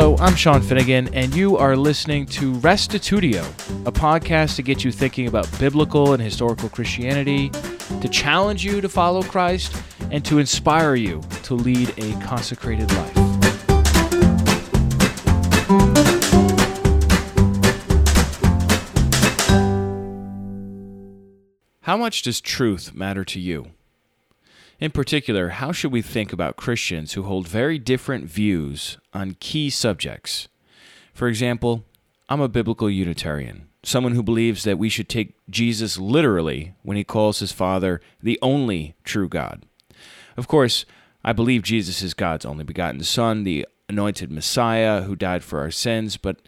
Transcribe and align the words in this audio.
Hello, 0.00 0.16
I'm 0.20 0.36
Sean 0.36 0.62
Finnegan, 0.62 1.12
and 1.12 1.34
you 1.34 1.56
are 1.56 1.76
listening 1.76 2.24
to 2.26 2.52
Restitutio, 2.60 3.42
a 3.84 3.90
podcast 3.90 4.54
to 4.54 4.62
get 4.62 4.84
you 4.84 4.92
thinking 4.92 5.26
about 5.26 5.48
biblical 5.58 6.12
and 6.12 6.22
historical 6.22 6.68
Christianity, 6.68 7.50
to 8.00 8.08
challenge 8.08 8.64
you 8.64 8.80
to 8.80 8.88
follow 8.88 9.24
Christ, 9.24 9.74
and 10.12 10.24
to 10.24 10.38
inspire 10.38 10.94
you 10.94 11.20
to 11.42 11.54
lead 11.54 11.92
a 11.98 12.12
consecrated 12.20 12.88
life. 12.92 13.16
How 21.80 21.96
much 21.96 22.22
does 22.22 22.40
truth 22.40 22.94
matter 22.94 23.24
to 23.24 23.40
you? 23.40 23.72
In 24.80 24.92
particular, 24.92 25.48
how 25.48 25.72
should 25.72 25.90
we 25.90 26.02
think 26.02 26.32
about 26.32 26.56
Christians 26.56 27.14
who 27.14 27.24
hold 27.24 27.48
very 27.48 27.80
different 27.80 28.26
views 28.26 28.96
on 29.12 29.36
key 29.40 29.70
subjects? 29.70 30.46
For 31.12 31.26
example, 31.26 31.84
I'm 32.28 32.40
a 32.40 32.48
biblical 32.48 32.88
Unitarian, 32.88 33.66
someone 33.82 34.12
who 34.12 34.22
believes 34.22 34.62
that 34.62 34.78
we 34.78 34.88
should 34.88 35.08
take 35.08 35.34
Jesus 35.50 35.98
literally 35.98 36.74
when 36.82 36.96
he 36.96 37.02
calls 37.02 37.40
his 37.40 37.50
Father 37.50 38.00
the 38.22 38.38
only 38.40 38.94
true 39.02 39.28
God. 39.28 39.66
Of 40.36 40.46
course, 40.46 40.84
I 41.24 41.32
believe 41.32 41.62
Jesus 41.64 42.00
is 42.00 42.14
God's 42.14 42.44
only 42.44 42.62
begotten 42.62 43.02
Son, 43.02 43.42
the 43.42 43.66
anointed 43.88 44.30
Messiah 44.30 45.02
who 45.02 45.16
died 45.16 45.42
for 45.42 45.58
our 45.58 45.72
sins, 45.72 46.16
but 46.16 46.40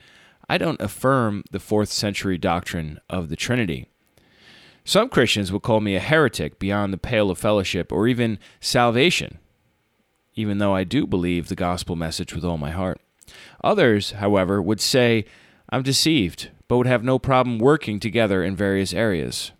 I 0.48 0.56
don't 0.56 0.80
affirm 0.80 1.42
the 1.50 1.58
fourth 1.58 1.88
century 1.88 2.38
doctrine 2.38 3.00
of 3.10 3.28
the 3.28 3.36
Trinity. 3.36 3.88
Some 4.90 5.08
Christians 5.08 5.52
would 5.52 5.62
call 5.62 5.78
me 5.78 5.94
a 5.94 6.00
heretic 6.00 6.58
beyond 6.58 6.92
the 6.92 6.98
pale 6.98 7.30
of 7.30 7.38
fellowship 7.38 7.92
or 7.92 8.08
even 8.08 8.40
salvation, 8.58 9.38
even 10.34 10.58
though 10.58 10.74
I 10.74 10.82
do 10.82 11.06
believe 11.06 11.46
the 11.46 11.54
gospel 11.54 11.94
message 11.94 12.34
with 12.34 12.44
all 12.44 12.58
my 12.58 12.72
heart. 12.72 13.00
Others, 13.62 14.10
however, 14.18 14.60
would 14.60 14.80
say 14.80 15.26
I'm 15.68 15.84
deceived, 15.84 16.50
but 16.66 16.76
would 16.76 16.88
have 16.88 17.04
no 17.04 17.20
problem 17.20 17.60
working 17.60 18.00
together 18.00 18.42
in 18.42 18.56
various 18.56 18.92
areas. 18.92 19.52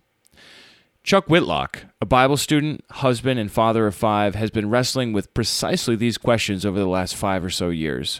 Chuck 1.01 1.27
Whitlock, 1.27 1.85
a 2.01 2.05
Bible 2.05 2.35
student, 2.35 2.83
husband, 2.91 3.39
and 3.39 3.49
father 3.49 3.87
of 3.87 3.95
five, 3.95 4.35
has 4.35 4.51
been 4.51 4.69
wrestling 4.69 5.13
with 5.13 5.33
precisely 5.33 5.95
these 5.95 6.17
questions 6.17 6.65
over 6.65 6.77
the 6.77 6.85
last 6.85 7.15
five 7.15 7.41
or 7.41 7.49
so 7.49 7.69
years. 7.69 8.19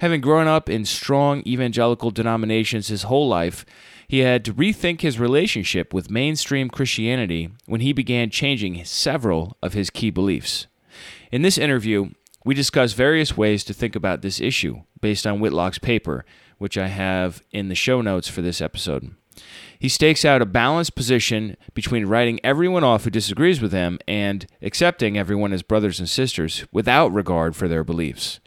Having 0.00 0.22
grown 0.22 0.48
up 0.48 0.68
in 0.68 0.84
strong 0.84 1.44
evangelical 1.46 2.10
denominations 2.10 2.88
his 2.88 3.04
whole 3.04 3.28
life, 3.28 3.64
he 4.10 4.18
had 4.18 4.44
to 4.44 4.52
rethink 4.52 5.02
his 5.02 5.20
relationship 5.20 5.94
with 5.94 6.10
mainstream 6.10 6.68
Christianity 6.68 7.48
when 7.66 7.80
he 7.80 7.92
began 7.92 8.28
changing 8.28 8.84
several 8.84 9.56
of 9.62 9.72
his 9.72 9.88
key 9.88 10.10
beliefs. 10.10 10.66
In 11.30 11.42
this 11.42 11.56
interview, 11.56 12.10
we 12.44 12.52
discuss 12.52 12.92
various 12.92 13.36
ways 13.36 13.62
to 13.62 13.72
think 13.72 13.94
about 13.94 14.20
this 14.20 14.40
issue 14.40 14.82
based 15.00 15.28
on 15.28 15.38
Whitlock's 15.38 15.78
paper, 15.78 16.24
which 16.58 16.76
I 16.76 16.88
have 16.88 17.44
in 17.52 17.68
the 17.68 17.76
show 17.76 18.00
notes 18.00 18.26
for 18.26 18.42
this 18.42 18.60
episode. 18.60 19.14
He 19.78 19.88
stakes 19.88 20.24
out 20.24 20.42
a 20.42 20.46
balanced 20.46 20.96
position 20.96 21.56
between 21.72 22.06
writing 22.06 22.40
everyone 22.42 22.82
off 22.82 23.04
who 23.04 23.10
disagrees 23.10 23.60
with 23.60 23.70
him 23.70 24.00
and 24.08 24.44
accepting 24.60 25.16
everyone 25.16 25.52
as 25.52 25.62
brothers 25.62 26.00
and 26.00 26.08
sisters 26.08 26.64
without 26.72 27.12
regard 27.12 27.54
for 27.54 27.68
their 27.68 27.84
beliefs. 27.84 28.40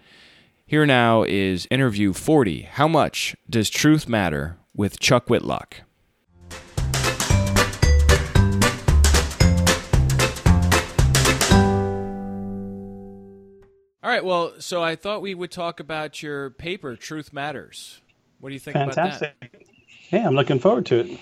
Here 0.65 0.85
now 0.85 1.23
is 1.23 1.69
interview 1.71 2.11
40 2.11 2.63
How 2.63 2.89
Much 2.89 3.37
Does 3.49 3.69
Truth 3.69 4.09
Matter 4.09 4.57
with 4.75 4.99
Chuck 4.99 5.29
Whitlock. 5.29 5.81
All 14.03 14.09
right, 14.09 14.25
well, 14.25 14.53
so 14.59 14.83
I 14.83 14.97
thought 14.97 15.21
we 15.21 15.33
would 15.33 15.49
talk 15.49 15.79
about 15.79 16.21
your 16.21 16.49
paper, 16.49 16.97
Truth 16.97 17.31
Matters. 17.31 18.01
What 18.41 18.49
do 18.49 18.53
you 18.53 18.59
think 18.59 18.75
Fantastic. 18.75 19.33
about 19.41 19.51
that? 19.51 19.61
Yeah, 20.11 20.27
I'm 20.27 20.35
looking 20.35 20.59
forward 20.59 20.85
to 20.87 20.99
it. 20.99 21.19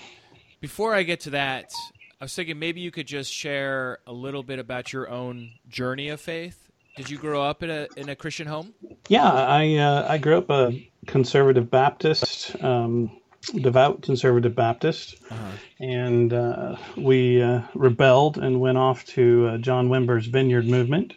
Before 0.60 0.96
I 0.96 1.04
get 1.04 1.20
to 1.22 1.30
that, 1.30 1.72
I 2.20 2.26
was 2.26 2.34
thinking 2.34 2.58
maybe 2.58 2.82
you 2.82 2.90
could 2.90 3.06
just 3.06 3.32
share 3.32 4.00
a 4.08 4.12
little 4.12 4.42
bit 4.42 4.58
about 4.58 4.92
your 4.92 5.10
own 5.10 5.52
journey 5.70 6.10
of 6.10 6.20
faith. 6.20 6.72
Did 6.98 7.10
you 7.10 7.18
grow 7.18 7.44
up 7.44 7.64
in 7.64 7.70
a 7.70 7.88
in 7.96 8.10
a 8.10 8.16
Christian 8.16 8.48
home? 8.48 8.74
Yeah, 9.08 9.32
I 9.32 9.76
uh, 9.76 10.08
I 10.10 10.18
grew 10.18 10.38
up 10.38 10.50
a 10.50 10.92
conservative 11.08 11.72
Baptist. 11.72 12.62
Um, 12.64 13.12
devout 13.42 14.02
conservative 14.02 14.56
Baptist, 14.56 15.16
uh-huh. 15.30 15.52
and 15.80 16.34
uh, 16.34 16.76
we 16.96 17.42
uh, 17.42 17.62
rebelled 17.74 18.38
and 18.38 18.60
went 18.60 18.78
off 18.78 19.06
to 19.06 19.48
uh, 19.48 19.58
John 19.58 19.90
Wimber's 19.90 20.28
Vineyard 20.28 20.68
movement, 20.68 21.14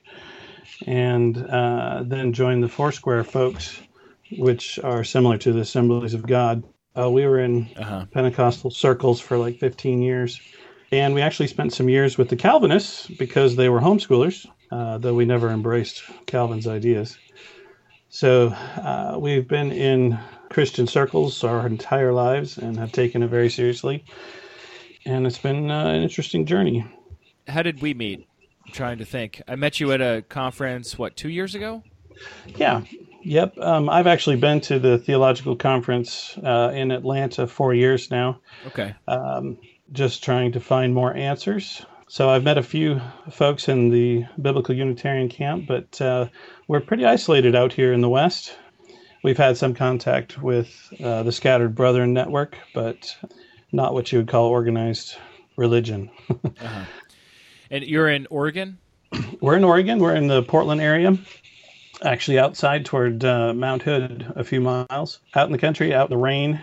and 0.86 1.36
uh, 1.36 2.02
then 2.04 2.32
joined 2.32 2.62
the 2.62 2.68
Foursquare 2.68 3.24
folks, 3.24 3.80
which 4.38 4.78
are 4.78 5.04
similar 5.04 5.38
to 5.38 5.52
the 5.52 5.60
Assemblies 5.60 6.14
of 6.14 6.26
God. 6.26 6.64
Uh, 6.98 7.10
we 7.10 7.26
were 7.26 7.40
in 7.40 7.68
uh-huh. 7.76 8.06
Pentecostal 8.12 8.70
circles 8.70 9.20
for 9.20 9.36
like 9.36 9.58
15 9.58 10.00
years, 10.00 10.40
and 10.92 11.14
we 11.14 11.20
actually 11.20 11.48
spent 11.48 11.72
some 11.72 11.88
years 11.88 12.16
with 12.16 12.28
the 12.28 12.36
Calvinists 12.36 13.06
because 13.06 13.56
they 13.56 13.68
were 13.68 13.80
homeschoolers, 13.80 14.46
uh, 14.70 14.98
though 14.98 15.14
we 15.14 15.24
never 15.24 15.50
embraced 15.50 16.02
Calvin's 16.26 16.66
ideas. 16.66 17.18
So 18.08 18.54
we've 19.18 19.46
been 19.46 19.72
in 19.72 20.18
Christian 20.54 20.86
circles 20.86 21.42
our 21.42 21.66
entire 21.66 22.12
lives 22.12 22.58
and 22.58 22.78
have 22.78 22.92
taken 22.92 23.24
it 23.24 23.26
very 23.26 23.50
seriously. 23.50 24.04
And 25.04 25.26
it's 25.26 25.36
been 25.38 25.68
uh, 25.68 25.86
an 25.86 26.02
interesting 26.02 26.46
journey. 26.46 26.86
How 27.48 27.62
did 27.62 27.82
we 27.82 27.92
meet? 27.92 28.28
I'm 28.64 28.72
trying 28.72 28.98
to 28.98 29.04
think. 29.04 29.42
I 29.48 29.56
met 29.56 29.80
you 29.80 29.90
at 29.90 30.00
a 30.00 30.22
conference, 30.28 30.96
what, 30.96 31.16
two 31.16 31.28
years 31.28 31.56
ago? 31.56 31.82
Yeah. 32.46 32.82
Yep. 33.24 33.58
Um, 33.58 33.90
I've 33.90 34.06
actually 34.06 34.36
been 34.36 34.60
to 34.62 34.78
the 34.78 34.96
theological 34.96 35.56
conference 35.56 36.38
uh, 36.38 36.70
in 36.72 36.92
Atlanta 36.92 37.48
four 37.48 37.74
years 37.74 38.12
now. 38.12 38.38
Okay. 38.68 38.94
Um, 39.08 39.58
just 39.90 40.22
trying 40.22 40.52
to 40.52 40.60
find 40.60 40.94
more 40.94 41.12
answers. 41.14 41.84
So 42.06 42.30
I've 42.30 42.44
met 42.44 42.58
a 42.58 42.62
few 42.62 43.00
folks 43.28 43.68
in 43.68 43.90
the 43.90 44.24
biblical 44.40 44.72
Unitarian 44.72 45.28
camp, 45.28 45.66
but 45.66 46.00
uh, 46.00 46.28
we're 46.68 46.80
pretty 46.80 47.04
isolated 47.04 47.56
out 47.56 47.72
here 47.72 47.92
in 47.92 48.02
the 48.02 48.08
West 48.08 48.56
we've 49.24 49.38
had 49.38 49.56
some 49.56 49.74
contact 49.74 50.40
with 50.40 50.92
uh, 51.02 51.24
the 51.24 51.32
Scattered 51.32 51.74
Brethren 51.74 52.12
Network, 52.12 52.56
but 52.72 53.16
not 53.72 53.94
what 53.94 54.12
you 54.12 54.18
would 54.18 54.28
call 54.28 54.46
organized 54.46 55.16
religion. 55.56 56.10
uh-huh. 56.30 56.84
And 57.70 57.84
you're 57.84 58.08
in 58.08 58.28
Oregon? 58.30 58.78
We're 59.40 59.56
in 59.56 59.64
Oregon. 59.64 59.98
We're 59.98 60.14
in 60.14 60.28
the 60.28 60.42
Portland 60.42 60.80
area, 60.80 61.16
actually 62.02 62.38
outside 62.38 62.84
toward 62.84 63.24
uh, 63.24 63.54
Mount 63.54 63.82
Hood, 63.82 64.32
a 64.36 64.44
few 64.44 64.60
miles 64.60 65.20
out 65.34 65.46
in 65.46 65.52
the 65.52 65.58
country, 65.58 65.94
out 65.94 66.10
in 66.10 66.16
the 66.16 66.22
rain. 66.22 66.60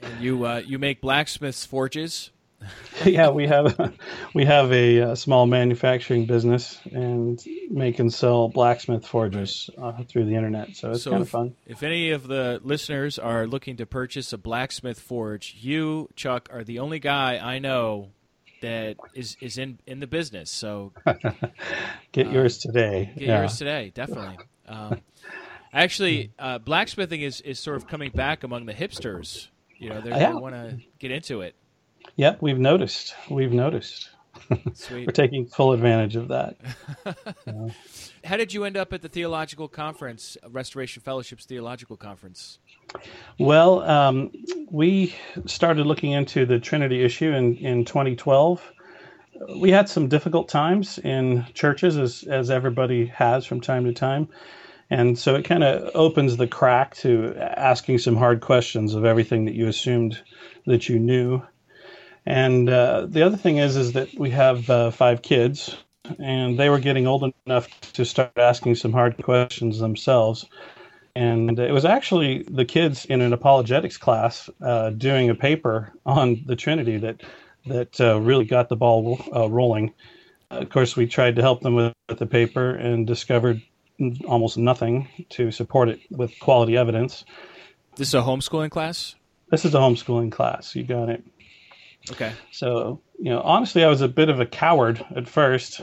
And 0.00 0.22
you 0.22 0.46
uh, 0.46 0.62
you 0.64 0.78
make 0.78 1.00
blacksmiths 1.00 1.66
forges. 1.66 2.30
yeah, 3.04 3.30
we 3.30 3.46
have 3.46 3.94
we 4.34 4.44
have 4.44 4.72
a, 4.72 4.98
a, 4.98 5.10
uh, 5.10 5.14
small 5.14 5.46
manufacturing 5.46 6.26
business 6.26 6.78
and 6.92 7.42
make 7.70 7.98
and 7.98 8.12
sell 8.12 8.48
blacksmith 8.48 9.06
forges 9.06 9.70
uh, 9.78 10.02
through 10.04 10.26
the 10.26 10.34
internet. 10.34 10.76
So 10.76 10.92
it's 10.92 11.04
so 11.04 11.10
kind 11.10 11.22
of 11.22 11.28
fun. 11.28 11.56
If 11.66 11.82
any 11.82 12.10
of 12.10 12.26
the 12.26 12.60
listeners 12.62 13.18
are 13.18 13.46
looking 13.46 13.76
to 13.78 13.86
purchase 13.86 14.32
a 14.32 14.38
blacksmith 14.38 15.00
forge, 15.00 15.56
you 15.60 16.08
Chuck 16.16 16.48
are 16.52 16.64
the 16.64 16.78
only 16.78 16.98
guy 16.98 17.38
I 17.38 17.58
know 17.58 18.10
that 18.60 18.96
is 19.14 19.36
is 19.40 19.58
in 19.58 19.78
in 19.86 20.00
the 20.00 20.06
business. 20.06 20.50
So 20.50 20.92
get 22.12 22.26
uh, 22.26 22.30
yours 22.30 22.58
today. 22.58 23.12
Get 23.16 23.28
yeah. 23.28 23.40
yours 23.40 23.56
today, 23.56 23.92
definitely. 23.94 24.38
Um, 24.68 25.00
actually, 25.72 26.32
uh, 26.38 26.58
blacksmithing 26.58 27.22
is 27.22 27.40
is 27.40 27.58
sort 27.58 27.76
of 27.76 27.86
coming 27.88 28.10
back 28.10 28.44
among 28.44 28.66
the 28.66 28.74
hipsters. 28.74 29.48
You 29.78 29.88
know, 29.88 30.02
yeah. 30.04 30.32
they 30.32 30.34
want 30.34 30.54
to 30.54 30.78
get 30.98 31.10
into 31.10 31.40
it. 31.40 31.54
Yep, 32.16 32.42
we've 32.42 32.58
noticed. 32.58 33.14
We've 33.30 33.52
noticed. 33.52 34.10
Sweet. 34.74 35.06
We're 35.06 35.12
taking 35.12 35.46
full 35.46 35.72
advantage 35.72 36.16
of 36.16 36.28
that. 36.28 36.56
How 38.24 38.36
did 38.36 38.52
you 38.52 38.64
end 38.64 38.76
up 38.76 38.92
at 38.92 39.02
the 39.02 39.08
theological 39.08 39.68
conference, 39.68 40.36
Restoration 40.48 41.02
Fellowship's 41.02 41.46
theological 41.46 41.96
conference? 41.96 42.58
Well, 43.38 43.82
um, 43.82 44.30
we 44.70 45.14
started 45.46 45.86
looking 45.86 46.12
into 46.12 46.44
the 46.44 46.58
Trinity 46.58 47.02
issue 47.02 47.30
in, 47.30 47.56
in 47.56 47.84
2012. 47.84 48.72
We 49.56 49.70
had 49.70 49.88
some 49.88 50.08
difficult 50.08 50.48
times 50.48 50.98
in 50.98 51.46
churches, 51.54 51.96
as, 51.96 52.24
as 52.24 52.50
everybody 52.50 53.06
has 53.06 53.46
from 53.46 53.60
time 53.60 53.84
to 53.84 53.92
time. 53.92 54.28
And 54.90 55.16
so 55.16 55.36
it 55.36 55.44
kind 55.44 55.62
of 55.62 55.90
opens 55.94 56.36
the 56.36 56.48
crack 56.48 56.96
to 56.96 57.34
asking 57.38 57.98
some 57.98 58.16
hard 58.16 58.40
questions 58.40 58.94
of 58.94 59.04
everything 59.04 59.44
that 59.44 59.54
you 59.54 59.68
assumed 59.68 60.20
that 60.66 60.88
you 60.88 60.98
knew. 60.98 61.42
And 62.30 62.70
uh, 62.70 63.06
the 63.08 63.22
other 63.22 63.36
thing 63.36 63.56
is, 63.56 63.76
is 63.76 63.94
that 63.94 64.16
we 64.16 64.30
have 64.30 64.70
uh, 64.70 64.92
five 64.92 65.20
kids, 65.20 65.76
and 66.20 66.56
they 66.56 66.68
were 66.68 66.78
getting 66.78 67.08
old 67.08 67.34
enough 67.44 67.68
to 67.94 68.04
start 68.04 68.30
asking 68.38 68.76
some 68.76 68.92
hard 68.92 69.20
questions 69.20 69.80
themselves. 69.80 70.46
And 71.16 71.58
it 71.58 71.72
was 71.72 71.84
actually 71.84 72.44
the 72.44 72.64
kids 72.64 73.04
in 73.04 73.20
an 73.20 73.32
apologetics 73.32 73.96
class 73.96 74.48
uh, 74.62 74.90
doing 74.90 75.28
a 75.28 75.34
paper 75.34 75.92
on 76.06 76.44
the 76.46 76.54
Trinity 76.54 76.98
that 76.98 77.20
that 77.66 78.00
uh, 78.00 78.20
really 78.20 78.44
got 78.44 78.68
the 78.68 78.76
ball 78.76 79.20
uh, 79.34 79.50
rolling. 79.50 79.92
Of 80.52 80.70
course, 80.70 80.96
we 80.96 81.08
tried 81.08 81.34
to 81.34 81.42
help 81.42 81.62
them 81.62 81.74
with, 81.74 81.94
with 82.08 82.20
the 82.20 82.26
paper 82.26 82.70
and 82.70 83.08
discovered 83.08 83.60
almost 84.28 84.56
nothing 84.56 85.08
to 85.30 85.50
support 85.50 85.88
it 85.88 85.98
with 86.12 86.38
quality 86.38 86.76
evidence. 86.76 87.24
This 87.96 88.08
is 88.08 88.14
a 88.14 88.22
homeschooling 88.22 88.70
class? 88.70 89.16
This 89.50 89.64
is 89.64 89.74
a 89.74 89.78
homeschooling 89.78 90.30
class. 90.30 90.76
You 90.76 90.84
got 90.84 91.08
it. 91.08 91.24
Okay. 92.10 92.32
So, 92.50 93.00
you 93.18 93.30
know, 93.30 93.40
honestly, 93.42 93.84
I 93.84 93.88
was 93.88 94.00
a 94.00 94.08
bit 94.08 94.30
of 94.30 94.40
a 94.40 94.46
coward 94.46 95.04
at 95.14 95.28
first. 95.28 95.82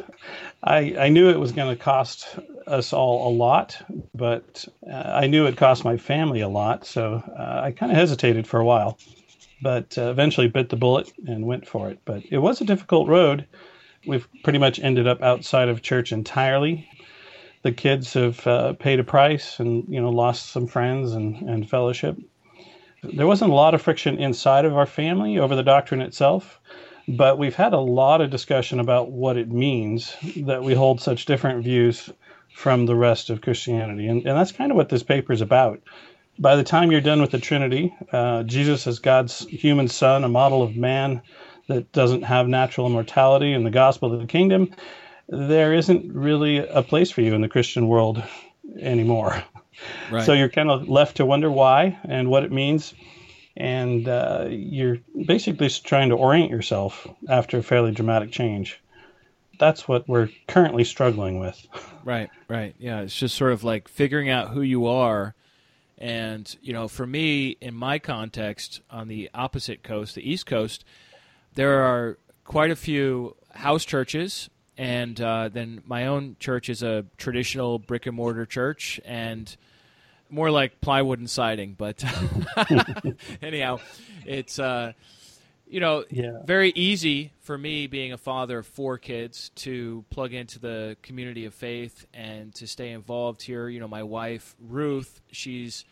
I, 0.64 0.96
I 0.98 1.10
knew 1.10 1.30
it 1.30 1.40
was 1.40 1.52
going 1.52 1.76
to 1.76 1.82
cost 1.82 2.40
us 2.66 2.92
all 2.92 3.32
a 3.32 3.34
lot, 3.34 3.78
but 4.16 4.66
uh, 4.90 4.96
I 4.96 5.28
knew 5.28 5.46
it 5.46 5.58
cost 5.58 5.86
my 5.86 5.98
family 5.98 6.42
a 6.42 6.50
lot. 6.50 6.86
So 6.86 7.24
uh, 7.38 7.62
I 7.64 7.72
kind 7.72 7.92
of 7.92 7.98
hesitated 7.98 8.48
for 8.48 8.60
a 8.60 8.66
while, 8.66 8.98
but 9.62 9.98
uh, 9.98 10.10
eventually 10.10 10.48
bit 10.48 10.70
the 10.70 10.76
bullet 10.76 11.12
and 11.28 11.46
went 11.46 11.68
for 11.68 11.90
it. 11.90 12.00
But 12.04 12.24
it 12.32 12.40
was 12.40 12.62
a 12.62 12.66
difficult 12.66 13.08
road. 13.08 13.48
We've 14.06 14.28
pretty 14.44 14.60
much 14.60 14.80
ended 14.80 15.08
up 15.08 15.22
outside 15.22 15.70
of 15.70 15.82
church 15.82 16.12
entirely. 16.12 16.90
The 17.62 17.72
kids 17.72 18.14
have 18.14 18.46
uh, 18.48 18.74
paid 18.74 19.00
a 19.00 19.04
price 19.04 19.60
and, 19.60 19.86
you 19.88 20.02
know, 20.02 20.10
lost 20.10 20.50
some 20.50 20.68
friends 20.68 21.14
and, 21.14 21.36
and 21.50 21.70
fellowship 21.70 22.18
there 23.14 23.28
wasn't 23.28 23.52
a 23.52 23.56
lot 23.56 23.74
of 23.74 23.82
friction 23.82 24.20
inside 24.20 24.66
of 24.66 24.76
our 24.76 24.86
family 24.86 25.38
over 25.38 25.56
the 25.56 25.64
doctrine 25.64 26.02
itself, 26.02 26.60
but 27.08 27.38
we've 27.38 27.56
had 27.56 27.74
a 27.74 27.80
lot 27.80 28.22
of 28.22 28.30
discussion 28.30 28.80
about 28.80 29.12
what 29.12 29.38
it 29.38 29.52
means 29.52 30.16
that 30.36 30.64
we 30.64 30.74
hold 30.74 31.02
such 31.02 31.26
different 31.26 31.64
views 31.64 32.10
from 32.56 32.86
the 32.86 32.96
rest 32.96 33.30
of 33.30 33.42
Christianity. 33.42 34.08
And, 34.08 34.26
and 34.26 34.38
that's 34.38 34.52
kind 34.52 34.72
of 34.72 34.78
what 34.78 34.90
this 34.90 35.04
paper 35.04 35.32
is 35.32 35.42
about. 35.42 35.82
By 36.40 36.56
the 36.56 36.64
time 36.64 36.92
you're 36.92 37.02
done 37.02 37.22
with 37.22 37.32
the 37.32 37.40
Trinity, 37.40 37.96
uh, 38.12 38.44
Jesus 38.44 38.88
as 38.88 39.00
God's 39.00 39.46
human 39.48 39.88
son, 39.88 40.24
a 40.24 40.30
model 40.30 40.62
of 40.62 40.76
man 40.76 41.22
that 41.68 41.92
doesn't 41.92 42.24
have 42.24 42.48
natural 42.48 42.88
immortality, 42.88 43.54
and 43.54 43.66
the 43.66 43.72
gospel 43.72 44.14
of 44.14 44.20
the 44.20 44.28
kingdom, 44.28 44.74
there 45.30 45.74
isn't 45.74 46.14
really 46.14 46.58
a 46.58 46.82
place 46.82 47.12
for 47.12 47.22
you 47.22 47.34
in 47.34 47.42
the 47.42 47.50
Christian 47.50 47.88
world 47.88 48.24
anymore. 48.80 49.44
Right. 50.12 50.26
So 50.26 50.34
you're 50.34 50.50
kind 50.50 50.70
of 50.70 50.88
left 50.88 51.18
to 51.18 51.26
wonder 51.26 51.52
why 51.52 51.98
and 52.04 52.30
what 52.30 52.44
it 52.44 52.52
means. 52.52 52.94
And 53.56 54.08
uh, 54.08 54.48
you're 54.50 54.98
basically 55.26 55.70
trying 55.70 56.10
to 56.10 56.16
orient 56.16 56.52
yourself 56.52 57.08
after 57.28 57.58
a 57.58 57.64
fairly 57.64 57.92
dramatic 57.92 58.32
change. 58.32 58.80
That's 59.60 59.88
what 59.88 60.08
we're 60.08 60.30
currently 60.48 60.84
struggling 60.84 61.40
with. 61.40 61.66
Right, 62.08 62.30
right. 62.48 62.74
Yeah, 62.80 63.02
it's 63.02 63.14
just 63.14 63.36
sort 63.36 63.52
of 63.52 63.66
like 63.66 63.90
figuring 63.90 64.30
out 64.30 64.52
who 64.52 64.62
you 64.62 64.86
are. 64.86 65.36
And, 65.98 66.56
you 66.62 66.72
know, 66.72 66.88
for 66.88 67.06
me, 67.06 67.58
in 67.60 67.76
my 67.76 68.00
context, 68.00 68.80
on 68.90 69.10
the 69.10 69.30
opposite 69.34 69.84
coast, 69.84 70.16
the 70.16 70.22
East 70.22 70.46
Coast, 70.46 70.86
there 71.56 71.82
are 71.82 72.18
quite 72.46 72.72
a 72.72 72.78
few 72.78 73.36
house 73.56 73.84
churches 73.84 74.50
and 74.78 75.20
uh, 75.20 75.50
then 75.50 75.82
my 75.86 76.08
own 76.08 76.36
church 76.40 76.70
is 76.70 76.84
a 76.84 77.06
traditional 77.18 77.80
brick 77.80 78.06
and 78.06 78.16
mortar 78.16 78.46
church 78.46 79.00
and 79.06 79.58
more 80.30 80.52
like 80.52 80.80
plywood 80.82 81.20
and 81.20 81.30
siding 81.30 81.74
but 81.78 82.04
anyhow 83.42 83.80
it's 84.26 84.60
uh, 84.60 84.92
you 85.68 85.80
know 85.80 86.04
yeah. 86.10 86.42
very 86.46 86.72
easy 86.76 87.32
for 87.42 87.58
me 87.58 87.88
being 87.88 88.12
a 88.14 88.18
father 88.18 88.60
of 88.60 88.68
four 88.68 88.98
kids 88.98 89.50
to 89.56 90.04
plug 90.10 90.34
into 90.34 90.60
the 90.60 90.98
community 91.02 91.46
of 91.46 91.54
faith 91.54 92.06
and 92.14 92.54
to 92.56 92.68
stay 92.68 92.92
involved 92.92 93.42
here 93.42 93.70
you 93.70 93.80
know 93.80 93.88
my 93.88 94.04
wife 94.04 94.56
ruth 94.60 95.22
she's 95.32 95.86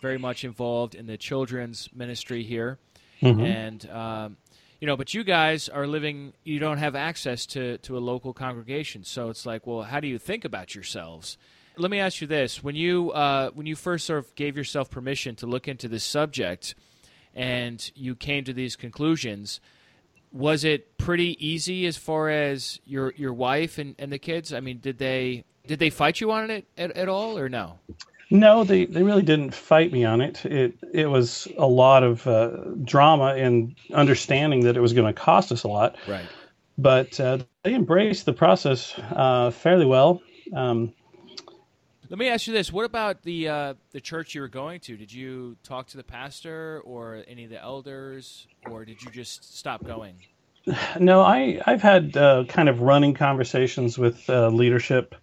very 0.00 0.18
much 0.18 0.42
involved 0.44 0.94
in 0.94 1.06
the 1.06 1.16
children's 1.16 1.88
ministry 1.94 2.42
here 2.42 2.78
mm-hmm. 3.22 3.40
and 3.40 3.88
um, 3.90 4.36
you 4.82 4.86
know, 4.86 4.96
but 4.96 5.14
you 5.14 5.22
guys 5.22 5.68
are 5.68 5.86
living, 5.86 6.32
you 6.42 6.58
don't 6.58 6.78
have 6.78 6.96
access 6.96 7.46
to, 7.46 7.78
to 7.78 7.96
a 7.96 8.00
local 8.00 8.32
congregation. 8.34 9.04
So 9.04 9.28
it's 9.28 9.46
like, 9.46 9.64
well, 9.64 9.82
how 9.82 10.00
do 10.00 10.08
you 10.08 10.18
think 10.18 10.44
about 10.44 10.74
yourselves? 10.74 11.38
Let 11.76 11.88
me 11.88 12.00
ask 12.00 12.20
you 12.20 12.26
this: 12.26 12.64
when 12.64 12.74
you 12.74 13.12
uh, 13.12 13.50
when 13.50 13.64
you 13.64 13.76
first 13.76 14.06
sort 14.06 14.18
of 14.18 14.34
gave 14.34 14.56
yourself 14.56 14.90
permission 14.90 15.36
to 15.36 15.46
look 15.46 15.68
into 15.68 15.86
this 15.86 16.02
subject, 16.02 16.74
and 17.32 17.92
you 17.94 18.16
came 18.16 18.42
to 18.42 18.52
these 18.52 18.74
conclusions, 18.74 19.60
was 20.32 20.64
it 20.64 20.98
pretty 20.98 21.36
easy 21.38 21.86
as 21.86 21.96
far 21.96 22.28
as 22.28 22.80
your 22.84 23.14
your 23.16 23.32
wife 23.32 23.78
and, 23.78 23.94
and 24.00 24.12
the 24.12 24.18
kids? 24.18 24.52
I 24.52 24.58
mean, 24.58 24.80
did 24.80 24.98
they 24.98 25.44
did 25.64 25.78
they 25.78 25.90
fight 25.90 26.20
you 26.20 26.32
on 26.32 26.50
it 26.50 26.66
at, 26.76 26.90
at 26.90 27.08
all, 27.08 27.38
or 27.38 27.48
no? 27.48 27.78
No, 28.32 28.64
they, 28.64 28.86
they 28.86 29.02
really 29.02 29.20
didn't 29.20 29.52
fight 29.52 29.92
me 29.92 30.06
on 30.06 30.22
it. 30.22 30.42
It 30.46 30.78
it 30.90 31.04
was 31.04 31.46
a 31.58 31.66
lot 31.66 32.02
of 32.02 32.26
uh, 32.26 32.64
drama 32.82 33.34
and 33.34 33.76
understanding 33.92 34.60
that 34.62 34.74
it 34.74 34.80
was 34.80 34.94
going 34.94 35.06
to 35.06 35.12
cost 35.12 35.52
us 35.52 35.64
a 35.64 35.68
lot. 35.68 35.96
Right. 36.08 36.24
But 36.78 37.20
uh, 37.20 37.40
they 37.62 37.74
embraced 37.74 38.24
the 38.24 38.32
process 38.32 38.98
uh, 38.98 39.50
fairly 39.50 39.84
well. 39.84 40.22
Um, 40.56 40.94
Let 42.08 42.18
me 42.18 42.28
ask 42.28 42.46
you 42.46 42.54
this: 42.54 42.72
What 42.72 42.86
about 42.86 43.22
the 43.22 43.48
uh, 43.48 43.74
the 43.90 44.00
church 44.00 44.34
you 44.34 44.40
were 44.40 44.48
going 44.48 44.80
to? 44.80 44.96
Did 44.96 45.12
you 45.12 45.58
talk 45.62 45.88
to 45.88 45.98
the 45.98 46.04
pastor 46.04 46.80
or 46.86 47.22
any 47.28 47.44
of 47.44 47.50
the 47.50 47.62
elders, 47.62 48.46
or 48.70 48.86
did 48.86 49.02
you 49.02 49.10
just 49.10 49.58
stop 49.58 49.84
going? 49.84 50.16
No, 50.98 51.20
I 51.20 51.60
I've 51.66 51.82
had 51.82 52.16
uh, 52.16 52.44
kind 52.48 52.70
of 52.70 52.80
running 52.80 53.12
conversations 53.12 53.98
with 53.98 54.30
uh, 54.30 54.48
leadership 54.48 55.14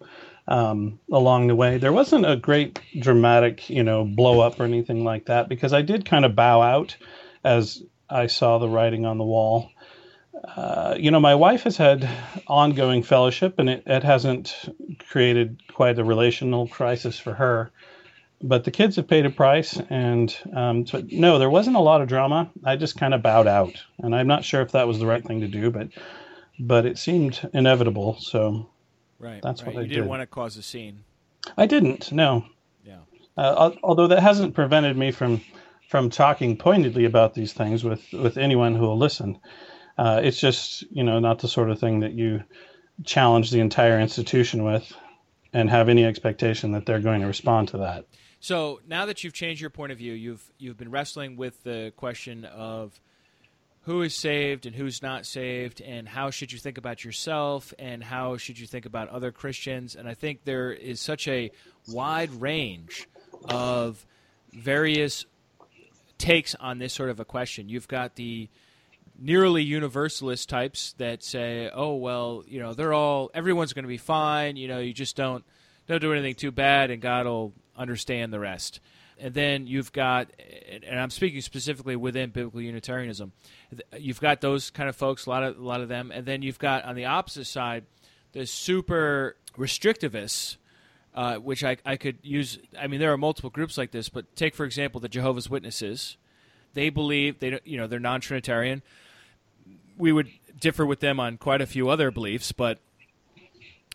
um, 0.50 0.98
along 1.12 1.46
the 1.46 1.54
way. 1.54 1.78
There 1.78 1.92
wasn't 1.92 2.26
a 2.26 2.36
great 2.36 2.80
dramatic, 2.98 3.70
you 3.70 3.84
know, 3.84 4.04
blow 4.04 4.40
up 4.40 4.58
or 4.60 4.64
anything 4.64 5.04
like 5.04 5.26
that 5.26 5.48
because 5.48 5.72
I 5.72 5.80
did 5.80 6.04
kind 6.04 6.24
of 6.24 6.34
bow 6.34 6.60
out 6.60 6.96
as 7.44 7.82
I 8.10 8.26
saw 8.26 8.58
the 8.58 8.68
writing 8.68 9.06
on 9.06 9.16
the 9.16 9.24
wall. 9.24 9.70
Uh, 10.56 10.96
you 10.98 11.10
know, 11.10 11.20
my 11.20 11.34
wife 11.34 11.62
has 11.62 11.76
had 11.76 12.08
ongoing 12.48 13.02
fellowship, 13.02 13.58
and 13.58 13.68
it, 13.68 13.82
it 13.86 14.02
hasn't 14.02 14.74
created 15.08 15.60
quite 15.72 15.98
a 15.98 16.04
relational 16.04 16.66
crisis 16.66 17.18
for 17.18 17.34
her. 17.34 17.70
But 18.42 18.64
the 18.64 18.70
kids 18.70 18.96
have 18.96 19.06
paid 19.06 19.26
a 19.26 19.30
price, 19.30 19.78
and 19.90 20.34
um, 20.56 20.86
so 20.86 21.04
no, 21.10 21.38
there 21.38 21.50
wasn't 21.50 21.76
a 21.76 21.80
lot 21.80 22.00
of 22.00 22.08
drama. 22.08 22.50
I 22.64 22.76
just 22.76 22.98
kind 22.98 23.12
of 23.12 23.22
bowed 23.22 23.46
out, 23.46 23.74
and 23.98 24.14
I'm 24.14 24.26
not 24.26 24.44
sure 24.44 24.62
if 24.62 24.72
that 24.72 24.88
was 24.88 24.98
the 24.98 25.06
right 25.06 25.24
thing 25.24 25.42
to 25.42 25.48
do, 25.48 25.70
but 25.70 25.88
but 26.58 26.86
it 26.86 26.96
seemed 26.96 27.48
inevitable. 27.52 28.16
So 28.18 28.70
Right. 29.20 29.40
That's 29.42 29.62
right. 29.62 29.74
what 29.74 29.80
I 29.80 29.82
you 29.82 29.88
did. 29.88 29.94
didn't 29.96 30.08
want 30.08 30.22
to 30.22 30.26
cause 30.26 30.56
a 30.56 30.62
scene. 30.62 31.04
I 31.56 31.66
didn't. 31.66 32.10
No. 32.10 32.44
Yeah. 32.84 32.98
Uh, 33.36 33.72
although 33.82 34.08
that 34.08 34.20
hasn't 34.20 34.54
prevented 34.54 34.96
me 34.96 35.12
from 35.12 35.40
from 35.88 36.08
talking 36.08 36.56
pointedly 36.56 37.04
about 37.04 37.34
these 37.34 37.52
things 37.52 37.84
with 37.84 38.02
with 38.12 38.36
anyone 38.36 38.74
who 38.74 38.82
will 38.82 38.98
listen. 38.98 39.38
Uh, 39.98 40.20
it's 40.24 40.40
just 40.40 40.82
you 40.90 41.04
know 41.04 41.18
not 41.18 41.40
the 41.40 41.48
sort 41.48 41.70
of 41.70 41.78
thing 41.78 42.00
that 42.00 42.12
you 42.12 42.42
challenge 43.04 43.50
the 43.50 43.60
entire 43.60 44.00
institution 44.00 44.64
with 44.64 44.92
and 45.52 45.68
have 45.68 45.88
any 45.88 46.04
expectation 46.04 46.72
that 46.72 46.86
they're 46.86 47.00
going 47.00 47.20
to 47.20 47.26
respond 47.26 47.68
to 47.68 47.78
that. 47.78 48.06
So 48.40 48.80
now 48.86 49.04
that 49.06 49.22
you've 49.22 49.34
changed 49.34 49.60
your 49.60 49.70
point 49.70 49.92
of 49.92 49.98
view, 49.98 50.14
you've 50.14 50.50
you've 50.58 50.78
been 50.78 50.90
wrestling 50.90 51.36
with 51.36 51.62
the 51.62 51.92
question 51.96 52.44
of 52.46 52.98
who 53.82 54.02
is 54.02 54.14
saved 54.14 54.66
and 54.66 54.76
who's 54.76 55.02
not 55.02 55.24
saved, 55.24 55.80
and 55.80 56.08
how 56.08 56.30
should 56.30 56.52
you 56.52 56.58
think 56.58 56.76
about 56.76 57.04
yourself, 57.04 57.72
and 57.78 58.04
how 58.04 58.36
should 58.36 58.58
you 58.58 58.66
think 58.66 58.84
about 58.84 59.08
other 59.08 59.32
Christians. 59.32 59.96
And 59.96 60.06
I 60.08 60.14
think 60.14 60.44
there 60.44 60.72
is 60.72 61.00
such 61.00 61.26
a 61.26 61.50
wide 61.88 62.30
range 62.40 63.08
of 63.44 64.04
various 64.52 65.24
takes 66.18 66.54
on 66.56 66.78
this 66.78 66.92
sort 66.92 67.10
of 67.10 67.20
a 67.20 67.24
question. 67.24 67.68
You've 67.68 67.88
got 67.88 68.16
the 68.16 68.48
nearly 69.18 69.62
universalist 69.62 70.48
types 70.48 70.94
that 70.98 71.22
say, 71.22 71.70
"Oh 71.72 71.94
well, 71.94 72.44
you 72.46 72.60
know, 72.60 72.74
they're 72.74 72.92
all 72.92 73.30
everyone's 73.34 73.72
going 73.72 73.84
to 73.84 73.88
be 73.88 73.98
fine. 73.98 74.56
You 74.56 74.68
know, 74.68 74.78
you 74.78 74.92
just 74.92 75.16
don't 75.16 75.44
don't 75.86 76.00
do 76.00 76.12
anything 76.12 76.34
too 76.34 76.50
bad, 76.50 76.90
and 76.90 77.00
God 77.00 77.26
will 77.26 77.54
understand 77.76 78.32
the 78.32 78.40
rest." 78.40 78.80
And 79.20 79.34
then 79.34 79.66
you've 79.66 79.92
got, 79.92 80.30
and 80.82 80.98
I'm 80.98 81.10
speaking 81.10 81.40
specifically 81.42 81.94
within 81.94 82.30
biblical 82.30 82.60
Unitarianism, 82.60 83.32
you've 83.98 84.20
got 84.20 84.40
those 84.40 84.70
kind 84.70 84.88
of 84.88 84.96
folks, 84.96 85.26
a 85.26 85.30
lot 85.30 85.42
of 85.42 85.58
a 85.58 85.62
lot 85.62 85.80
of 85.80 85.88
them, 85.88 86.10
and 86.10 86.24
then 86.26 86.42
you've 86.42 86.58
got 86.58 86.84
on 86.84 86.94
the 86.94 87.04
opposite 87.04 87.46
side 87.46 87.84
the 88.32 88.46
super 88.46 89.36
restrictivists, 89.56 90.56
uh, 91.14 91.36
which 91.36 91.62
I, 91.62 91.76
I 91.84 91.96
could 91.96 92.18
use. 92.22 92.58
I 92.78 92.86
mean, 92.86 93.00
there 93.00 93.12
are 93.12 93.18
multiple 93.18 93.50
groups 93.50 93.76
like 93.76 93.90
this, 93.90 94.08
but 94.08 94.34
take 94.36 94.54
for 94.54 94.64
example 94.64 95.00
the 95.00 95.08
Jehovah's 95.08 95.50
Witnesses. 95.50 96.16
They 96.72 96.88
believe 96.88 97.40
they 97.40 97.60
you 97.64 97.76
know 97.76 97.86
they're 97.86 98.00
non-Trinitarian. 98.00 98.82
We 99.98 100.12
would 100.12 100.28
differ 100.58 100.86
with 100.86 101.00
them 101.00 101.20
on 101.20 101.36
quite 101.36 101.60
a 101.60 101.66
few 101.66 101.90
other 101.90 102.10
beliefs, 102.10 102.52
but 102.52 102.78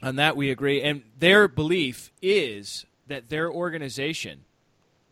on 0.03 0.17
that 0.17 0.38
we 0.38 0.51
agree. 0.51 0.82
And 0.82 1.03
their 1.17 1.48
belief 1.48 2.12
is 2.22 2.86
that 3.08 3.29
their 3.29 3.50
organization 3.50 4.46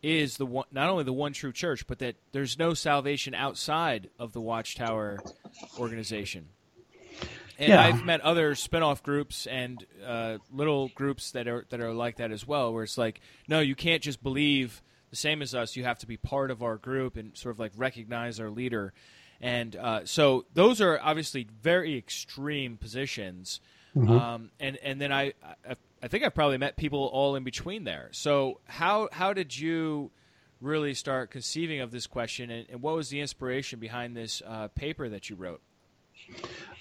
is 0.04 0.36
the 0.36 0.44
one, 0.44 0.66
not 0.70 0.90
only 0.90 1.02
the 1.02 1.12
one 1.12 1.32
true 1.32 1.52
church, 1.52 1.86
but 1.86 1.98
that 2.00 2.16
there's 2.32 2.58
no 2.58 2.74
salvation 2.74 3.34
outside 3.34 4.10
of 4.18 4.32
the 4.32 4.40
Watchtower 4.40 5.18
organization. 5.78 6.48
And 7.58 7.68
yeah. 7.70 7.82
I've 7.82 8.04
met 8.04 8.20
other 8.20 8.54
spin-off 8.54 9.02
groups 9.02 9.46
and 9.46 9.84
uh, 10.04 10.38
little 10.52 10.88
groups 10.88 11.30
that 11.30 11.48
are 11.48 11.64
that 11.70 11.80
are 11.80 11.92
like 11.92 12.16
that 12.16 12.32
as 12.32 12.46
well, 12.46 12.74
where 12.74 12.82
it's 12.82 12.98
like, 12.98 13.20
no, 13.48 13.60
you 13.60 13.74
can't 13.74 14.02
just 14.02 14.22
believe 14.22 14.82
the 15.10 15.16
same 15.16 15.40
as 15.40 15.54
us. 15.54 15.76
You 15.76 15.84
have 15.84 15.98
to 16.00 16.06
be 16.06 16.16
part 16.16 16.50
of 16.50 16.62
our 16.62 16.76
group 16.76 17.16
and 17.16 17.36
sort 17.36 17.54
of 17.54 17.58
like 17.58 17.72
recognize 17.76 18.40
our 18.40 18.50
leader. 18.50 18.92
And 19.40 19.76
uh, 19.76 20.04
so 20.04 20.44
those 20.52 20.80
are 20.80 21.00
obviously 21.00 21.46
very 21.62 21.96
extreme 21.96 22.76
positions. 22.76 23.60
Mm-hmm. 23.96 24.10
Um, 24.10 24.50
and 24.58 24.76
and 24.78 25.00
then 25.00 25.12
I, 25.12 25.34
I 25.68 25.76
I 26.04 26.08
think 26.08 26.22
I've 26.22 26.34
probably 26.34 26.58
met 26.58 26.76
people 26.76 27.06
all 27.14 27.34
in 27.34 27.44
between 27.44 27.84
there. 27.84 28.10
So 28.12 28.60
how 28.66 29.08
how 29.10 29.32
did 29.32 29.58
you 29.58 30.10
really 30.60 30.92
start 30.92 31.30
conceiving 31.30 31.80
of 31.80 31.92
this 31.92 32.06
question, 32.06 32.50
and, 32.50 32.66
and 32.68 32.82
what 32.82 32.94
was 32.94 33.08
the 33.08 33.22
inspiration 33.22 33.78
behind 33.78 34.14
this 34.14 34.42
uh, 34.46 34.68
paper 34.68 35.08
that 35.08 35.30
you 35.30 35.36
wrote? 35.36 35.62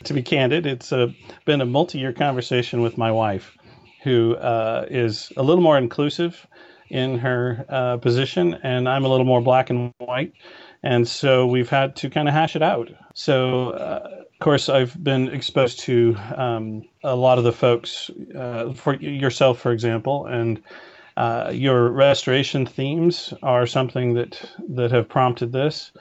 To 0.03 0.13
be 0.13 0.21
candid, 0.21 0.65
it's 0.65 0.91
a, 0.91 1.15
been 1.45 1.61
a 1.61 1.65
multi-year 1.65 2.11
conversation 2.11 2.81
with 2.81 2.97
my 2.97 3.13
wife, 3.13 3.57
who 4.03 4.35
uh, 4.35 4.87
is 4.89 5.31
a 5.37 5.43
little 5.43 5.63
more 5.63 5.77
inclusive 5.77 6.45
in 6.89 7.17
her 7.19 7.65
uh, 7.69 7.97
position, 7.97 8.55
and 8.61 8.89
I'm 8.89 9.05
a 9.05 9.07
little 9.07 9.25
more 9.25 9.41
black 9.41 9.69
and 9.69 9.93
white. 9.99 10.33
And 10.83 11.07
so 11.07 11.47
we've 11.47 11.69
had 11.69 11.95
to 11.97 12.09
kind 12.09 12.27
of 12.27 12.33
hash 12.33 12.57
it 12.57 12.61
out. 12.61 12.91
So, 13.13 13.69
uh, 13.69 14.23
course, 14.43 14.67
I've 14.69 15.01
been 15.03 15.29
exposed 15.29 15.79
to 15.81 16.15
um, 16.35 16.83
a 17.03 17.15
lot 17.15 17.37
of 17.37 17.45
the 17.45 17.53
folks, 17.53 18.11
uh, 18.35 18.73
for 18.73 18.95
yourself, 18.95 19.59
for 19.59 19.71
example, 19.71 20.25
and 20.25 20.61
uh, 21.15 21.51
your 21.53 21.89
restoration 21.89 22.65
themes 22.65 23.33
are 23.41 23.65
something 23.65 24.15
that 24.15 24.51
that 24.69 24.91
have 24.91 25.07
prompted 25.07 25.51
this. 25.51 25.91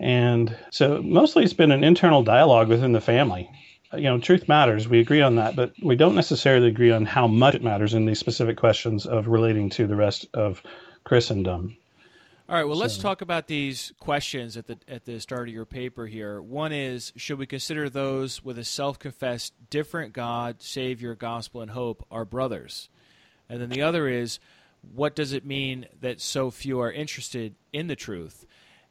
And 0.00 0.56
so 0.70 1.00
mostly 1.02 1.44
it's 1.44 1.52
been 1.52 1.70
an 1.70 1.84
internal 1.84 2.22
dialogue 2.24 2.68
within 2.68 2.92
the 2.92 3.00
family. 3.00 3.48
You 3.92 4.04
know, 4.04 4.18
truth 4.18 4.48
matters. 4.48 4.88
We 4.88 4.98
agree 4.98 5.20
on 5.20 5.36
that, 5.36 5.54
but 5.54 5.72
we 5.82 5.94
don't 5.94 6.14
necessarily 6.14 6.68
agree 6.68 6.90
on 6.90 7.04
how 7.04 7.26
much 7.26 7.54
it 7.54 7.62
matters 7.62 7.94
in 7.94 8.06
these 8.06 8.18
specific 8.18 8.56
questions 8.56 9.06
of 9.06 9.28
relating 9.28 9.70
to 9.70 9.86
the 9.86 9.96
rest 9.96 10.26
of 10.34 10.62
Christendom. 11.04 11.76
All 12.48 12.56
right. 12.56 12.64
Well, 12.64 12.76
so. 12.76 12.82
let's 12.82 12.98
talk 12.98 13.22
about 13.22 13.46
these 13.46 13.92
questions 14.00 14.56
at 14.56 14.66
the 14.66 14.78
at 14.88 15.04
the 15.04 15.20
start 15.20 15.48
of 15.48 15.54
your 15.54 15.64
paper 15.64 16.06
here. 16.06 16.42
One 16.42 16.72
is: 16.72 17.12
Should 17.16 17.38
we 17.38 17.46
consider 17.46 17.88
those 17.88 18.44
with 18.44 18.58
a 18.58 18.64
self-confessed 18.64 19.54
different 19.70 20.12
God, 20.12 20.60
Savior, 20.60 21.14
gospel, 21.14 21.60
and 21.60 21.70
hope 21.70 22.06
our 22.10 22.24
brothers? 22.24 22.88
And 23.48 23.60
then 23.60 23.68
the 23.68 23.82
other 23.82 24.08
is: 24.08 24.38
What 24.94 25.14
does 25.14 25.32
it 25.32 25.46
mean 25.46 25.86
that 26.00 26.20
so 26.20 26.50
few 26.50 26.80
are 26.80 26.92
interested 26.92 27.54
in 27.72 27.86
the 27.86 27.96
truth? 27.96 28.44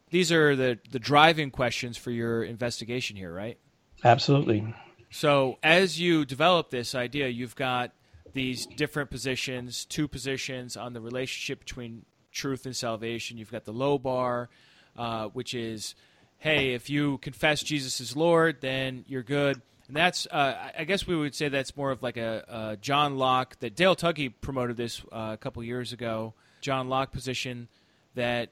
These 0.09 0.31
are 0.31 0.55
the 0.55 0.79
the 0.89 0.99
driving 0.99 1.51
questions 1.51 1.97
for 1.97 2.11
your 2.11 2.43
investigation 2.43 3.17
here, 3.17 3.33
right? 3.33 3.57
Absolutely. 4.03 4.73
So, 5.09 5.57
as 5.61 5.99
you 5.99 6.23
develop 6.23 6.69
this 6.69 6.95
idea, 6.95 7.27
you've 7.27 7.55
got 7.55 7.91
these 8.33 8.65
different 8.65 9.09
positions, 9.09 9.85
two 9.85 10.07
positions 10.07 10.77
on 10.77 10.93
the 10.93 11.01
relationship 11.01 11.59
between 11.59 12.05
truth 12.31 12.65
and 12.65 12.75
salvation. 12.75 13.37
You've 13.37 13.51
got 13.51 13.65
the 13.65 13.73
low 13.73 13.97
bar, 13.97 14.49
uh, 14.97 15.27
which 15.27 15.53
is, 15.53 15.95
hey, 16.39 16.73
if 16.73 16.89
you 16.89 17.17
confess 17.19 17.61
Jesus 17.61 18.01
is 18.01 18.15
Lord, 18.15 18.57
then 18.61 19.05
you're 19.07 19.23
good. 19.23 19.61
And 19.87 19.97
that's, 19.97 20.25
uh, 20.27 20.71
I 20.77 20.85
guess 20.85 21.05
we 21.05 21.15
would 21.15 21.35
say 21.35 21.49
that's 21.49 21.75
more 21.75 21.91
of 21.91 22.01
like 22.01 22.17
a, 22.17 22.45
a 22.47 22.77
John 22.77 23.17
Locke, 23.17 23.59
that 23.59 23.75
Dale 23.75 23.95
Tuggy 23.95 24.33
promoted 24.41 24.77
this 24.77 25.01
uh, 25.11 25.31
a 25.33 25.37
couple 25.37 25.61
years 25.63 25.91
ago, 25.91 26.33
John 26.61 26.87
Locke 26.87 27.11
position 27.11 27.67
that 28.15 28.49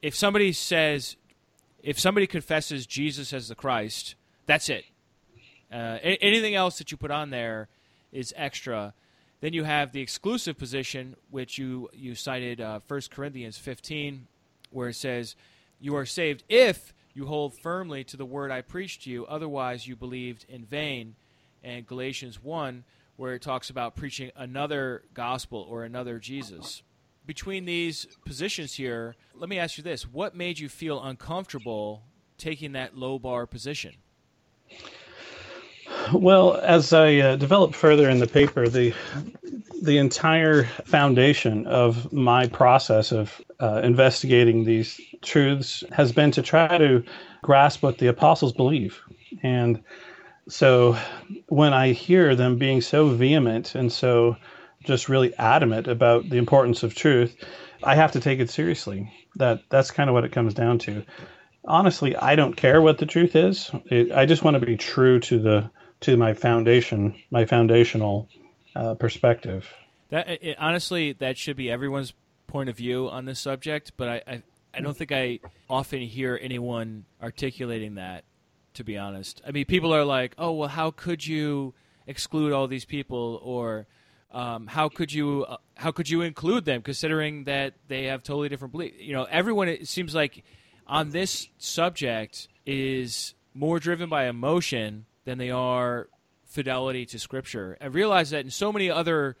if 0.00 0.14
somebody 0.14 0.52
says, 0.52 1.16
if 1.82 1.98
somebody 1.98 2.26
confesses 2.26 2.86
Jesus 2.86 3.32
as 3.32 3.48
the 3.48 3.54
Christ, 3.54 4.14
that's 4.46 4.68
it. 4.68 4.84
Uh, 5.72 5.98
anything 6.02 6.54
else 6.54 6.78
that 6.78 6.92
you 6.92 6.96
put 6.96 7.10
on 7.10 7.30
there 7.30 7.68
is 8.12 8.32
extra. 8.36 8.94
Then 9.44 9.52
you 9.52 9.64
have 9.64 9.92
the 9.92 10.00
exclusive 10.00 10.56
position, 10.56 11.16
which 11.30 11.58
you 11.58 11.90
you 11.92 12.14
cited 12.14 12.62
uh, 12.62 12.80
1 12.88 13.00
Corinthians 13.10 13.58
15, 13.58 14.26
where 14.70 14.88
it 14.88 14.94
says, 14.94 15.36
"You 15.78 15.96
are 15.96 16.06
saved 16.06 16.44
if 16.48 16.94
you 17.12 17.26
hold 17.26 17.52
firmly 17.52 18.04
to 18.04 18.16
the 18.16 18.24
word 18.24 18.50
I 18.50 18.62
preached 18.62 19.02
to 19.02 19.10
you; 19.10 19.26
otherwise, 19.26 19.86
you 19.86 19.96
believed 19.96 20.46
in 20.48 20.64
vain." 20.64 21.16
And 21.62 21.86
Galatians 21.86 22.42
1, 22.42 22.84
where 23.18 23.34
it 23.34 23.42
talks 23.42 23.68
about 23.68 23.94
preaching 23.94 24.30
another 24.34 25.02
gospel 25.12 25.66
or 25.68 25.84
another 25.84 26.18
Jesus. 26.18 26.82
Between 27.26 27.66
these 27.66 28.06
positions 28.24 28.72
here, 28.72 29.14
let 29.34 29.50
me 29.50 29.58
ask 29.58 29.76
you 29.76 29.84
this: 29.84 30.08
What 30.10 30.34
made 30.34 30.58
you 30.58 30.70
feel 30.70 31.04
uncomfortable 31.04 32.04
taking 32.38 32.72
that 32.72 32.96
low 32.96 33.18
bar 33.18 33.46
position? 33.46 33.96
Well, 36.12 36.56
as 36.56 36.92
I 36.92 37.16
uh, 37.16 37.36
developed 37.36 37.74
further 37.74 38.10
in 38.10 38.18
the 38.18 38.26
paper, 38.26 38.68
the 38.68 38.94
the 39.82 39.98
entire 39.98 40.64
foundation 40.84 41.66
of 41.66 42.12
my 42.12 42.46
process 42.46 43.12
of 43.12 43.40
uh, 43.60 43.80
investigating 43.84 44.64
these 44.64 45.00
truths 45.22 45.84
has 45.92 46.12
been 46.12 46.30
to 46.32 46.42
try 46.42 46.78
to 46.78 47.04
grasp 47.42 47.82
what 47.82 47.98
the 47.98 48.06
apostles 48.06 48.52
believe, 48.52 49.00
and 49.42 49.82
so 50.48 50.96
when 51.48 51.72
I 51.72 51.92
hear 51.92 52.34
them 52.36 52.58
being 52.58 52.80
so 52.80 53.08
vehement 53.08 53.74
and 53.74 53.90
so 53.92 54.36
just 54.84 55.08
really 55.08 55.34
adamant 55.36 55.86
about 55.88 56.28
the 56.28 56.36
importance 56.36 56.82
of 56.82 56.94
truth, 56.94 57.34
I 57.82 57.94
have 57.94 58.12
to 58.12 58.20
take 58.20 58.40
it 58.40 58.50
seriously. 58.50 59.10
That 59.36 59.62
that's 59.70 59.90
kind 59.90 60.10
of 60.10 60.14
what 60.14 60.24
it 60.24 60.32
comes 60.32 60.54
down 60.54 60.78
to. 60.80 61.04
Honestly, 61.64 62.14
I 62.14 62.36
don't 62.36 62.56
care 62.56 62.82
what 62.82 62.98
the 62.98 63.06
truth 63.06 63.34
is. 63.34 63.70
It, 63.86 64.12
I 64.12 64.26
just 64.26 64.44
want 64.44 64.60
to 64.60 64.66
be 64.66 64.76
true 64.76 65.18
to 65.20 65.38
the 65.38 65.70
to 66.00 66.16
my 66.16 66.34
foundation, 66.34 67.14
my 67.30 67.44
foundational 67.44 68.28
uh, 68.76 68.94
perspective. 68.94 69.68
That 70.10 70.28
it, 70.28 70.56
honestly, 70.58 71.12
that 71.14 71.38
should 71.38 71.56
be 71.56 71.70
everyone's 71.70 72.12
point 72.46 72.68
of 72.68 72.76
view 72.76 73.08
on 73.08 73.24
this 73.24 73.40
subject, 73.40 73.92
but 73.96 74.08
I, 74.08 74.22
I, 74.26 74.42
I 74.74 74.80
don't 74.80 74.96
think 74.96 75.12
I 75.12 75.40
often 75.68 76.00
hear 76.00 76.38
anyone 76.40 77.04
articulating 77.22 77.94
that. 77.96 78.24
To 78.74 78.82
be 78.82 78.98
honest, 78.98 79.40
I 79.46 79.52
mean, 79.52 79.66
people 79.66 79.94
are 79.94 80.04
like, 80.04 80.34
"Oh, 80.36 80.50
well, 80.50 80.68
how 80.68 80.90
could 80.90 81.24
you 81.24 81.74
exclude 82.08 82.52
all 82.52 82.66
these 82.66 82.84
people?" 82.84 83.40
or 83.44 83.86
um, 84.34 84.66
how 84.66 84.88
could 84.88 85.12
you 85.12 85.44
uh, 85.44 85.56
how 85.76 85.92
could 85.92 86.10
you 86.10 86.22
include 86.22 86.64
them 86.64 86.82
considering 86.82 87.44
that 87.44 87.74
they 87.88 88.04
have 88.04 88.22
totally 88.22 88.48
different 88.48 88.72
beliefs 88.72 88.96
you 88.98 89.12
know 89.12 89.24
everyone 89.30 89.68
it 89.68 89.88
seems 89.88 90.14
like 90.14 90.44
on 90.86 91.10
this 91.10 91.48
subject 91.56 92.48
is 92.66 93.34
more 93.54 93.78
driven 93.78 94.08
by 94.08 94.26
emotion 94.26 95.06
than 95.24 95.38
they 95.38 95.50
are 95.50 96.08
fidelity 96.46 97.06
to 97.06 97.18
Scripture. 97.18 97.76
And 97.80 97.94
realize 97.94 98.30
that 98.30 98.44
in 98.44 98.50
so 98.50 98.72
many 98.72 98.90
other 98.90 99.36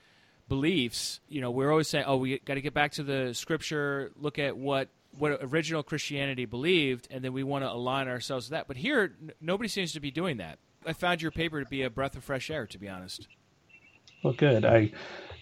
beliefs, 0.48 1.20
you 1.28 1.40
know, 1.40 1.50
we're 1.50 1.70
always 1.70 1.88
saying, 1.88 2.04
"Oh, 2.06 2.16
we 2.16 2.38
got 2.38 2.54
to 2.54 2.60
get 2.60 2.74
back 2.74 2.92
to 2.92 3.02
the 3.02 3.34
Scripture, 3.34 4.12
look 4.16 4.38
at 4.38 4.56
what 4.56 4.88
what 5.16 5.38
original 5.42 5.82
Christianity 5.82 6.44
believed, 6.44 7.06
and 7.10 7.24
then 7.24 7.32
we 7.32 7.44
want 7.44 7.64
to 7.64 7.70
align 7.70 8.08
ourselves 8.08 8.46
with 8.46 8.52
that." 8.52 8.66
But 8.68 8.76
here, 8.76 9.14
n- 9.22 9.32
nobody 9.40 9.68
seems 9.68 9.92
to 9.92 10.00
be 10.00 10.10
doing 10.10 10.38
that. 10.38 10.58
I 10.86 10.92
found 10.92 11.22
your 11.22 11.30
paper 11.30 11.62
to 11.62 11.68
be 11.68 11.82
a 11.82 11.90
breath 11.90 12.16
of 12.16 12.24
fresh 12.24 12.50
air, 12.50 12.66
to 12.66 12.78
be 12.78 12.88
honest. 12.88 13.28
Well, 14.22 14.34
good. 14.34 14.64
I 14.64 14.92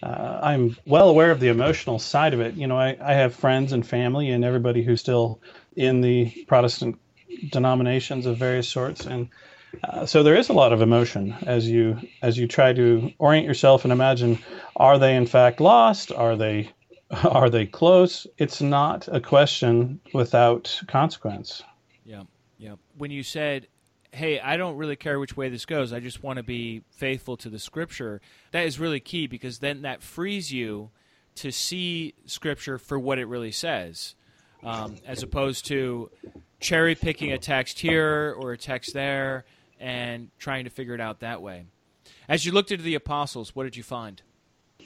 uh, 0.03 0.39
I'm 0.43 0.75
well 0.85 1.09
aware 1.09 1.31
of 1.31 1.39
the 1.39 1.47
emotional 1.47 1.97
side 1.97 2.33
of 2.33 2.41
it. 2.41 2.55
You 2.55 2.67
know, 2.67 2.77
I, 2.77 2.97
I 3.01 3.13
have 3.13 3.33
friends 3.33 3.71
and 3.71 3.87
family 3.87 4.29
and 4.29 4.43
everybody 4.43 4.83
who's 4.83 4.99
still 4.99 5.39
in 5.75 6.01
the 6.01 6.29
Protestant 6.47 6.99
denominations 7.49 8.25
of 8.25 8.37
various 8.37 8.67
sorts, 8.67 9.05
and 9.05 9.29
uh, 9.83 10.05
so 10.05 10.23
there 10.23 10.35
is 10.35 10.49
a 10.49 10.53
lot 10.53 10.73
of 10.73 10.81
emotion 10.81 11.35
as 11.45 11.67
you 11.69 11.99
as 12.21 12.37
you 12.37 12.47
try 12.47 12.73
to 12.73 13.11
orient 13.17 13.47
yourself 13.47 13.83
and 13.85 13.91
imagine 13.91 14.39
are 14.75 14.97
they 14.97 15.15
in 15.15 15.25
fact 15.25 15.59
lost? 15.59 16.11
Are 16.11 16.35
they 16.35 16.71
are 17.23 17.49
they 17.49 17.65
close? 17.65 18.27
It's 18.37 18.61
not 18.61 19.07
a 19.11 19.19
question 19.19 19.99
without 20.13 20.81
consequence. 20.87 21.63
Yeah 22.05 22.23
yeah. 22.57 22.75
When 22.97 23.11
you 23.11 23.23
said 23.23 23.67
hey 24.13 24.39
i 24.39 24.55
don't 24.55 24.77
really 24.77 24.95
care 24.95 25.19
which 25.19 25.35
way 25.35 25.49
this 25.49 25.65
goes 25.65 25.91
i 25.91 25.99
just 25.99 26.21
want 26.21 26.37
to 26.37 26.43
be 26.43 26.83
faithful 26.91 27.35
to 27.35 27.49
the 27.49 27.57
scripture 27.57 28.21
that 28.51 28.63
is 28.63 28.79
really 28.79 28.99
key 28.99 29.25
because 29.25 29.57
then 29.57 29.81
that 29.81 30.03
frees 30.03 30.53
you 30.53 30.91
to 31.33 31.51
see 31.51 32.13
scripture 32.27 32.77
for 32.77 32.99
what 32.99 33.17
it 33.17 33.25
really 33.25 33.51
says 33.51 34.13
um, 34.63 34.95
as 35.07 35.23
opposed 35.23 35.65
to 35.65 36.11
cherry 36.59 36.93
picking 36.93 37.31
a 37.31 37.39
text 37.39 37.79
here 37.79 38.35
or 38.37 38.51
a 38.51 38.57
text 38.57 38.93
there 38.93 39.45
and 39.83 40.29
trying 40.39 40.63
to 40.63 40.69
figure 40.69 40.95
it 40.95 41.01
out 41.01 41.19
that 41.19 41.41
way. 41.41 41.65
As 42.29 42.45
you 42.45 42.53
looked 42.53 42.71
into 42.71 42.83
the 42.83 42.95
apostles, 42.95 43.53
what 43.53 43.65
did 43.65 43.75
you 43.75 43.83
find? 43.83 44.21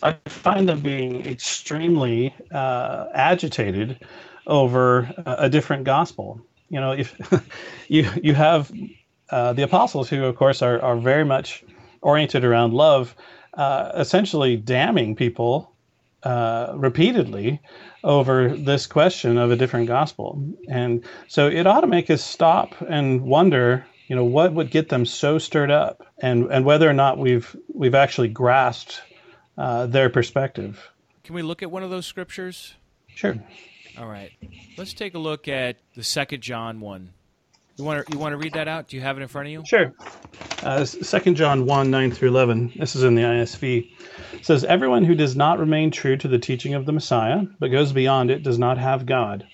I 0.02 0.18
find 0.26 0.68
them 0.68 0.82
being 0.82 1.26
extremely 1.26 2.34
uh, 2.52 3.06
agitated 3.14 4.04
over 4.48 5.14
a 5.26 5.50
different 5.50 5.84
gospel. 5.84 6.42
You 6.70 6.80
know, 6.80 6.92
if 6.92 7.16
you 7.88 8.10
you 8.22 8.34
have 8.34 8.72
uh, 9.30 9.54
the 9.54 9.62
apostles, 9.64 10.10
who 10.10 10.26
of 10.26 10.36
course 10.36 10.62
are 10.62 10.82
are 10.82 10.98
very 10.98 11.26
much 11.26 11.64
oriented 12.02 12.44
around 12.44 12.74
love, 12.74 13.16
uh, 13.54 13.92
essentially 13.96 14.58
damning 14.58 15.16
people 15.16 15.72
uh, 16.24 16.74
repeatedly 16.76 17.62
over 18.04 18.50
this 18.50 18.88
question 18.88 19.38
of 19.38 19.52
a 19.52 19.56
different 19.56 19.88
gospel, 19.88 20.44
and 20.70 21.04
so 21.28 21.48
it 21.48 21.68
ought 21.68 21.82
to 21.82 21.88
make 21.88 22.10
us 22.10 22.24
stop 22.24 22.76
and 22.90 23.22
wonder 23.22 23.86
you 24.08 24.16
know 24.16 24.24
what 24.24 24.54
would 24.54 24.72
get 24.72 24.90
them 24.90 25.06
so 25.06 25.38
stirred 25.38 25.72
up 25.72 26.06
and 26.20 26.52
and 26.52 26.66
whether 26.66 26.90
or 26.90 26.94
not 26.94 27.18
we've 27.18 27.56
we've 27.74 27.96
actually 27.96 28.28
grasped 28.28 29.02
uh, 29.58 29.86
their 29.86 30.10
perspective 30.10 30.92
can 31.24 31.36
we 31.36 31.42
look 31.42 31.62
at 31.62 31.70
one 31.70 31.84
of 31.84 31.90
those 31.90 32.06
scriptures 32.06 32.76
sure 33.08 33.36
all 34.00 34.08
right 34.08 34.32
let's 34.78 34.94
take 34.94 35.14
a 35.14 35.20
look 35.20 35.48
at 35.48 35.78
the 35.96 36.04
second 36.04 36.42
john 36.42 36.80
one 36.80 37.14
You 37.78 37.84
want 37.84 38.06
to 38.06 38.12
you 38.12 38.18
want 38.18 38.34
to 38.34 38.38
read 38.38 38.54
that 38.54 38.68
out? 38.68 38.88
Do 38.88 38.96
you 38.98 39.04
have 39.04 39.20
it 39.20 39.22
in 39.22 39.28
front 39.28 39.48
of 39.48 39.52
you? 39.52 39.64
Sure. 39.64 39.94
Uh, 40.64 40.84
John 40.84 41.66
1 41.68 41.92
9 41.92 42.12
through 42.12 42.30
11. 42.30 42.74
This 42.76 42.96
is 42.96 43.04
in 43.04 43.14
the 43.14 43.22
ISV. 43.22 43.92
It 44.34 44.46
says, 44.46 44.64
Everyone 44.64 45.06
who 45.06 45.14
does 45.14 45.36
not 45.36 45.60
remain 45.60 45.92
true 45.92 46.18
to 46.18 46.28
the 46.28 46.40
teaching 46.40 46.74
of 46.74 46.88
the 46.88 46.92
Messiah, 46.92 47.44
but 47.60 47.68
goes 47.68 47.92
beyond 47.92 48.32
it, 48.32 48.42
does 48.42 48.58
not 48.58 48.80
have 48.80 49.06
God. 49.06 49.46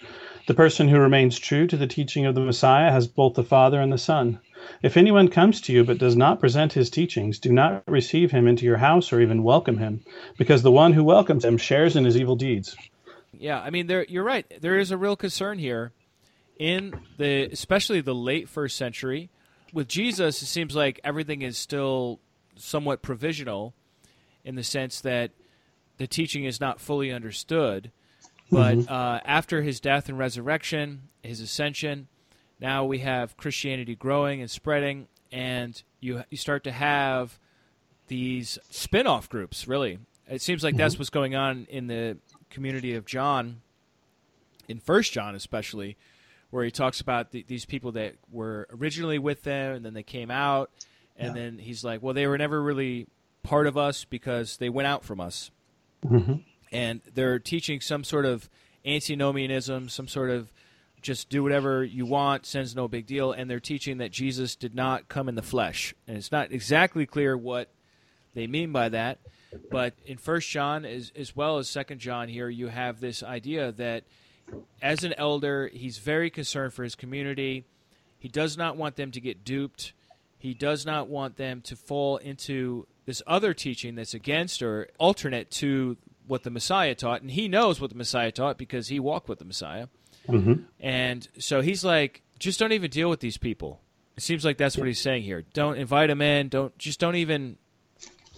The 0.45 0.53
person 0.53 0.87
who 0.87 0.99
remains 0.99 1.39
true 1.39 1.67
to 1.67 1.77
the 1.77 1.87
teaching 1.87 2.25
of 2.25 2.35
the 2.35 2.41
Messiah 2.41 2.91
has 2.91 3.07
both 3.07 3.35
the 3.35 3.43
Father 3.43 3.79
and 3.79 3.91
the 3.91 3.97
Son. 3.97 4.39
If 4.81 4.97
anyone 4.97 5.27
comes 5.27 5.61
to 5.61 5.73
you 5.73 5.83
but 5.83 5.97
does 5.97 6.15
not 6.15 6.39
present 6.39 6.73
his 6.73 6.89
teachings, 6.89 7.39
do 7.39 7.51
not 7.51 7.83
receive 7.87 8.31
him 8.31 8.47
into 8.47 8.65
your 8.65 8.77
house 8.77 9.13
or 9.13 9.21
even 9.21 9.43
welcome 9.43 9.77
him, 9.77 10.03
because 10.37 10.61
the 10.61 10.71
one 10.71 10.93
who 10.93 11.03
welcomes 11.03 11.45
him 11.45 11.57
shares 11.57 11.95
in 11.95 12.05
his 12.05 12.17
evil 12.17 12.35
deeds. 12.35 12.75
Yeah, 13.31 13.59
I 13.59 13.69
mean, 13.69 13.87
there 13.87 14.05
you're 14.07 14.23
right. 14.23 14.45
There 14.61 14.77
is 14.77 14.91
a 14.91 14.97
real 14.97 15.15
concern 15.15 15.59
here 15.59 15.91
in 16.59 16.93
the 17.17 17.43
especially 17.45 18.01
the 18.01 18.15
late 18.15 18.47
first 18.47 18.75
century 18.75 19.29
with 19.73 19.87
Jesus, 19.87 20.41
it 20.41 20.45
seems 20.45 20.75
like 20.75 20.99
everything 21.03 21.41
is 21.41 21.57
still 21.57 22.19
somewhat 22.55 23.01
provisional 23.01 23.73
in 24.45 24.55
the 24.55 24.63
sense 24.63 25.01
that 25.01 25.31
the 25.97 26.05
teaching 26.05 26.45
is 26.45 26.61
not 26.61 26.79
fully 26.79 27.11
understood. 27.11 27.91
But 28.53 28.77
mm-hmm. 28.77 28.93
uh, 28.93 29.19
after 29.25 29.61
his 29.61 29.79
death 29.79 30.09
and 30.09 30.17
resurrection, 30.17 31.03
his 31.23 31.41
ascension, 31.41 32.07
now 32.59 32.85
we 32.85 32.99
have 32.99 33.35
Christianity 33.35 33.95
growing 33.95 34.41
and 34.41 34.49
spreading, 34.49 35.07
and 35.31 35.81
you 35.99 36.23
you 36.29 36.37
start 36.37 36.63
to 36.65 36.71
have 36.71 37.39
these 38.07 38.59
spin-off 38.69 39.27
groups. 39.27 39.67
Really, 39.67 39.99
it 40.29 40.41
seems 40.41 40.63
like 40.63 40.73
mm-hmm. 40.73 40.79
that's 40.79 40.97
what's 40.97 41.09
going 41.09 41.35
on 41.35 41.67
in 41.69 41.87
the 41.87 42.17
community 42.49 42.93
of 42.93 43.05
John, 43.05 43.61
in 44.67 44.79
First 44.79 45.11
John 45.11 45.35
especially, 45.35 45.97
where 46.51 46.63
he 46.63 46.69
talks 46.71 47.01
about 47.01 47.31
the, 47.31 47.43
these 47.47 47.65
people 47.65 47.93
that 47.93 48.13
were 48.31 48.67
originally 48.71 49.17
with 49.17 49.41
them 49.43 49.73
and 49.73 49.83
then 49.83 49.95
they 49.95 50.03
came 50.03 50.29
out, 50.29 50.69
and 51.17 51.35
yeah. 51.35 51.41
then 51.41 51.57
he's 51.57 51.83
like, 51.83 52.03
well, 52.03 52.13
they 52.13 52.27
were 52.27 52.37
never 52.37 52.61
really 52.61 53.07
part 53.41 53.65
of 53.65 53.75
us 53.75 54.05
because 54.05 54.57
they 54.57 54.69
went 54.69 54.87
out 54.87 55.03
from 55.03 55.19
us, 55.19 55.49
mm-hmm. 56.05 56.35
And 56.73 57.01
they're 57.13 57.39
teaching 57.39 57.79
some 57.79 58.03
sort 58.03 58.25
of 58.25 58.49
antinomianism, 58.85 59.87
some 59.89 60.07
sort 60.07 60.31
of 60.31 60.51
just 61.01 61.29
do 61.29 61.43
whatever 61.43 61.83
you 61.83 62.05
want, 62.05 62.45
sin's 62.45 62.75
no 62.75 62.87
big 62.87 63.05
deal, 63.05 63.31
and 63.31 63.49
they're 63.49 63.59
teaching 63.59 63.97
that 63.99 64.11
Jesus 64.11 64.55
did 64.55 64.73
not 64.73 65.07
come 65.07 65.29
in 65.29 65.35
the 65.35 65.41
flesh, 65.41 65.93
and 66.07 66.17
it's 66.17 66.31
not 66.31 66.51
exactly 66.51 67.05
clear 67.05 67.37
what 67.37 67.69
they 68.33 68.47
mean 68.47 68.71
by 68.71 68.89
that. 68.89 69.19
But 69.69 69.93
in 70.05 70.17
First 70.17 70.49
John, 70.49 70.85
as, 70.85 71.11
as 71.15 71.35
well 71.35 71.59
as 71.59 71.69
Second 71.69 71.99
John, 71.99 72.27
here 72.27 72.49
you 72.49 72.69
have 72.69 72.99
this 72.99 73.21
idea 73.21 73.71
that 73.73 74.03
as 74.81 75.03
an 75.03 75.13
elder, 75.17 75.69
he's 75.71 75.99
very 75.99 76.29
concerned 76.29 76.73
for 76.73 76.83
his 76.83 76.95
community. 76.95 77.65
He 78.17 78.29
does 78.29 78.57
not 78.57 78.77
want 78.77 78.95
them 78.95 79.11
to 79.11 79.21
get 79.21 79.45
duped. 79.45 79.93
He 80.39 80.53
does 80.53 80.85
not 80.85 81.07
want 81.07 81.37
them 81.37 81.61
to 81.61 81.75
fall 81.75 82.17
into 82.17 82.87
this 83.05 83.21
other 83.27 83.53
teaching 83.53 83.95
that's 83.95 84.13
against 84.13 84.63
or 84.63 84.89
alternate 84.97 85.51
to 85.51 85.97
what 86.27 86.43
the 86.43 86.49
Messiah 86.49 86.95
taught. 86.95 87.21
And 87.21 87.31
he 87.31 87.47
knows 87.47 87.79
what 87.79 87.89
the 87.89 87.95
Messiah 87.95 88.31
taught 88.31 88.57
because 88.57 88.87
he 88.87 88.99
walked 88.99 89.29
with 89.29 89.39
the 89.39 89.45
Messiah. 89.45 89.87
Mm-hmm. 90.27 90.63
And 90.79 91.27
so 91.37 91.61
he's 91.61 91.83
like, 91.83 92.21
just 92.39 92.59
don't 92.59 92.71
even 92.71 92.89
deal 92.89 93.09
with 93.09 93.19
these 93.19 93.37
people. 93.37 93.81
It 94.15 94.23
seems 94.23 94.45
like 94.45 94.57
that's 94.57 94.77
what 94.77 94.87
he's 94.87 95.01
saying 95.01 95.23
here. 95.23 95.43
Don't 95.53 95.77
invite 95.77 96.09
them 96.09 96.21
in. 96.21 96.49
Don't 96.49 96.77
just 96.77 96.99
don't 96.99 97.15
even 97.15 97.57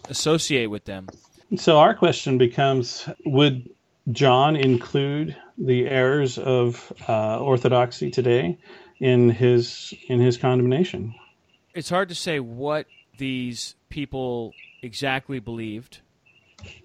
associate 0.07 0.67
with 0.67 0.85
them. 0.85 1.09
So 1.57 1.77
our 1.79 1.93
question 1.93 2.37
becomes: 2.37 3.09
Would 3.25 3.69
John 4.11 4.55
include 4.55 5.35
the 5.57 5.87
errors 5.87 6.37
of 6.37 6.91
uh, 7.07 7.39
orthodoxy 7.39 8.11
today 8.11 8.57
in 8.99 9.29
his 9.29 9.93
in 10.07 10.19
his 10.19 10.37
condemnation. 10.37 11.15
It's 11.73 11.89
hard 11.89 12.09
to 12.09 12.15
say 12.15 12.39
what 12.39 12.87
these 13.17 13.75
people 13.89 14.53
exactly 14.81 15.39
believed. 15.39 15.99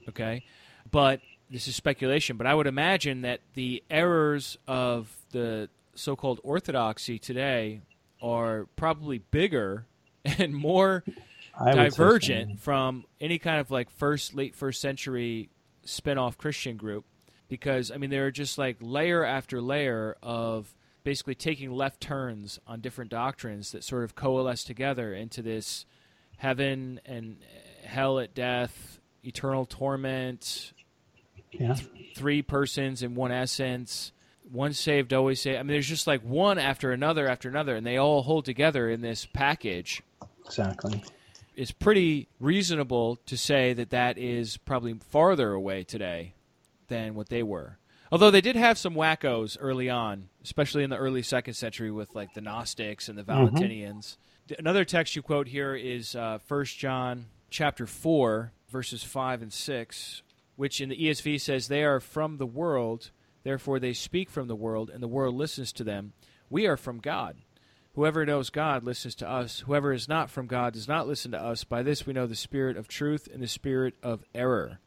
Okay, 0.08 0.44
but 0.90 1.20
this 1.50 1.68
is 1.68 1.74
speculation. 1.74 2.36
But 2.36 2.46
I 2.46 2.54
would 2.54 2.66
imagine 2.66 3.22
that 3.22 3.40
the 3.54 3.82
errors 3.90 4.56
of 4.66 5.14
the 5.30 5.68
so-called 5.94 6.40
orthodoxy 6.42 7.18
today 7.18 7.80
are 8.22 8.66
probably 8.76 9.18
bigger 9.18 9.86
and 10.24 10.54
more 10.54 11.04
divergent 11.58 12.52
so. 12.52 12.56
from 12.58 13.04
any 13.20 13.38
kind 13.38 13.60
of 13.60 13.70
like 13.70 13.90
first 13.90 14.34
late 14.34 14.54
first 14.54 14.80
century 14.80 15.50
spin-off 15.84 16.38
Christian 16.38 16.76
group 16.76 17.04
because 17.48 17.90
I 17.90 17.96
mean 17.96 18.10
there 18.10 18.26
are 18.26 18.30
just 18.30 18.56
like 18.58 18.76
layer 18.80 19.24
after 19.24 19.60
layer 19.60 20.16
of 20.22 20.74
basically 21.04 21.34
taking 21.34 21.70
left 21.72 22.00
turns 22.00 22.58
on 22.66 22.80
different 22.80 23.10
doctrines 23.10 23.72
that 23.72 23.84
sort 23.84 24.04
of 24.04 24.14
coalesce 24.14 24.64
together 24.64 25.12
into 25.14 25.42
this 25.42 25.86
heaven 26.36 27.00
and 27.04 27.36
hell 27.84 28.18
at 28.18 28.34
death, 28.34 29.00
eternal 29.24 29.64
torment, 29.66 30.72
yeah. 31.52 31.74
th- 31.74 32.16
three 32.16 32.42
persons 32.42 33.02
in 33.02 33.14
one 33.14 33.32
essence, 33.32 34.12
one 34.50 34.72
saved, 34.72 35.12
always 35.12 35.40
saved. 35.40 35.58
I 35.58 35.62
mean, 35.62 35.72
there's 35.72 35.88
just 35.88 36.06
like 36.06 36.22
one 36.22 36.58
after 36.58 36.92
another 36.92 37.28
after 37.28 37.48
another, 37.48 37.76
and 37.76 37.86
they 37.86 37.96
all 37.96 38.22
hold 38.22 38.44
together 38.44 38.90
in 38.90 39.00
this 39.00 39.26
package. 39.26 40.02
Exactly. 40.44 41.02
It's 41.54 41.72
pretty 41.72 42.28
reasonable 42.38 43.16
to 43.26 43.36
say 43.36 43.72
that 43.74 43.90
that 43.90 44.18
is 44.18 44.56
probably 44.56 44.94
farther 45.10 45.52
away 45.52 45.84
today 45.84 46.34
than 46.88 47.14
what 47.14 47.28
they 47.28 47.42
were. 47.42 47.78
Although 48.12 48.30
they 48.30 48.40
did 48.40 48.56
have 48.56 48.76
some 48.76 48.94
wackos 48.94 49.56
early 49.60 49.88
on, 49.88 50.28
especially 50.42 50.82
in 50.82 50.90
the 50.90 50.96
early 50.96 51.22
second 51.22 51.54
century 51.54 51.90
with 51.90 52.14
like 52.14 52.34
the 52.34 52.40
Gnostics 52.40 53.08
and 53.08 53.16
the 53.16 53.22
mm-hmm. 53.22 53.56
Valentinians. 53.56 54.16
Mm-hmm. 54.48 54.54
Another 54.58 54.84
text 54.84 55.14
you 55.14 55.22
quote 55.22 55.46
here 55.46 55.76
is 55.76 56.16
uh, 56.16 56.38
1 56.48 56.64
John 56.64 57.26
chapter 57.50 57.86
4, 57.86 58.52
verses 58.68 59.04
5 59.04 59.42
and 59.42 59.52
6, 59.52 60.22
which 60.60 60.78
in 60.78 60.90
the 60.90 60.96
ESV 61.06 61.40
says, 61.40 61.68
They 61.68 61.82
are 61.84 62.00
from 62.00 62.36
the 62.36 62.44
world, 62.44 63.12
therefore 63.44 63.80
they 63.80 63.94
speak 63.94 64.28
from 64.28 64.46
the 64.46 64.54
world, 64.54 64.90
and 64.90 65.02
the 65.02 65.08
world 65.08 65.34
listens 65.34 65.72
to 65.72 65.84
them. 65.84 66.12
We 66.50 66.66
are 66.66 66.76
from 66.76 66.98
God. 66.98 67.38
Whoever 67.94 68.26
knows 68.26 68.50
God 68.50 68.84
listens 68.84 69.14
to 69.16 69.26
us. 69.26 69.60
Whoever 69.60 69.90
is 69.90 70.06
not 70.06 70.28
from 70.28 70.46
God 70.46 70.74
does 70.74 70.86
not 70.86 71.08
listen 71.08 71.30
to 71.30 71.42
us. 71.42 71.64
By 71.64 71.82
this 71.82 72.06
we 72.06 72.12
know 72.12 72.26
the 72.26 72.34
spirit 72.34 72.76
of 72.76 72.88
truth 72.88 73.26
and 73.32 73.42
the 73.42 73.48
spirit 73.48 73.94
of 74.02 74.22
error 74.34 74.80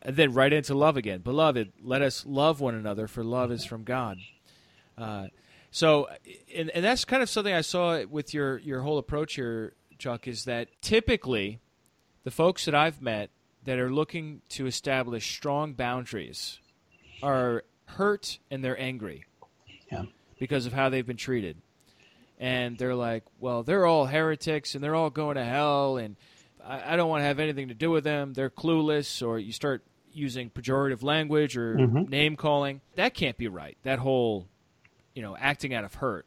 and 0.00 0.16
then 0.16 0.32
right 0.32 0.50
into 0.50 0.74
love 0.74 0.96
again. 0.96 1.20
Beloved, 1.20 1.74
let 1.82 2.00
us 2.00 2.24
love 2.24 2.62
one 2.62 2.74
another, 2.74 3.06
for 3.06 3.22
love 3.22 3.52
is 3.52 3.66
from 3.66 3.84
God. 3.84 4.16
Uh, 4.96 5.26
so, 5.70 6.08
and, 6.54 6.70
and 6.70 6.82
that's 6.82 7.04
kind 7.04 7.22
of 7.22 7.28
something 7.28 7.52
I 7.52 7.60
saw 7.60 8.02
with 8.06 8.32
your, 8.32 8.56
your 8.60 8.80
whole 8.80 8.96
approach 8.96 9.34
here, 9.34 9.74
Chuck, 9.98 10.26
is 10.26 10.46
that 10.46 10.68
typically 10.80 11.60
the 12.24 12.30
folks 12.30 12.64
that 12.64 12.74
I've 12.74 13.02
met 13.02 13.28
that 13.66 13.78
are 13.78 13.90
looking 13.90 14.40
to 14.48 14.66
establish 14.66 15.36
strong 15.36 15.74
boundaries 15.74 16.58
are 17.22 17.64
hurt 17.84 18.38
and 18.50 18.64
they're 18.64 18.80
angry 18.80 19.24
yeah. 19.92 20.04
because 20.38 20.66
of 20.66 20.72
how 20.72 20.88
they've 20.88 21.06
been 21.06 21.16
treated. 21.16 21.56
And 22.38 22.76
they're 22.78 22.94
like, 22.94 23.24
well, 23.40 23.62
they're 23.62 23.86
all 23.86 24.06
heretics 24.06 24.74
and 24.74 24.82
they're 24.82 24.94
all 24.94 25.10
going 25.10 25.36
to 25.36 25.44
hell 25.44 25.96
and 25.96 26.16
I, 26.66 26.94
I 26.94 26.96
don't 26.96 27.08
want 27.08 27.20
to 27.20 27.26
have 27.26 27.40
anything 27.40 27.68
to 27.68 27.74
do 27.74 27.90
with 27.90 28.04
them. 28.04 28.32
They're 28.32 28.50
clueless, 28.50 29.26
or 29.26 29.38
you 29.38 29.52
start 29.52 29.82
using 30.12 30.50
pejorative 30.50 31.02
language 31.02 31.56
or 31.56 31.76
mm-hmm. 31.76 32.10
name 32.10 32.36
calling. 32.36 32.80
That 32.96 33.14
can't 33.14 33.36
be 33.36 33.48
right. 33.48 33.76
That 33.84 33.98
whole, 33.98 34.46
you 35.14 35.22
know, 35.22 35.36
acting 35.38 35.74
out 35.74 35.84
of 35.84 35.94
hurt. 35.94 36.26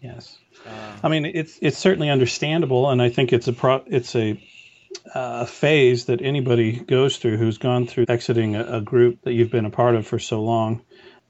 Yes, 0.00 0.38
uh, 0.64 0.70
I 1.02 1.08
mean 1.08 1.24
it's 1.24 1.58
it's 1.60 1.76
certainly 1.76 2.08
understandable, 2.08 2.88
and 2.88 3.02
I 3.02 3.08
think 3.08 3.32
it's 3.32 3.48
a 3.48 3.52
pro, 3.52 3.82
it's 3.86 4.14
a 4.14 4.40
uh, 5.14 5.44
phase 5.44 6.06
that 6.06 6.22
anybody 6.22 6.72
goes 6.80 7.16
through 7.16 7.36
who's 7.36 7.58
gone 7.58 7.86
through 7.86 8.06
exiting 8.08 8.56
a, 8.56 8.76
a, 8.76 8.80
group 8.80 9.20
that 9.22 9.32
you've 9.32 9.50
been 9.50 9.64
a 9.64 9.70
part 9.70 9.94
of 9.94 10.06
for 10.06 10.18
so 10.18 10.42
long. 10.42 10.82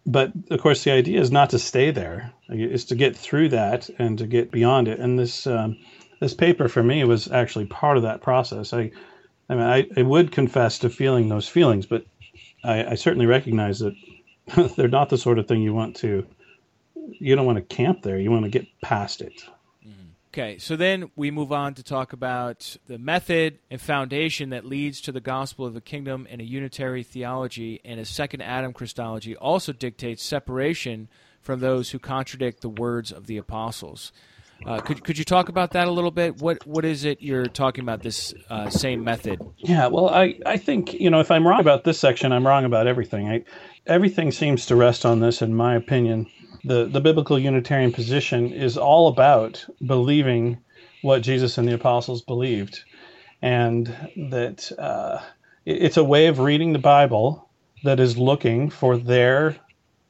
But 0.06 0.32
of 0.50 0.60
course, 0.60 0.84
the 0.84 0.92
idea 0.92 1.20
is 1.20 1.30
not 1.30 1.50
to 1.50 1.58
stay 1.58 1.90
there; 1.90 2.32
is 2.48 2.86
to 2.86 2.94
get 2.94 3.16
through 3.16 3.50
that 3.50 3.90
and 3.98 4.18
to 4.18 4.26
get 4.26 4.50
beyond 4.50 4.88
it. 4.88 4.98
And 5.00 5.18
this 5.18 5.46
um, 5.46 5.76
this 6.20 6.34
paper 6.34 6.68
for 6.68 6.82
me 6.82 7.04
was 7.04 7.30
actually 7.30 7.66
part 7.66 7.96
of 7.96 8.04
that 8.04 8.22
process. 8.22 8.72
I 8.72 8.90
I 9.48 9.54
mean, 9.54 9.64
I, 9.64 9.86
I 9.96 10.02
would 10.02 10.32
confess 10.32 10.78
to 10.80 10.90
feeling 10.90 11.28
those 11.28 11.48
feelings, 11.48 11.86
but 11.86 12.04
I, 12.64 12.84
I 12.84 12.94
certainly 12.94 13.26
recognize 13.26 13.80
that 13.80 13.94
they're 14.76 14.88
not 14.88 15.08
the 15.08 15.18
sort 15.18 15.38
of 15.38 15.46
thing 15.46 15.62
you 15.62 15.74
want 15.74 15.96
to. 15.96 16.26
You 16.94 17.36
don't 17.36 17.46
want 17.46 17.56
to 17.56 17.76
camp 17.76 18.02
there. 18.02 18.18
You 18.18 18.30
want 18.30 18.44
to 18.44 18.50
get 18.50 18.66
past 18.82 19.22
it. 19.22 19.42
Okay, 20.30 20.58
so 20.58 20.76
then 20.76 21.10
we 21.16 21.30
move 21.30 21.52
on 21.52 21.72
to 21.74 21.82
talk 21.82 22.12
about 22.12 22.76
the 22.86 22.98
method 22.98 23.60
and 23.70 23.80
foundation 23.80 24.50
that 24.50 24.66
leads 24.66 25.00
to 25.02 25.12
the 25.12 25.22
gospel 25.22 25.64
of 25.64 25.72
the 25.72 25.80
kingdom 25.80 26.26
and 26.28 26.42
a 26.42 26.44
unitary 26.44 27.02
theology 27.02 27.80
and 27.82 27.98
a 27.98 28.04
second 28.04 28.42
Adam 28.42 28.74
Christology 28.74 29.34
also 29.36 29.72
dictates 29.72 30.22
separation 30.22 31.08
from 31.40 31.60
those 31.60 31.90
who 31.90 31.98
contradict 31.98 32.60
the 32.60 32.68
words 32.68 33.10
of 33.10 33.26
the 33.26 33.38
apostles. 33.38 34.12
Uh, 34.66 34.80
could 34.80 35.02
could 35.04 35.16
you 35.16 35.24
talk 35.24 35.48
about 35.48 35.70
that 35.70 35.86
a 35.86 35.90
little 35.90 36.10
bit? 36.10 36.42
What 36.42 36.66
what 36.66 36.84
is 36.84 37.04
it 37.04 37.22
you're 37.22 37.46
talking 37.46 37.82
about? 37.82 38.02
This 38.02 38.34
uh, 38.50 38.68
same 38.68 39.04
method? 39.04 39.40
Yeah, 39.56 39.86
well, 39.86 40.10
I 40.10 40.38
I 40.44 40.56
think 40.56 40.94
you 40.94 41.10
know 41.10 41.20
if 41.20 41.30
I'm 41.30 41.46
wrong 41.46 41.60
about 41.60 41.84
this 41.84 41.98
section, 41.98 42.32
I'm 42.32 42.46
wrong 42.46 42.64
about 42.64 42.86
everything. 42.86 43.28
I, 43.28 43.44
everything 43.86 44.32
seems 44.32 44.66
to 44.66 44.76
rest 44.76 45.06
on 45.06 45.20
this, 45.20 45.42
in 45.42 45.54
my 45.54 45.76
opinion. 45.76 46.26
The, 46.64 46.86
the 46.86 47.00
biblical 47.00 47.38
Unitarian 47.38 47.92
position 47.92 48.52
is 48.52 48.76
all 48.76 49.08
about 49.08 49.64
believing 49.86 50.58
what 51.02 51.22
Jesus 51.22 51.58
and 51.58 51.68
the 51.68 51.74
apostles 51.74 52.22
believed. 52.22 52.80
And 53.40 53.86
that 54.30 54.70
uh, 54.78 55.20
it's 55.64 55.96
a 55.96 56.04
way 56.04 56.26
of 56.26 56.38
reading 56.40 56.72
the 56.72 56.78
Bible 56.78 57.48
that 57.84 58.00
is 58.00 58.16
looking 58.16 58.70
for 58.70 58.96
their 58.96 59.56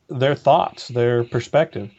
their 0.09 0.35
thoughts, 0.35 0.89
their 0.89 1.25
perspective, 1.25 1.91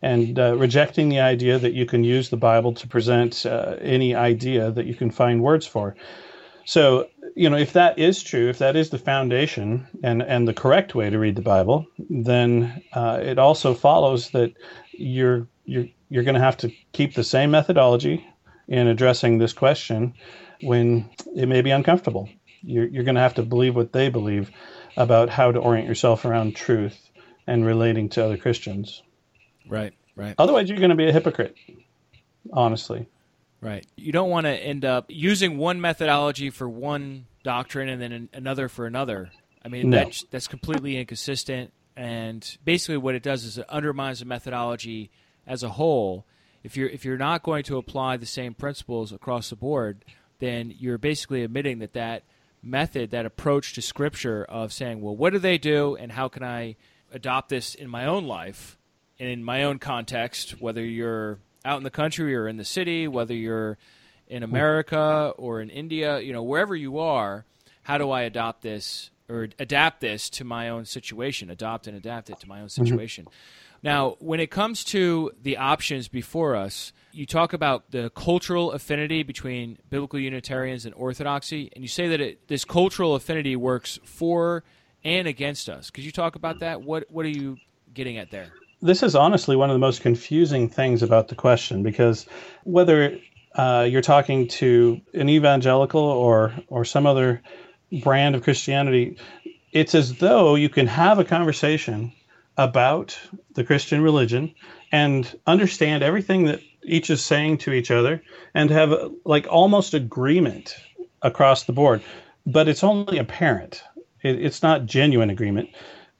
and 0.00 0.38
uh, 0.38 0.56
rejecting 0.56 1.10
the 1.10 1.20
idea 1.20 1.58
that 1.58 1.74
you 1.74 1.84
can 1.84 2.02
use 2.02 2.30
the 2.30 2.36
Bible 2.38 2.72
to 2.72 2.88
present 2.88 3.44
uh, 3.44 3.76
any 3.82 4.14
idea 4.14 4.70
that 4.70 4.86
you 4.86 4.94
can 4.94 5.10
find 5.10 5.42
words 5.42 5.66
for. 5.66 5.94
So, 6.64 7.08
you 7.36 7.48
know, 7.50 7.56
if 7.56 7.72
that 7.72 7.98
is 7.98 8.22
true, 8.22 8.48
if 8.48 8.58
that 8.58 8.76
is 8.76 8.90
the 8.90 8.98
foundation 8.98 9.86
and, 10.02 10.22
and 10.22 10.46
the 10.46 10.54
correct 10.54 10.94
way 10.94 11.10
to 11.10 11.18
read 11.18 11.36
the 11.36 11.42
Bible, 11.42 11.86
then 12.08 12.82
uh, 12.92 13.20
it 13.22 13.38
also 13.38 13.74
follows 13.74 14.30
that 14.30 14.52
you're 14.92 15.46
you're 15.64 15.86
you're 16.08 16.24
going 16.24 16.34
to 16.34 16.40
have 16.40 16.56
to 16.58 16.72
keep 16.92 17.14
the 17.14 17.24
same 17.24 17.50
methodology 17.50 18.26
in 18.68 18.86
addressing 18.86 19.38
this 19.38 19.52
question 19.52 20.14
when 20.62 21.08
it 21.34 21.46
may 21.46 21.62
be 21.62 21.70
uncomfortable. 21.70 22.28
You're, 22.62 22.86
you're 22.86 23.04
going 23.04 23.14
to 23.14 23.20
have 23.20 23.34
to 23.34 23.42
believe 23.42 23.74
what 23.74 23.92
they 23.92 24.10
believe 24.10 24.50
about 24.96 25.30
how 25.30 25.52
to 25.52 25.58
orient 25.58 25.88
yourself 25.88 26.24
around 26.24 26.56
truth 26.56 27.10
and 27.46 27.64
relating 27.64 28.08
to 28.10 28.24
other 28.24 28.36
Christians. 28.36 29.02
Right, 29.68 29.94
right. 30.16 30.34
Otherwise, 30.38 30.68
you're 30.68 30.78
going 30.78 30.90
to 30.90 30.96
be 30.96 31.08
a 31.08 31.12
hypocrite, 31.12 31.54
honestly. 32.52 33.08
Right. 33.60 33.86
You 33.96 34.12
don't 34.12 34.30
want 34.30 34.46
to 34.46 34.52
end 34.52 34.84
up 34.84 35.06
using 35.08 35.58
one 35.58 35.80
methodology 35.80 36.50
for 36.50 36.68
one 36.68 37.26
doctrine 37.42 37.88
and 37.88 38.00
then 38.00 38.28
another 38.32 38.68
for 38.68 38.86
another. 38.86 39.30
I 39.64 39.68
mean, 39.68 39.90
no. 39.90 39.98
that's, 39.98 40.24
that's 40.30 40.48
completely 40.48 40.96
inconsistent. 40.96 41.72
And 41.96 42.56
basically, 42.64 42.96
what 42.96 43.14
it 43.14 43.22
does 43.22 43.44
is 43.44 43.58
it 43.58 43.68
undermines 43.68 44.20
the 44.20 44.24
methodology 44.24 45.10
as 45.46 45.62
a 45.62 45.70
whole. 45.70 46.24
If 46.62 46.76
you're 46.76 46.88
if 46.88 47.04
you're 47.04 47.18
not 47.18 47.42
going 47.42 47.64
to 47.64 47.76
apply 47.76 48.16
the 48.16 48.26
same 48.26 48.54
principles 48.54 49.12
across 49.12 49.50
the 49.50 49.56
board, 49.56 50.04
then 50.38 50.74
you're 50.78 50.98
basically 50.98 51.42
admitting 51.42 51.78
that 51.80 51.92
that 51.94 52.22
method, 52.62 53.10
that 53.10 53.26
approach 53.26 53.74
to 53.74 53.82
Scripture 53.82 54.44
of 54.44 54.72
saying, 54.72 55.00
well, 55.00 55.16
what 55.16 55.32
do 55.32 55.38
they 55.38 55.58
do, 55.58 55.96
and 55.96 56.12
how 56.12 56.28
can 56.28 56.42
I 56.42 56.76
adopt 57.12 57.48
this 57.48 57.74
in 57.74 57.88
my 57.88 58.06
own 58.06 58.26
life 58.26 58.78
and 59.18 59.28
in 59.28 59.42
my 59.42 59.64
own 59.64 59.78
context, 59.78 60.60
whether 60.60 60.84
you're 60.84 61.38
out 61.64 61.78
in 61.78 61.84
the 61.84 61.90
country 61.90 62.34
or 62.34 62.48
in 62.48 62.56
the 62.56 62.64
city, 62.64 63.08
whether 63.08 63.34
you're 63.34 63.78
in 64.26 64.42
America 64.42 65.32
or 65.36 65.60
in 65.60 65.70
India, 65.70 66.20
you 66.20 66.32
know, 66.32 66.42
wherever 66.42 66.74
you 66.74 66.98
are, 66.98 67.44
how 67.82 67.98
do 67.98 68.10
I 68.10 68.22
adopt 68.22 68.62
this 68.62 69.10
or 69.28 69.48
adapt 69.58 70.00
this 70.00 70.30
to 70.30 70.44
my 70.44 70.68
own 70.68 70.84
situation, 70.84 71.50
adopt 71.50 71.86
and 71.86 71.96
adapt 71.96 72.30
it 72.30 72.40
to 72.40 72.48
my 72.48 72.60
own 72.60 72.66
mm-hmm. 72.66 72.84
situation? 72.84 73.24
Mm-hmm. 73.24 73.34
Now, 73.82 74.16
when 74.18 74.40
it 74.40 74.50
comes 74.50 74.84
to 74.84 75.32
the 75.42 75.56
options 75.56 76.08
before 76.08 76.54
us, 76.54 76.92
you 77.12 77.24
talk 77.24 77.52
about 77.52 77.90
the 77.90 78.10
cultural 78.10 78.72
affinity 78.72 79.22
between 79.22 79.78
biblical 79.88 80.18
Unitarians 80.18 80.84
and 80.84 80.94
Orthodoxy, 80.94 81.70
and 81.74 81.82
you 81.82 81.88
say 81.88 82.08
that 82.08 82.20
it, 82.20 82.48
this 82.48 82.64
cultural 82.64 83.14
affinity 83.14 83.56
works 83.56 83.98
for 84.04 84.64
and 85.02 85.26
against 85.26 85.68
us. 85.70 85.90
Could 85.90 86.04
you 86.04 86.12
talk 86.12 86.36
about 86.36 86.60
that? 86.60 86.82
What 86.82 87.10
What 87.10 87.24
are 87.24 87.30
you 87.30 87.56
getting 87.92 88.18
at 88.18 88.30
there? 88.30 88.52
This 88.82 89.02
is 89.02 89.14
honestly 89.14 89.56
one 89.56 89.70
of 89.70 89.74
the 89.74 89.80
most 89.80 90.00
confusing 90.00 90.68
things 90.68 91.02
about 91.02 91.28
the 91.28 91.34
question 91.34 91.82
because 91.82 92.26
whether 92.64 93.18
uh, 93.54 93.86
you're 93.88 94.00
talking 94.00 94.48
to 94.48 95.00
an 95.12 95.28
evangelical 95.28 96.00
or 96.00 96.54
or 96.68 96.84
some 96.84 97.06
other 97.06 97.42
brand 98.02 98.34
of 98.34 98.42
Christianity, 98.42 99.18
it's 99.72 99.94
as 99.94 100.14
though 100.16 100.54
you 100.54 100.68
can 100.68 100.86
have 100.86 101.18
a 101.18 101.24
conversation 101.24 102.12
about 102.56 103.18
the 103.54 103.64
Christian 103.64 104.02
religion 104.02 104.54
and 104.92 105.38
understand 105.46 106.02
everything 106.02 106.44
that 106.44 106.60
each 106.82 107.10
is 107.10 107.24
saying 107.24 107.58
to 107.58 107.72
each 107.72 107.90
other 107.90 108.22
and 108.54 108.70
have 108.70 108.94
like 109.24 109.46
almost 109.48 109.94
agreement 109.94 110.76
across 111.22 111.64
the 111.64 111.72
board. 111.72 112.02
But 112.46 112.68
it's 112.68 112.84
only 112.84 113.18
apparent. 113.18 113.82
It, 114.22 114.40
it's 114.40 114.62
not 114.62 114.86
genuine 114.86 115.30
agreement. 115.30 115.70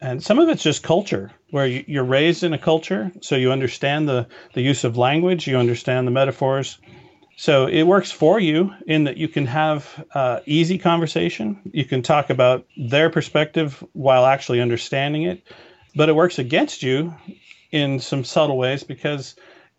And 0.01 0.23
some 0.23 0.39
of 0.39 0.49
it's 0.49 0.63
just 0.63 0.83
culture, 0.83 1.31
where 1.51 1.67
you, 1.67 2.01
are 2.01 2.05
raised 2.05 2.43
in 2.43 2.53
a 2.53 2.59
culture, 2.59 3.11
so 3.21 3.37
you 3.37 3.53
understand 3.53 4.09
the, 4.09 4.27
the 4.55 4.63
use 4.63 4.85
of 4.85 4.97
language, 4.97 5.47
you 5.47 5.57
understand 5.57 6.07
the 6.07 6.13
metaphors. 6.13 6.79
So 7.37 7.67
it 7.67 7.85
works 7.85 8.11
for 8.11 8.39
you 8.39 8.75
in 8.87 9.05
that 9.05 9.17
you 9.17 9.27
can 9.27 9.47
have 9.47 10.05
uh, 10.15 10.41
easy 10.45 10.77
conversation. 10.77 11.59
You 11.73 11.87
can 11.87 12.03
talk 12.03 12.29
about 12.29 12.67
their 12.77 13.09
perspective 13.09 13.83
while 13.95 14.27
actually 14.27 14.61
understanding 14.61 15.23
it. 15.23 15.43
But 15.97 16.09
it 16.09 16.15
works 16.15 16.39
against 16.39 16.83
you 16.83 17.15
in 17.73 17.99
some 17.99 18.25
subtle 18.25 18.59
ways 18.59 18.83
because 18.83 19.37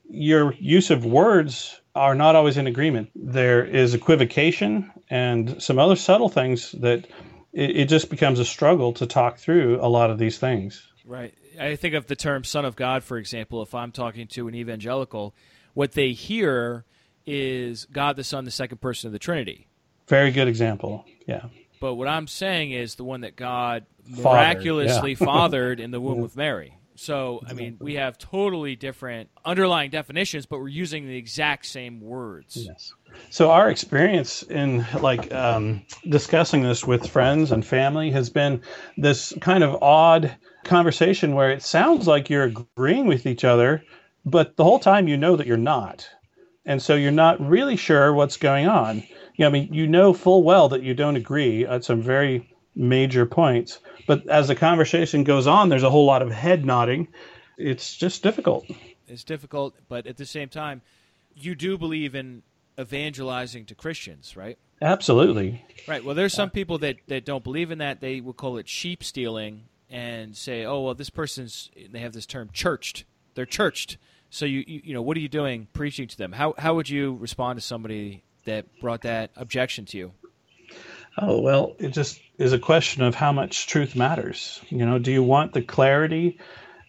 your 0.09 0.53
use 0.53 0.89
of 0.89 1.05
words 1.05 1.79
are 1.95 2.15
not 2.15 2.35
always 2.35 2.57
in 2.57 2.67
agreement. 2.67 3.11
There 3.15 3.63
is 3.63 3.93
equivocation 3.93 4.91
and 5.09 5.61
some 5.61 5.77
other 5.77 5.95
subtle 5.95 6.29
things 6.29 6.71
that 6.79 7.05
it, 7.53 7.77
it 7.77 7.89
just 7.89 8.09
becomes 8.09 8.39
a 8.39 8.45
struggle 8.45 8.93
to 8.93 9.05
talk 9.05 9.37
through 9.37 9.79
a 9.81 9.87
lot 9.87 10.09
of 10.09 10.17
these 10.17 10.37
things. 10.37 10.85
Right. 11.05 11.33
I 11.59 11.75
think 11.75 11.93
of 11.93 12.07
the 12.07 12.15
term 12.15 12.43
Son 12.43 12.65
of 12.65 12.75
God, 12.75 13.03
for 13.03 13.17
example. 13.17 13.61
If 13.61 13.73
I'm 13.75 13.91
talking 13.91 14.27
to 14.27 14.47
an 14.47 14.55
evangelical, 14.55 15.35
what 15.73 15.93
they 15.93 16.11
hear 16.11 16.85
is 17.25 17.85
God 17.85 18.15
the 18.15 18.23
Son, 18.23 18.45
the 18.45 18.51
second 18.51 18.81
person 18.81 19.07
of 19.07 19.13
the 19.13 19.19
Trinity. 19.19 19.67
Very 20.07 20.31
good 20.31 20.47
example. 20.47 21.05
Yeah. 21.27 21.45
But 21.79 21.95
what 21.95 22.07
I'm 22.07 22.27
saying 22.27 22.71
is 22.71 22.95
the 22.95 23.03
one 23.03 23.21
that 23.21 23.35
God 23.35 23.85
miraculously 24.07 25.15
fathered, 25.15 25.27
yeah. 25.27 25.33
fathered 25.33 25.79
in 25.79 25.91
the 25.91 25.99
womb 25.99 26.23
of 26.23 26.35
Mary. 26.35 26.77
So, 26.95 27.41
I 27.47 27.53
mean, 27.53 27.77
we 27.79 27.95
have 27.95 28.19
totally 28.19 28.75
different 28.75 29.31
underlying 29.43 29.89
definitions, 29.89 30.45
but 30.45 30.59
we're 30.59 30.67
using 30.67 31.07
the 31.07 31.17
exact 31.17 31.65
same 31.65 31.99
words. 31.99 32.57
Yes. 32.57 32.93
So, 33.31 33.49
our 33.49 33.71
experience 33.71 34.43
in 34.43 34.85
like 34.99 35.33
um, 35.33 35.83
discussing 36.07 36.61
this 36.61 36.85
with 36.85 37.09
friends 37.09 37.51
and 37.51 37.65
family 37.65 38.11
has 38.11 38.29
been 38.29 38.61
this 38.97 39.33
kind 39.41 39.63
of 39.63 39.81
odd 39.81 40.35
conversation 40.63 41.35
where 41.35 41.51
it 41.51 41.63
sounds 41.63 42.07
like 42.07 42.29
you're 42.29 42.43
agreeing 42.43 43.07
with 43.07 43.25
each 43.25 43.43
other, 43.43 43.83
but 44.25 44.55
the 44.55 44.63
whole 44.63 44.79
time 44.79 45.07
you 45.07 45.17
know 45.17 45.35
that 45.35 45.47
you're 45.47 45.57
not. 45.57 46.07
And 46.65 46.81
so 46.81 46.95
you're 46.95 47.11
not 47.11 47.41
really 47.41 47.75
sure 47.75 48.13
what's 48.13 48.37
going 48.37 48.67
on. 48.67 48.97
You 48.97 49.05
know, 49.39 49.47
I 49.47 49.51
mean, 49.51 49.73
you 49.73 49.87
know 49.87 50.13
full 50.13 50.43
well 50.43 50.69
that 50.69 50.83
you 50.83 50.93
don't 50.93 51.15
agree 51.15 51.65
at 51.65 51.83
some 51.83 52.01
very 52.01 52.53
major 52.75 53.25
points. 53.25 53.79
But 54.07 54.27
as 54.27 54.47
the 54.47 54.55
conversation 54.55 55.23
goes 55.23 55.47
on, 55.47 55.69
there's 55.69 55.83
a 55.83 55.89
whole 55.89 56.05
lot 56.05 56.21
of 56.21 56.31
head 56.31 56.65
nodding. 56.65 57.07
It's 57.57 57.95
just 57.95 58.23
difficult. 58.23 58.65
It's 59.07 59.23
difficult, 59.23 59.75
but 59.89 60.07
at 60.07 60.17
the 60.17 60.25
same 60.25 60.49
time, 60.49 60.81
you 61.35 61.55
do 61.55 61.77
believe 61.77 62.15
in 62.15 62.43
evangelizing 62.79 63.65
to 63.65 63.75
Christians, 63.75 64.37
right? 64.37 64.57
Absolutely. 64.81 65.63
Right. 65.87 66.03
Well, 66.03 66.15
there's 66.15 66.33
some 66.33 66.49
people 66.49 66.77
that, 66.79 66.97
that 67.07 67.25
don't 67.25 67.43
believe 67.43 67.71
in 67.71 67.77
that. 67.79 68.01
They 68.01 68.21
will 68.21 68.33
call 68.33 68.57
it 68.57 68.67
sheep 68.67 69.03
stealing 69.03 69.63
and 69.91 70.35
say, 70.35 70.65
oh, 70.65 70.81
well, 70.81 70.95
this 70.95 71.09
person's, 71.09 71.69
they 71.91 71.99
have 71.99 72.13
this 72.13 72.25
term, 72.25 72.49
churched. 72.53 73.03
They're 73.35 73.45
churched. 73.45 73.97
So, 74.29 74.45
you, 74.45 74.63
you, 74.65 74.81
you 74.85 74.93
know, 74.93 75.01
what 75.01 75.17
are 75.17 75.19
you 75.19 75.29
doing 75.29 75.67
preaching 75.73 76.07
to 76.07 76.17
them? 76.17 76.31
How, 76.31 76.55
how 76.57 76.73
would 76.75 76.89
you 76.89 77.15
respond 77.17 77.59
to 77.59 77.61
somebody 77.61 78.23
that 78.45 78.65
brought 78.79 79.01
that 79.01 79.31
objection 79.35 79.85
to 79.85 79.97
you? 79.97 80.11
Oh, 81.17 81.41
well, 81.41 81.75
it 81.77 81.89
just 81.89 82.21
is 82.37 82.53
a 82.53 82.59
question 82.59 83.03
of 83.03 83.13
how 83.13 83.33
much 83.33 83.67
truth 83.67 83.95
matters. 83.95 84.61
You 84.69 84.85
know, 84.85 84.97
do 84.97 85.11
you 85.11 85.21
want 85.21 85.53
the 85.53 85.61
clarity 85.61 86.39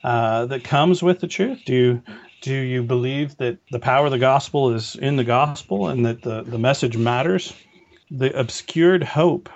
uh, 0.05 0.47
that 0.47 0.63
comes 0.63 1.03
with 1.03 1.21
the 1.21 1.27
truth? 1.27 1.63
Do 1.67 1.75
you 1.75 2.03
do 2.41 2.55
you 2.55 2.83
believe 2.83 3.37
that 3.37 3.59
the 3.71 3.79
power 3.79 4.07
of 4.07 4.13
the 4.13 4.19
gospel 4.19 4.75
is 4.75 4.97
in 4.97 5.17
the 5.17 5.25
gospel 5.25 5.89
and 5.89 6.05
that 6.07 6.23
the, 6.23 6.43
the 6.43 6.59
message 6.59 6.97
matters? 6.97 7.53
The 8.11 8.37
obscured 8.37 9.05
hope 9.05 9.49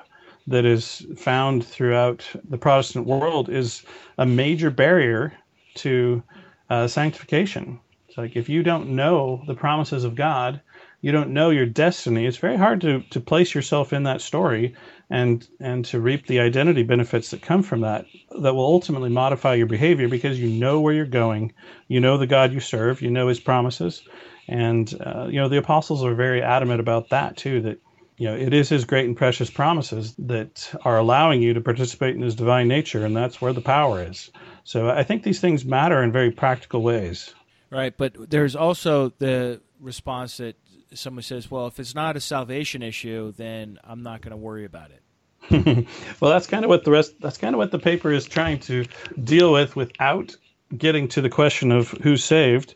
that 0.47 0.65
is 0.65 1.07
found 1.17 1.65
throughout 1.65 2.25
the 2.49 2.59
Protestant 2.59 3.07
world 3.07 3.49
is 3.49 3.83
a 4.19 4.27
major 4.27 4.71
barrier 4.71 5.33
to 5.77 6.23
uh, 6.71 6.87
sanctification. 6.87 7.81
It's 8.09 8.19
like 8.19 8.37
if 8.37 8.49
you 8.49 8.63
don't 8.63 8.91
know 8.91 9.43
the 9.47 9.55
promises 9.55 10.05
of 10.05 10.15
God, 10.15 10.61
you 11.03 11.13
don't 11.13 11.31
know 11.31 11.51
your 11.51 11.67
destiny, 11.67 12.27
it's 12.27 12.39
very 12.39 12.57
hard 12.57 12.81
to, 12.83 13.03
to 13.11 13.21
place 13.21 13.55
yourself 13.55 13.93
in 13.93 14.05
that 14.05 14.21
story 14.21 14.75
and 15.11 15.47
and 15.61 15.85
to 15.85 16.01
reap 16.01 16.27
the 16.27 16.41
identity 16.41 16.83
benefits 16.83 17.31
that 17.31 17.43
come 17.43 17.63
from 17.63 17.81
that 17.81 18.07
that 18.41 18.55
will 18.55 18.65
ultimately 18.65 19.09
modify 19.11 19.55
your 19.55 19.67
behavior 19.67 20.09
because 20.09 20.41
you 20.41 20.49
know 20.49 20.81
where 20.81 20.95
you're 20.95 21.07
going 21.07 21.53
you 21.89 22.01
know 22.01 22.19
the 22.19 22.27
god 22.27 22.53
you 22.53 22.59
serve 22.59 23.01
you 23.01 23.11
know 23.11 23.29
his 23.29 23.39
promises 23.39 24.03
and 24.49 24.95
uh, 25.05 25.27
you 25.31 25.41
know 25.41 25.49
the 25.49 25.59
apostles 25.59 26.05
are 26.05 26.15
very 26.15 26.43
adamant 26.43 26.81
about 26.81 27.09
that 27.11 27.37
too 27.37 27.61
that 27.61 27.79
you 28.17 28.27
know 28.27 28.37
it 28.37 28.55
is 28.55 28.69
his 28.69 28.85
great 28.85 29.07
and 29.07 29.17
precious 29.17 29.51
promises 29.51 30.15
that 30.19 30.73
are 30.85 30.99
allowing 30.99 31.43
you 31.43 31.55
to 31.55 31.61
participate 31.61 32.15
in 32.15 32.23
his 32.23 32.35
divine 32.35 32.69
nature 32.69 33.05
and 33.05 33.17
that's 33.17 33.41
where 33.41 33.53
the 33.53 33.61
power 33.61 34.03
is 34.03 34.31
so 34.65 34.89
i 34.91 35.03
think 35.03 35.23
these 35.23 35.41
things 35.41 35.65
matter 35.65 36.03
in 36.03 36.13
very 36.13 36.31
practical 36.31 36.83
ways 36.83 37.35
right 37.71 37.97
but 37.97 38.31
there's 38.31 38.57
also 38.57 39.11
the 39.19 39.61
response 39.81 40.39
that 40.39 40.57
someone 40.95 41.23
says, 41.23 41.51
"Well, 41.51 41.67
if 41.67 41.79
it's 41.79 41.95
not 41.95 42.17
a 42.17 42.21
salvation 42.21 42.83
issue, 42.83 43.33
then 43.33 43.79
I'm 43.85 44.03
not 44.03 44.23
going 44.23 44.31
to 44.31 44.37
worry 44.37 44.65
about 44.65 44.91
it." 44.91 45.03
well, 46.21 46.33
that's 46.33 46.47
kind 46.47 46.65
of 46.65 46.69
what 46.69 46.85
the 46.85 46.91
rest. 46.91 47.15
That's 47.21 47.39
kind 47.39 47.55
of 47.55 47.59
what 47.59 47.71
the 47.71 47.79
paper 47.79 48.11
is 48.11 48.27
trying 48.27 48.61
to 48.61 48.85
deal 49.23 49.53
with, 49.53 49.77
without 49.77 50.35
getting 50.77 51.09
to 51.09 51.21
the 51.21 51.31
question 51.31 51.71
of 51.71 51.91
who's 52.03 52.25
saved, 52.25 52.75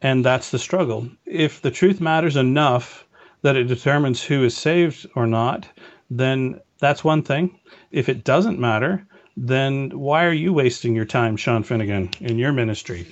and 0.00 0.24
that's 0.24 0.50
the 0.50 0.58
struggle. 0.58 1.08
If 1.26 1.62
the 1.62 1.70
truth 1.70 2.00
matters 2.00 2.36
enough 2.36 3.03
that 3.44 3.56
it 3.56 3.64
determines 3.64 4.22
who 4.22 4.42
is 4.42 4.56
saved 4.56 5.06
or 5.14 5.26
not, 5.26 5.68
then 6.08 6.58
that's 6.78 7.04
one 7.04 7.22
thing. 7.22 7.60
If 7.90 8.08
it 8.08 8.24
doesn't 8.24 8.58
matter, 8.58 9.06
then 9.36 9.90
why 9.90 10.24
are 10.24 10.32
you 10.32 10.54
wasting 10.54 10.96
your 10.96 11.04
time, 11.04 11.36
Sean 11.36 11.62
Finnegan, 11.62 12.08
in 12.20 12.38
your 12.38 12.54
ministry? 12.54 13.06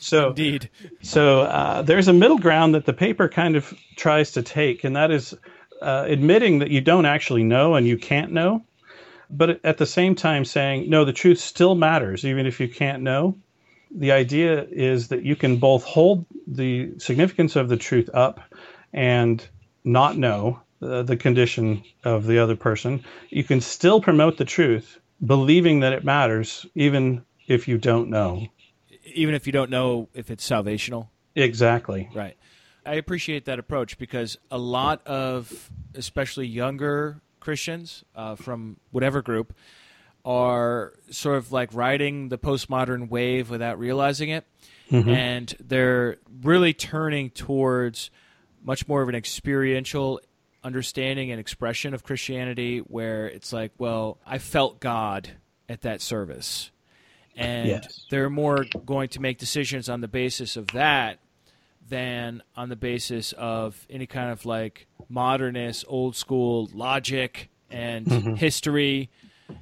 So, 0.00 0.30
Indeed. 0.30 0.70
So 1.02 1.42
uh, 1.42 1.82
there's 1.82 2.08
a 2.08 2.12
middle 2.12 2.38
ground 2.38 2.74
that 2.74 2.84
the 2.84 2.92
paper 2.92 3.28
kind 3.28 3.54
of 3.54 3.72
tries 3.94 4.32
to 4.32 4.42
take, 4.42 4.82
and 4.82 4.96
that 4.96 5.12
is 5.12 5.34
uh, 5.80 6.04
admitting 6.08 6.58
that 6.58 6.70
you 6.72 6.80
don't 6.80 7.06
actually 7.06 7.44
know 7.44 7.76
and 7.76 7.86
you 7.86 7.96
can't 7.96 8.32
know, 8.32 8.64
but 9.30 9.64
at 9.64 9.78
the 9.78 9.86
same 9.86 10.16
time 10.16 10.44
saying, 10.44 10.90
no, 10.90 11.04
the 11.04 11.12
truth 11.12 11.38
still 11.38 11.76
matters, 11.76 12.24
even 12.24 12.44
if 12.44 12.58
you 12.58 12.68
can't 12.68 13.04
know. 13.04 13.38
The 13.92 14.10
idea 14.10 14.64
is 14.64 15.08
that 15.08 15.22
you 15.22 15.36
can 15.36 15.58
both 15.58 15.84
hold 15.84 16.26
the 16.44 16.98
significance 16.98 17.54
of 17.54 17.68
the 17.68 17.76
truth 17.76 18.10
up 18.12 18.40
and 18.92 19.48
not 19.86 20.18
know 20.18 20.60
uh, 20.82 21.02
the 21.02 21.16
condition 21.16 21.82
of 22.04 22.26
the 22.26 22.38
other 22.38 22.56
person. 22.56 23.04
You 23.30 23.44
can 23.44 23.60
still 23.60 24.00
promote 24.00 24.36
the 24.36 24.44
truth, 24.44 24.98
believing 25.24 25.80
that 25.80 25.92
it 25.92 26.04
matters, 26.04 26.66
even 26.74 27.24
if 27.46 27.68
you 27.68 27.78
don't 27.78 28.10
know. 28.10 28.46
Even 29.14 29.34
if 29.34 29.46
you 29.46 29.52
don't 29.52 29.70
know 29.70 30.08
if 30.12 30.30
it's 30.30 30.46
salvational? 30.46 31.08
Exactly. 31.34 32.10
Right. 32.14 32.36
I 32.84 32.94
appreciate 32.94 33.46
that 33.46 33.58
approach 33.58 33.98
because 33.98 34.36
a 34.50 34.58
lot 34.58 35.06
of, 35.06 35.70
especially 35.94 36.46
younger 36.46 37.20
Christians 37.40 38.04
uh, 38.14 38.34
from 38.34 38.78
whatever 38.90 39.22
group, 39.22 39.54
are 40.24 40.92
sort 41.10 41.36
of 41.36 41.52
like 41.52 41.72
riding 41.72 42.28
the 42.28 42.38
postmodern 42.38 43.08
wave 43.08 43.48
without 43.48 43.78
realizing 43.78 44.30
it. 44.30 44.44
Mm-hmm. 44.90 45.08
And 45.08 45.54
they're 45.60 46.18
really 46.42 46.74
turning 46.74 47.30
towards 47.30 48.10
much 48.66 48.86
more 48.88 49.00
of 49.00 49.08
an 49.08 49.14
experiential 49.14 50.20
understanding 50.62 51.30
and 51.30 51.40
expression 51.40 51.94
of 51.94 52.02
Christianity 52.02 52.80
where 52.80 53.28
it's 53.28 53.52
like, 53.52 53.70
well, 53.78 54.18
I 54.26 54.38
felt 54.38 54.80
God 54.80 55.30
at 55.68 55.82
that 55.82 56.02
service. 56.02 56.72
And 57.36 57.68
yes. 57.68 58.06
they're 58.10 58.28
more 58.28 58.66
going 58.84 59.08
to 59.10 59.20
make 59.20 59.38
decisions 59.38 59.88
on 59.88 60.00
the 60.00 60.08
basis 60.08 60.56
of 60.56 60.66
that 60.68 61.20
than 61.88 62.42
on 62.56 62.68
the 62.68 62.76
basis 62.76 63.32
of 63.32 63.86
any 63.88 64.06
kind 64.06 64.32
of 64.32 64.44
like 64.44 64.88
modernist, 65.08 65.84
old 65.86 66.16
school 66.16 66.68
logic 66.74 67.48
and 67.70 68.06
mm-hmm. 68.06 68.34
history 68.34 69.10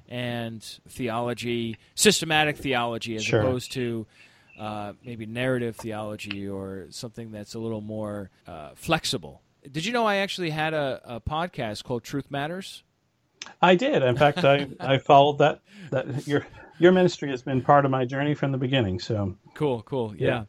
and 0.09 0.63
theology, 0.89 1.77
systematic 1.95 2.57
theology, 2.57 3.17
as 3.17 3.25
sure. 3.25 3.41
opposed 3.41 3.73
to 3.73 4.07
uh, 4.59 4.93
maybe 5.05 5.27
narrative 5.27 5.77
theology 5.77 6.49
or 6.49 6.87
something 6.91 7.33
that's 7.33 7.55
a 7.55 7.59
little 7.59 7.81
more 7.81 8.31
uh, 8.47 8.71
flexible. 8.75 9.43
Did 9.71 9.85
you 9.85 9.93
know 9.93 10.07
I 10.07 10.17
actually 10.17 10.51
had 10.51 10.75
a, 10.75 11.01
a, 11.05 11.21
podcast 11.21 11.85
called 11.85 12.05
Truth 12.05 12.31
Matters? 12.31 12.83
I 13.63 13.75
did. 13.75 14.03
In 14.03 14.17
fact, 14.17 14.45
I, 14.45 14.69
I 14.81 14.99
followed 14.99 15.39
that. 15.39 15.61
That 15.91 16.27
your 16.27 16.47
your 16.79 16.93
ministry 16.93 17.31
has 17.31 17.43
been 17.43 17.63
part 17.63 17.85
of 17.85 17.91
my 17.91 18.05
journey 18.05 18.35
from 18.35 18.53
the 18.53 18.59
beginning. 18.59 19.01
So 19.01 19.37
cool, 19.55 19.83
cool, 19.83 20.15
yeah. 20.17 20.29
yeah. 20.29 20.45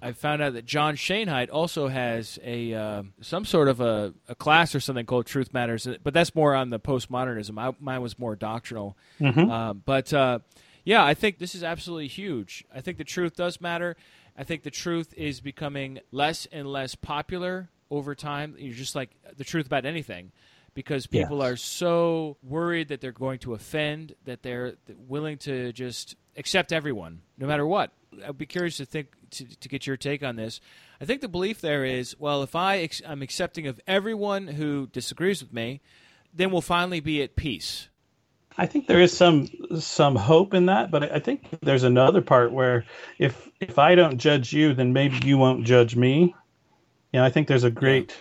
I 0.00 0.12
found 0.12 0.42
out 0.42 0.52
that 0.52 0.64
John 0.64 0.94
Schoenheit 0.94 1.48
also 1.52 1.88
has 1.88 2.38
a 2.44 2.72
uh, 2.72 3.02
some 3.20 3.44
sort 3.44 3.68
of 3.68 3.80
a, 3.80 4.14
a, 4.28 4.34
class 4.34 4.74
or 4.74 4.80
something 4.80 5.06
called 5.06 5.26
Truth 5.26 5.52
Matters, 5.52 5.88
but 6.04 6.14
that's 6.14 6.34
more 6.34 6.54
on 6.54 6.70
the 6.70 6.78
postmodernism. 6.78 7.58
I, 7.58 7.74
mine 7.80 8.00
was 8.00 8.18
more 8.18 8.36
doctrinal. 8.36 8.96
Mm-hmm. 9.20 9.50
Uh, 9.50 9.72
but 9.74 10.12
uh, 10.12 10.38
yeah, 10.88 11.04
I 11.04 11.12
think 11.12 11.36
this 11.36 11.54
is 11.54 11.62
absolutely 11.62 12.06
huge. 12.06 12.64
I 12.74 12.80
think 12.80 12.96
the 12.96 13.04
truth 13.04 13.36
does 13.36 13.60
matter. 13.60 13.94
I 14.34 14.44
think 14.44 14.62
the 14.62 14.70
truth 14.70 15.12
is 15.18 15.42
becoming 15.42 15.98
less 16.12 16.46
and 16.50 16.66
less 16.66 16.94
popular 16.94 17.68
over 17.90 18.14
time. 18.14 18.54
You're 18.56 18.72
just 18.72 18.94
like 18.94 19.10
uh, 19.26 19.32
the 19.36 19.44
truth 19.44 19.66
about 19.66 19.84
anything 19.84 20.32
because 20.72 21.06
people 21.06 21.40
yes. 21.40 21.46
are 21.46 21.56
so 21.56 22.38
worried 22.42 22.88
that 22.88 23.02
they're 23.02 23.12
going 23.12 23.38
to 23.40 23.52
offend 23.52 24.14
that 24.24 24.42
they're 24.42 24.76
willing 25.06 25.36
to 25.40 25.74
just 25.74 26.16
accept 26.38 26.72
everyone 26.72 27.20
no 27.36 27.46
matter 27.46 27.66
what. 27.66 27.92
I'd 28.26 28.38
be 28.38 28.46
curious 28.46 28.78
to 28.78 28.86
think 28.86 29.08
to, 29.32 29.44
to 29.44 29.68
get 29.68 29.86
your 29.86 29.98
take 29.98 30.22
on 30.22 30.36
this. 30.36 30.58
I 31.02 31.04
think 31.04 31.20
the 31.20 31.28
belief 31.28 31.60
there 31.60 31.84
is, 31.84 32.16
well, 32.18 32.42
if 32.42 32.56
I 32.56 32.78
ex- 32.78 33.02
I'm 33.06 33.20
accepting 33.20 33.66
of 33.66 33.78
everyone 33.86 34.46
who 34.46 34.86
disagrees 34.86 35.42
with 35.42 35.52
me, 35.52 35.82
then 36.32 36.50
we'll 36.50 36.62
finally 36.62 37.00
be 37.00 37.22
at 37.22 37.36
peace. 37.36 37.90
I 38.58 38.66
think 38.66 38.88
there 38.88 39.00
is 39.00 39.16
some 39.16 39.48
some 39.78 40.16
hope 40.16 40.52
in 40.52 40.66
that, 40.66 40.90
but 40.90 41.12
I 41.12 41.20
think 41.20 41.48
there's 41.62 41.84
another 41.84 42.20
part 42.20 42.52
where 42.52 42.84
if 43.18 43.48
if 43.60 43.78
I 43.78 43.94
don't 43.94 44.18
judge 44.18 44.52
you, 44.52 44.74
then 44.74 44.92
maybe 44.92 45.20
you 45.24 45.38
won't 45.38 45.64
judge 45.64 45.94
me. 45.94 46.34
You 47.12 47.20
know, 47.20 47.24
I 47.24 47.30
think 47.30 47.46
there's 47.46 47.64
a 47.64 47.70
great 47.70 48.20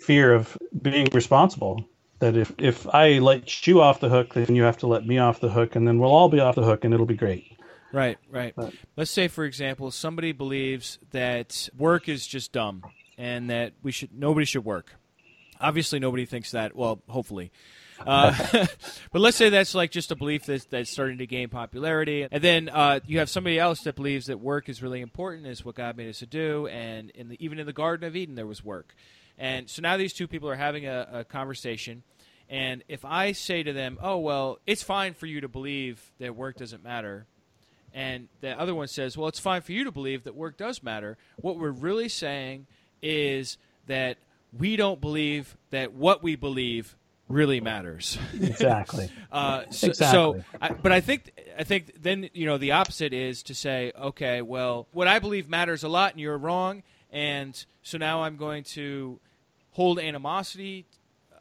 fear 0.00 0.34
of 0.34 0.56
being 0.82 1.08
responsible. 1.12 1.88
That 2.18 2.36
if 2.36 2.52
if 2.58 2.86
I 2.94 3.18
let 3.18 3.66
you 3.66 3.80
off 3.80 4.00
the 4.00 4.10
hook, 4.10 4.34
then 4.34 4.54
you 4.54 4.62
have 4.62 4.76
to 4.78 4.86
let 4.86 5.06
me 5.06 5.18
off 5.18 5.40
the 5.40 5.48
hook, 5.48 5.74
and 5.74 5.88
then 5.88 5.98
we'll 5.98 6.12
all 6.12 6.28
be 6.28 6.40
off 6.40 6.54
the 6.54 6.64
hook, 6.64 6.84
and 6.84 6.92
it'll 6.92 7.06
be 7.06 7.16
great. 7.16 7.56
Right, 7.90 8.18
right. 8.30 8.52
But, 8.54 8.74
Let's 8.96 9.10
say, 9.10 9.28
for 9.28 9.44
example, 9.44 9.90
somebody 9.90 10.32
believes 10.32 10.98
that 11.12 11.70
work 11.76 12.08
is 12.08 12.26
just 12.26 12.52
dumb 12.52 12.84
and 13.16 13.48
that 13.48 13.72
we 13.82 13.92
should 13.92 14.12
nobody 14.12 14.44
should 14.44 14.64
work. 14.64 14.94
Obviously, 15.60 15.98
nobody 15.98 16.26
thinks 16.26 16.50
that. 16.50 16.76
Well, 16.76 17.02
hopefully. 17.08 17.50
Uh, 18.06 18.34
but 19.12 19.20
let's 19.20 19.36
say 19.36 19.48
that's 19.48 19.74
like 19.74 19.90
just 19.90 20.10
a 20.10 20.16
belief 20.16 20.46
that's, 20.46 20.64
that's 20.66 20.90
starting 20.90 21.18
to 21.18 21.26
gain 21.26 21.48
popularity, 21.48 22.26
and 22.30 22.42
then 22.42 22.68
uh, 22.68 23.00
you 23.06 23.18
have 23.18 23.28
somebody 23.28 23.58
else 23.58 23.82
that 23.82 23.96
believes 23.96 24.26
that 24.26 24.40
work 24.40 24.68
is 24.68 24.82
really 24.82 25.00
important, 25.00 25.46
is 25.46 25.64
what 25.64 25.74
God 25.74 25.96
made 25.96 26.08
us 26.08 26.18
to 26.18 26.26
do, 26.26 26.66
and 26.68 27.10
in 27.10 27.28
the, 27.28 27.44
even 27.44 27.58
in 27.58 27.66
the 27.66 27.72
Garden 27.72 28.06
of 28.06 28.16
Eden 28.16 28.34
there 28.34 28.46
was 28.46 28.64
work, 28.64 28.94
and 29.38 29.68
so 29.68 29.82
now 29.82 29.96
these 29.96 30.12
two 30.12 30.28
people 30.28 30.48
are 30.48 30.56
having 30.56 30.86
a, 30.86 31.08
a 31.12 31.24
conversation, 31.24 32.02
and 32.48 32.82
if 32.88 33.04
I 33.04 33.32
say 33.32 33.62
to 33.62 33.72
them, 33.72 33.98
"Oh 34.00 34.18
well, 34.18 34.58
it's 34.66 34.82
fine 34.82 35.14
for 35.14 35.26
you 35.26 35.40
to 35.40 35.48
believe 35.48 36.12
that 36.18 36.36
work 36.36 36.56
doesn't 36.56 36.82
matter," 36.82 37.26
and 37.94 38.28
the 38.40 38.58
other 38.58 38.74
one 38.74 38.88
says, 38.88 39.16
well, 39.16 39.28
it's 39.28 39.40
fine 39.40 39.62
for 39.62 39.72
you 39.72 39.84
to 39.84 39.92
believe 39.92 40.24
that 40.24 40.34
work 40.34 40.56
does 40.56 40.82
matter. 40.82 41.16
What 41.36 41.58
we're 41.58 41.70
really 41.70 42.08
saying 42.08 42.66
is 43.02 43.58
that 43.86 44.18
we 44.56 44.76
don't 44.76 45.00
believe 45.00 45.56
that 45.70 45.92
what 45.92 46.22
we 46.22 46.36
believe 46.36 46.96
really 47.28 47.60
matters. 47.60 48.18
Exactly. 48.34 49.10
uh, 49.32 49.64
so, 49.70 49.88
exactly. 49.88 50.40
So, 50.40 50.44
I, 50.60 50.72
but 50.72 50.92
I 50.92 51.00
think 51.00 51.32
I 51.58 51.64
think 51.64 52.02
then 52.02 52.30
you 52.32 52.46
know 52.46 52.58
the 52.58 52.72
opposite 52.72 53.12
is 53.12 53.42
to 53.44 53.54
say, 53.54 53.92
okay, 53.98 54.42
well, 54.42 54.86
what 54.92 55.08
I 55.08 55.18
believe 55.18 55.48
matters 55.48 55.84
a 55.84 55.88
lot, 55.88 56.12
and 56.12 56.20
you're 56.20 56.38
wrong, 56.38 56.82
and 57.10 57.64
so 57.82 57.98
now 57.98 58.22
I'm 58.22 58.36
going 58.36 58.64
to 58.64 59.20
hold 59.72 59.98
animosity 59.98 60.86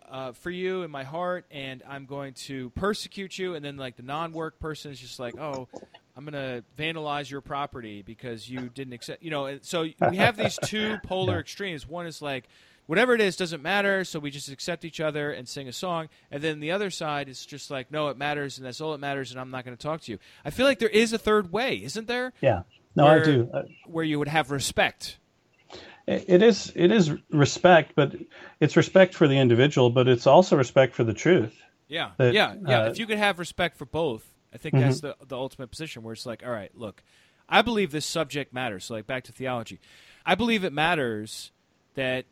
uh, 0.10 0.32
for 0.32 0.50
you 0.50 0.84
in 0.84 0.92
my 0.92 1.04
heart, 1.04 1.46
and 1.52 1.84
I'm 1.88 2.06
going 2.06 2.34
to 2.34 2.70
persecute 2.72 3.38
you. 3.38 3.56
And 3.56 3.64
then 3.64 3.78
like 3.78 3.98
the 3.98 4.04
non-work 4.04 4.60
person 4.60 4.92
is 4.92 5.00
just 5.00 5.20
like, 5.20 5.38
oh, 5.38 5.68
I'm 6.16 6.26
going 6.26 6.34
to 6.34 6.64
vandalize 6.78 7.30
your 7.30 7.42
property 7.42 8.02
because 8.02 8.50
you 8.50 8.70
didn't 8.70 8.94
accept. 8.94 9.22
You 9.22 9.32
know, 9.32 9.60
so 9.62 9.88
we 10.10 10.18
have 10.18 10.38
these 10.38 10.58
two 10.64 10.98
polar 11.04 11.40
extremes. 11.40 11.88
One 11.88 12.08
is 12.08 12.22
like, 12.22 12.46
whatever 12.88 13.14
it 13.14 13.22
is 13.22 13.36
doesn't 13.36 13.62
matter, 13.62 14.04
so 14.04 14.20
we 14.20 14.32
just 14.32 14.50
accept 14.50 14.84
each 14.84 15.00
other 15.00 15.32
and 15.32 15.48
sing 15.48 15.68
a 15.68 15.74
song. 15.74 16.10
And 16.32 16.42
then 16.42 16.60
the 16.60 16.72
other 16.72 16.90
side 16.90 17.30
is 17.30 17.46
just 17.46 17.70
like, 17.70 17.92
no, 17.92 18.10
it 18.10 18.18
matters, 18.18 18.58
and 18.58 18.66
that's 18.66 18.82
all 18.82 18.94
that 18.94 19.00
matters, 19.00 19.32
and 19.32 19.40
I'm 19.40 19.52
not 19.52 19.64
going 19.64 19.78
to 19.78 19.82
talk 19.82 20.02
to 20.02 20.12
you. 20.12 20.18
I 20.44 20.50
feel 20.50 20.66
like 20.66 20.80
there 20.80 20.90
is 20.90 21.14
a 21.14 21.18
third 21.18 21.52
way, 21.52 21.76
isn't 21.84 22.08
there? 22.08 22.34
Yeah. 22.42 22.64
No, 22.96 23.06
where, 23.06 23.22
I 23.22 23.26
do. 23.26 23.52
Where 23.86 24.04
you 24.04 24.18
would 24.18 24.28
have 24.28 24.50
respect. 24.50 25.20
It 26.08 26.42
is. 26.42 26.72
It 26.74 26.92
is 26.92 27.12
respect, 27.32 27.92
but 27.96 28.16
it's 28.60 28.76
respect 28.78 29.14
for 29.14 29.28
the 29.28 29.38
individual, 29.38 29.90
but 29.90 30.08
it's 30.08 30.26
also 30.26 30.56
respect 30.56 30.96
for 30.96 31.04
the 31.04 31.14
truth. 31.14 31.62
Yeah. 31.90 32.12
That, 32.18 32.34
yeah. 32.34 32.56
Yeah. 32.66 32.84
Uh, 32.84 32.90
if 32.90 32.98
you 32.98 33.06
could 33.06 33.18
have 33.18 33.40
respect 33.40 33.78
for 33.78 33.86
both, 33.86 34.26
I 34.54 34.58
think 34.58 34.76
mm-hmm. 34.76 34.86
that's 34.86 35.02
the 35.02 35.16
the 35.28 35.38
ultimate 35.38 35.70
position 35.70 36.04
where 36.04 36.14
it's 36.14 36.26
like, 36.26 36.44
all 36.46 36.52
right, 36.52 36.72
look, 36.76 37.04
I 37.50 37.62
believe 37.62 37.92
this 37.92 38.06
subject 38.06 38.54
matters. 38.54 38.86
So, 38.86 38.94
like 38.94 39.06
back 39.06 39.26
to 39.26 39.34
theology, 39.34 39.80
I 40.26 40.36
believe 40.36 40.64
it 40.64 40.72
matters 40.72 41.52
that 41.96 42.26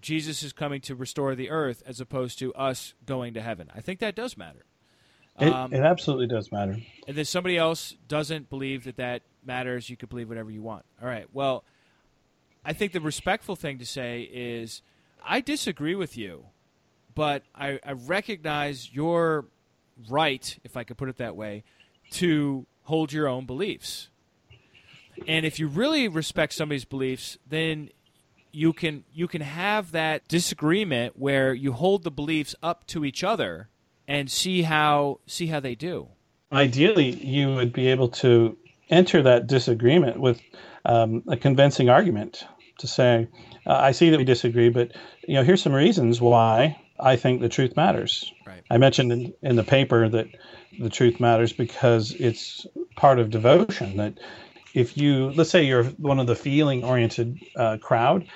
Jesus 0.00 0.42
is 0.42 0.52
coming 0.52 0.80
to 0.82 0.94
restore 0.94 1.34
the 1.34 1.50
earth 1.50 1.82
as 1.86 2.00
opposed 2.00 2.38
to 2.38 2.52
us 2.54 2.94
going 3.04 3.34
to 3.34 3.42
heaven. 3.42 3.70
I 3.74 3.80
think 3.80 4.00
that 4.00 4.14
does 4.14 4.36
matter. 4.36 4.64
It, 5.38 5.52
um, 5.52 5.72
it 5.72 5.80
absolutely 5.80 6.28
does 6.28 6.50
matter. 6.50 6.76
And 7.06 7.16
then 7.16 7.24
somebody 7.24 7.56
else 7.58 7.94
doesn't 8.08 8.48
believe 8.48 8.84
that 8.84 8.96
that 8.96 9.22
matters. 9.44 9.90
You 9.90 9.96
could 9.96 10.08
believe 10.08 10.28
whatever 10.28 10.50
you 10.50 10.62
want. 10.62 10.84
All 11.00 11.08
right. 11.08 11.26
Well, 11.32 11.64
I 12.64 12.72
think 12.72 12.92
the 12.92 13.00
respectful 13.00 13.54
thing 13.54 13.78
to 13.78 13.86
say 13.86 14.22
is, 14.22 14.82
I 15.24 15.40
disagree 15.40 15.94
with 15.94 16.16
you, 16.16 16.46
but 17.14 17.42
I, 17.54 17.78
I 17.84 17.92
recognize 17.92 18.92
your 18.92 19.46
right, 20.08 20.58
if 20.64 20.76
I 20.76 20.84
could 20.84 20.96
put 20.96 21.08
it 21.08 21.16
that 21.18 21.36
way, 21.36 21.64
to 22.12 22.66
hold 22.84 23.12
your 23.12 23.28
own 23.28 23.46
beliefs. 23.46 24.08
And 25.26 25.46
if 25.46 25.58
you 25.58 25.68
really 25.68 26.08
respect 26.08 26.52
somebody's 26.52 26.84
beliefs, 26.84 27.38
then 27.48 27.90
you 28.56 28.72
can 28.72 29.04
you 29.12 29.28
can 29.28 29.42
have 29.42 29.92
that 29.92 30.26
disagreement 30.28 31.18
where 31.18 31.52
you 31.52 31.72
hold 31.72 32.04
the 32.04 32.10
beliefs 32.10 32.54
up 32.62 32.86
to 32.86 33.04
each 33.04 33.22
other 33.22 33.68
and 34.08 34.30
see 34.30 34.62
how 34.62 35.20
see 35.26 35.48
how 35.48 35.60
they 35.60 35.74
do. 35.74 36.08
Ideally, 36.50 37.10
you 37.10 37.54
would 37.54 37.72
be 37.74 37.88
able 37.88 38.08
to 38.24 38.56
enter 38.88 39.22
that 39.22 39.46
disagreement 39.46 40.18
with 40.18 40.40
um, 40.86 41.22
a 41.28 41.36
convincing 41.36 41.90
argument 41.90 42.46
to 42.78 42.86
say, 42.86 43.28
uh, 43.66 43.74
I 43.74 43.92
see 43.92 44.08
that 44.10 44.18
we 44.18 44.24
disagree, 44.24 44.70
but 44.70 44.92
you 45.28 45.34
know, 45.34 45.42
here's 45.42 45.62
some 45.62 45.74
reasons 45.74 46.20
why 46.20 46.80
I 46.98 47.16
think 47.16 47.42
the 47.42 47.50
truth 47.50 47.76
matters. 47.76 48.32
Right. 48.46 48.62
I 48.70 48.78
mentioned 48.78 49.12
in, 49.12 49.34
in 49.42 49.56
the 49.56 49.64
paper 49.64 50.08
that 50.08 50.28
the 50.78 50.88
truth 50.88 51.20
matters 51.20 51.52
because 51.52 52.12
it's 52.12 52.66
part 52.96 53.18
of 53.18 53.28
devotion. 53.28 53.98
That 53.98 54.14
if 54.76 54.98
you, 54.98 55.30
let's 55.30 55.48
say 55.48 55.64
you're 55.64 55.84
one 55.84 56.20
of 56.20 56.26
the 56.26 56.36
feeling 56.36 56.84
oriented 56.84 57.40
uh, 57.56 57.78
crowd, 57.78 58.26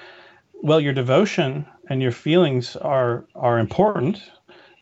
well, 0.62 0.81
your 0.81 0.94
devotion 0.94 1.66
and 1.90 2.00
your 2.00 2.12
feelings 2.12 2.76
are 2.76 3.26
are 3.35 3.59
important, 3.59 4.22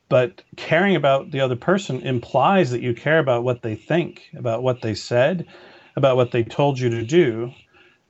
but 0.08 0.42
caring 0.56 0.94
about 0.94 1.32
the 1.32 1.40
other 1.40 1.56
person 1.56 2.00
implies 2.02 2.70
that 2.70 2.80
you 2.80 2.94
care 2.94 3.18
about 3.18 3.42
what 3.42 3.62
they 3.62 3.74
think, 3.74 4.30
about 4.36 4.62
what 4.62 4.82
they 4.82 4.94
said, 4.94 5.46
about 5.96 6.16
what 6.16 6.30
they 6.30 6.44
told 6.44 6.78
you 6.78 6.90
to 6.90 7.04
do. 7.04 7.52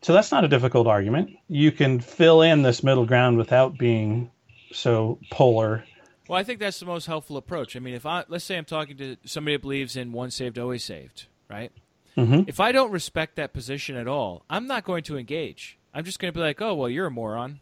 So 0.02 0.12
that's 0.12 0.30
not 0.30 0.44
a 0.44 0.48
difficult 0.48 0.86
argument. 0.86 1.30
You 1.48 1.72
can 1.72 2.00
fill 2.00 2.42
in 2.42 2.62
this 2.62 2.84
middle 2.84 3.06
ground 3.06 3.38
without 3.38 3.78
being 3.78 4.30
so 4.72 5.18
polar. 5.30 5.84
Well, 6.28 6.38
I 6.38 6.44
think 6.44 6.60
that's 6.60 6.80
the 6.80 6.86
most 6.86 7.06
helpful 7.06 7.38
approach. 7.38 7.76
I 7.76 7.78
mean, 7.80 7.94
if 7.94 8.04
I 8.04 8.24
let's 8.28 8.44
say 8.44 8.58
I'm 8.58 8.66
talking 8.66 8.98
to 8.98 9.16
somebody 9.24 9.54
who 9.54 9.60
believes 9.60 9.96
in 9.96 10.12
once 10.12 10.34
saved, 10.34 10.58
always 10.58 10.84
saved, 10.84 11.28
right? 11.48 11.72
Mm-hmm. 12.16 12.48
If 12.48 12.60
I 12.60 12.72
don't 12.72 12.90
respect 12.90 13.36
that 13.36 13.52
position 13.52 13.96
at 13.96 14.08
all, 14.08 14.44
I'm 14.50 14.66
not 14.66 14.84
going 14.84 15.04
to 15.04 15.16
engage. 15.16 15.78
I'm 15.94 16.04
just 16.04 16.18
going 16.18 16.32
to 16.32 16.36
be 16.36 16.42
like, 16.42 16.60
"Oh, 16.60 16.74
well, 16.74 16.88
you're 16.88 17.06
a 17.06 17.10
moron." 17.10 17.60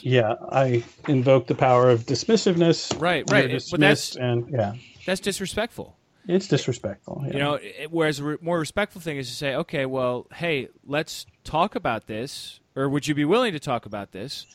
Yeah, 0.00 0.34
I 0.50 0.84
invoke 1.06 1.46
the 1.48 1.54
power 1.54 1.90
of 1.90 2.06
dismissiveness. 2.06 2.98
Right, 3.00 3.24
right. 3.30 3.62
But 3.70 3.80
that's 3.80 4.16
and 4.16 4.48
yeah, 4.50 4.74
that's 5.04 5.20
disrespectful. 5.20 5.96
it's 6.26 6.48
disrespectful. 6.48 7.22
Yeah. 7.26 7.32
You 7.32 7.38
know, 7.38 7.54
it, 7.54 7.90
whereas 7.90 8.20
a 8.20 8.24
re- 8.24 8.36
more 8.40 8.58
respectful 8.58 9.00
thing 9.00 9.18
is 9.18 9.28
to 9.28 9.34
say, 9.34 9.54
"Okay, 9.54 9.86
well, 9.86 10.26
hey, 10.34 10.68
let's 10.84 11.26
talk 11.44 11.74
about 11.74 12.06
this, 12.06 12.60
or 12.74 12.88
would 12.88 13.06
you 13.06 13.14
be 13.14 13.24
willing 13.24 13.52
to 13.52 13.60
talk 13.60 13.86
about 13.86 14.12
this?" 14.12 14.46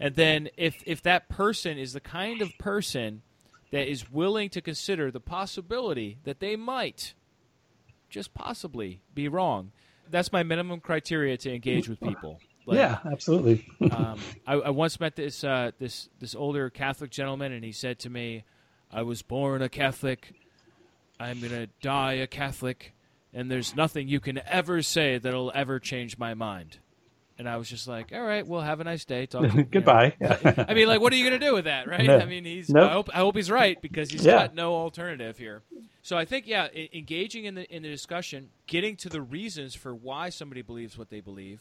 And 0.00 0.14
then 0.14 0.48
if 0.56 0.82
if 0.86 1.02
that 1.02 1.28
person 1.28 1.78
is 1.78 1.92
the 1.92 2.00
kind 2.00 2.40
of 2.40 2.56
person 2.58 3.22
that 3.72 3.88
is 3.90 4.10
willing 4.10 4.48
to 4.50 4.60
consider 4.60 5.10
the 5.10 5.20
possibility 5.20 6.18
that 6.24 6.40
they 6.40 6.56
might 6.56 7.14
just 8.12 8.34
possibly 8.34 9.00
be 9.14 9.26
wrong, 9.26 9.72
that's 10.10 10.30
my 10.30 10.42
minimum 10.42 10.80
criteria 10.80 11.36
to 11.38 11.52
engage 11.52 11.88
with 11.88 11.98
people. 12.00 12.38
Like, 12.66 12.76
yeah, 12.76 12.98
absolutely. 13.10 13.66
um, 13.90 14.20
I, 14.46 14.54
I 14.54 14.70
once 14.70 15.00
met 15.00 15.16
this 15.16 15.42
uh, 15.42 15.72
this 15.78 16.08
this 16.20 16.36
older 16.36 16.70
Catholic 16.70 17.10
gentleman, 17.10 17.50
and 17.50 17.64
he 17.64 17.72
said 17.72 17.98
to 18.00 18.10
me, 18.10 18.44
"I 18.92 19.02
was 19.02 19.22
born 19.22 19.62
a 19.62 19.68
Catholic. 19.68 20.34
I'm 21.18 21.40
gonna 21.40 21.66
die 21.80 22.14
a 22.14 22.28
Catholic, 22.28 22.92
and 23.32 23.50
there's 23.50 23.74
nothing 23.74 24.06
you 24.06 24.20
can 24.20 24.40
ever 24.46 24.82
say 24.82 25.18
that'll 25.18 25.50
ever 25.54 25.80
change 25.80 26.18
my 26.18 26.34
mind." 26.34 26.78
And 27.42 27.48
I 27.48 27.56
was 27.56 27.68
just 27.68 27.88
like, 27.88 28.12
"All 28.14 28.22
right, 28.22 28.46
well, 28.46 28.60
have 28.60 28.78
a 28.78 28.84
nice 28.84 29.04
day. 29.04 29.26
Talk 29.26 29.42
to, 29.46 29.48
you 29.48 29.54
know." 29.54 29.66
Goodbye. 29.68 30.14
I 30.68 30.74
mean, 30.74 30.86
like, 30.86 31.00
what 31.00 31.12
are 31.12 31.16
you 31.16 31.24
gonna 31.24 31.40
do 31.40 31.54
with 31.54 31.64
that, 31.64 31.88
right? 31.88 32.04
No. 32.06 32.18
I 32.18 32.24
mean, 32.24 32.44
he's. 32.44 32.68
Nope. 32.70 32.88
I 32.88 32.92
hope 32.92 33.10
I 33.12 33.18
hope 33.18 33.34
he's 33.34 33.50
right 33.50 33.82
because 33.82 34.10
he's 34.12 34.24
Yeah. 34.24 34.34
got 34.46 34.54
no 34.54 34.74
alternative 34.74 35.38
here. 35.38 35.62
So 36.02 36.16
I 36.16 36.24
think, 36.24 36.46
yeah, 36.46 36.68
engaging 36.92 37.46
in 37.46 37.56
the 37.56 37.68
in 37.74 37.82
the 37.82 37.88
discussion, 37.88 38.50
getting 38.68 38.94
to 38.98 39.08
the 39.08 39.20
reasons 39.20 39.74
for 39.74 39.92
why 39.92 40.28
somebody 40.28 40.62
believes 40.62 40.96
what 40.96 41.10
they 41.10 41.20
believe, 41.20 41.60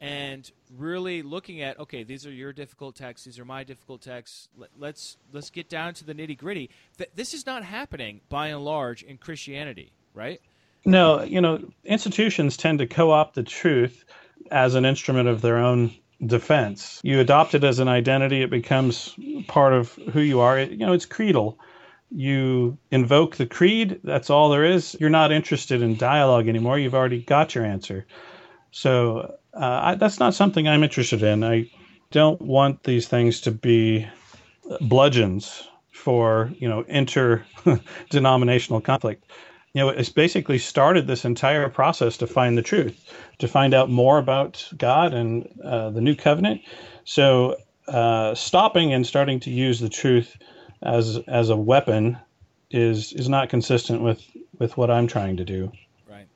and 0.00 0.50
really 0.78 1.20
looking 1.20 1.60
at 1.60 1.78
okay, 1.78 2.02
these 2.02 2.26
are 2.26 2.32
your 2.32 2.54
difficult 2.54 2.96
texts, 2.96 3.26
these 3.26 3.38
are 3.38 3.44
my 3.44 3.62
difficult 3.62 4.00
texts. 4.00 4.48
Let, 4.56 4.70
let's 4.78 5.18
let's 5.34 5.50
get 5.50 5.68
down 5.68 5.92
to 5.94 6.04
the 6.04 6.14
nitty 6.14 6.38
gritty. 6.38 6.70
Th- 6.96 7.10
this 7.14 7.34
is 7.34 7.44
not 7.44 7.62
happening 7.62 8.22
by 8.30 8.48
and 8.48 8.64
large 8.64 9.02
in 9.02 9.18
Christianity, 9.18 9.92
right? 10.14 10.40
No, 10.86 11.22
you 11.22 11.42
know, 11.42 11.60
institutions 11.84 12.56
tend 12.56 12.78
to 12.78 12.86
co-opt 12.86 13.34
the 13.34 13.42
truth 13.42 14.02
as 14.50 14.74
an 14.74 14.84
instrument 14.84 15.28
of 15.28 15.40
their 15.40 15.58
own 15.58 15.92
defense. 16.24 17.00
You 17.02 17.20
adopt 17.20 17.54
it 17.54 17.64
as 17.64 17.78
an 17.78 17.88
identity; 17.88 18.42
it 18.42 18.50
becomes 18.50 19.14
part 19.46 19.72
of 19.72 19.94
who 20.12 20.20
you 20.20 20.40
are. 20.40 20.58
It, 20.58 20.72
you 20.72 20.86
know, 20.86 20.92
it's 20.92 21.06
creedal. 21.06 21.58
You 22.10 22.76
invoke 22.90 23.36
the 23.36 23.46
creed. 23.46 24.00
That's 24.02 24.30
all 24.30 24.50
there 24.50 24.64
is. 24.64 24.96
You're 24.98 25.10
not 25.10 25.32
interested 25.32 25.80
in 25.80 25.96
dialogue 25.96 26.48
anymore. 26.48 26.78
You've 26.78 26.94
already 26.94 27.22
got 27.22 27.54
your 27.54 27.64
answer. 27.64 28.06
So 28.72 29.36
uh, 29.54 29.80
I, 29.82 29.94
that's 29.94 30.18
not 30.18 30.34
something 30.34 30.68
I'm 30.68 30.82
interested 30.82 31.22
in. 31.22 31.44
I 31.44 31.70
don't 32.10 32.40
want 32.40 32.82
these 32.82 33.06
things 33.06 33.40
to 33.42 33.52
be 33.52 34.08
bludgeons 34.80 35.68
for 35.92 36.50
you 36.58 36.68
know 36.68 36.84
inter-denominational 36.88 38.80
conflict. 38.80 39.24
You 39.72 39.82
know, 39.82 39.88
it's 39.90 40.08
basically 40.08 40.58
started 40.58 41.06
this 41.06 41.24
entire 41.24 41.68
process 41.68 42.16
to 42.18 42.26
find 42.26 42.58
the 42.58 42.62
truth, 42.62 43.12
to 43.38 43.46
find 43.46 43.72
out 43.72 43.88
more 43.88 44.18
about 44.18 44.68
God 44.76 45.14
and 45.14 45.48
uh, 45.62 45.90
the 45.90 46.00
new 46.00 46.16
covenant. 46.16 46.62
So 47.04 47.56
uh, 47.86 48.34
stopping 48.34 48.92
and 48.92 49.06
starting 49.06 49.38
to 49.40 49.50
use 49.50 49.78
the 49.80 49.88
truth 49.88 50.36
as 50.82 51.18
as 51.28 51.50
a 51.50 51.56
weapon 51.56 52.18
is 52.70 53.12
is 53.12 53.28
not 53.28 53.48
consistent 53.48 54.02
with 54.02 54.22
with 54.58 54.76
what 54.76 54.90
I'm 54.90 55.06
trying 55.06 55.36
to 55.36 55.44
do. 55.44 55.72
Right. 56.08 56.28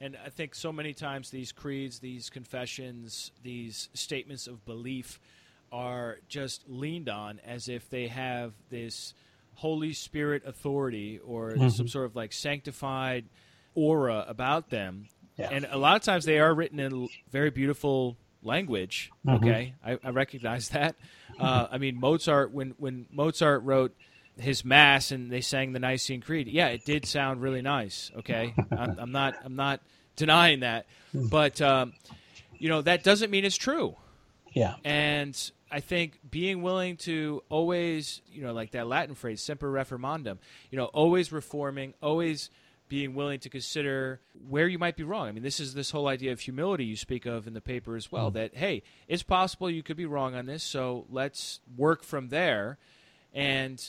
And 0.00 0.16
I 0.24 0.28
think 0.28 0.54
so 0.54 0.72
many 0.72 0.92
times 0.92 1.30
these 1.30 1.52
creeds, 1.52 1.98
these 1.98 2.30
confessions, 2.30 3.32
these 3.42 3.88
statements 3.94 4.46
of 4.46 4.64
belief 4.64 5.20
are 5.70 6.18
just 6.28 6.64
leaned 6.68 7.08
on 7.08 7.40
as 7.46 7.68
if 7.68 7.88
they 7.88 8.06
have 8.08 8.52
this 8.70 9.14
Holy 9.54 9.92
Spirit 9.92 10.42
authority 10.46 11.20
or 11.24 11.56
some 11.70 11.88
sort 11.88 12.06
of 12.06 12.16
like 12.16 12.32
sanctified 12.32 13.26
aura 13.74 14.24
about 14.28 14.70
them. 14.70 15.08
Yeah. 15.36 15.48
And 15.50 15.66
a 15.70 15.78
lot 15.78 15.96
of 15.96 16.02
times 16.02 16.24
they 16.24 16.38
are 16.38 16.54
written 16.54 16.78
in 16.78 17.08
very 17.30 17.50
beautiful 17.50 18.16
language. 18.42 19.10
Okay, 19.28 19.74
I, 19.84 19.98
I 20.02 20.10
recognize 20.10 20.70
that. 20.70 20.96
Uh, 21.38 21.68
I 21.70 21.78
mean, 21.78 21.98
Mozart 21.98 22.52
when 22.52 22.74
when 22.78 23.06
Mozart 23.10 23.62
wrote 23.64 23.94
his 24.38 24.64
mass 24.64 25.10
and 25.10 25.30
they 25.30 25.40
sang 25.40 25.72
the 25.72 25.78
Nicene 25.78 26.20
Creed, 26.20 26.48
yeah, 26.48 26.68
it 26.68 26.84
did 26.84 27.06
sound 27.06 27.40
really 27.40 27.62
nice. 27.62 28.10
Okay, 28.18 28.54
I'm, 28.70 28.98
I'm 28.98 29.12
not 29.12 29.34
I'm 29.44 29.56
not 29.56 29.80
denying 30.16 30.60
that, 30.60 30.86
but 31.14 31.60
um, 31.60 31.94
you 32.58 32.68
know 32.68 32.82
that 32.82 33.02
doesn't 33.02 33.30
mean 33.30 33.44
it's 33.44 33.56
true. 33.56 33.96
Yeah. 34.52 34.74
And 34.84 35.34
I 35.72 35.80
think 35.80 36.18
being 36.30 36.60
willing 36.60 36.98
to 36.98 37.42
always, 37.48 38.20
you 38.30 38.42
know, 38.42 38.52
like 38.52 38.72
that 38.72 38.86
Latin 38.86 39.14
phrase, 39.14 39.40
semper 39.40 39.72
reformandum, 39.72 40.36
you 40.70 40.76
know, 40.76 40.84
always 40.84 41.32
reforming, 41.32 41.94
always 42.02 42.50
being 42.90 43.14
willing 43.14 43.40
to 43.40 43.48
consider 43.48 44.20
where 44.46 44.68
you 44.68 44.78
might 44.78 44.96
be 44.96 45.02
wrong. 45.02 45.26
I 45.26 45.32
mean, 45.32 45.42
this 45.42 45.60
is 45.60 45.72
this 45.72 45.90
whole 45.90 46.08
idea 46.08 46.30
of 46.32 46.40
humility 46.40 46.84
you 46.84 46.96
speak 46.96 47.24
of 47.24 47.46
in 47.46 47.54
the 47.54 47.62
paper 47.62 47.96
as 47.96 48.12
well. 48.12 48.30
That 48.32 48.54
hey, 48.54 48.82
it's 49.08 49.22
possible 49.22 49.70
you 49.70 49.82
could 49.82 49.96
be 49.96 50.04
wrong 50.04 50.34
on 50.34 50.44
this, 50.44 50.62
so 50.62 51.06
let's 51.08 51.60
work 51.74 52.04
from 52.04 52.28
there, 52.28 52.76
and 53.32 53.82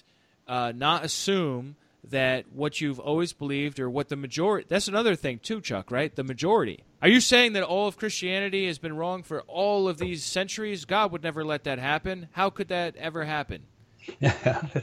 uh, 0.48 0.72
not 0.74 1.04
assume 1.04 1.76
that 2.10 2.52
what 2.52 2.82
you've 2.82 3.00
always 3.00 3.34
believed 3.34 3.80
or 3.80 3.90
what 3.90 4.10
the 4.10 4.16
majority. 4.16 4.66
That's 4.70 4.88
another 4.88 5.16
thing 5.16 5.40
too, 5.40 5.62
Chuck. 5.62 5.92
Right? 5.92 6.16
The 6.16 6.24
majority. 6.24 6.84
Are 7.02 7.10
you 7.10 7.20
saying 7.20 7.54
that 7.54 7.64
all 7.64 7.88
of 7.88 7.98
Christianity 7.98 8.68
has 8.68 8.78
been 8.78 8.96
wrong 8.96 9.24
for 9.24 9.42
all 9.42 9.88
of 9.88 9.98
these 9.98 10.24
centuries? 10.24 10.86
God 10.86 11.12
would 11.12 11.24
never 11.24 11.44
let 11.44 11.66
that 11.66 11.80
happen. 11.80 12.30
How 12.32 12.50
could 12.50 12.70
that 12.70 12.96
ever 12.96 13.26
happen? 13.26 13.64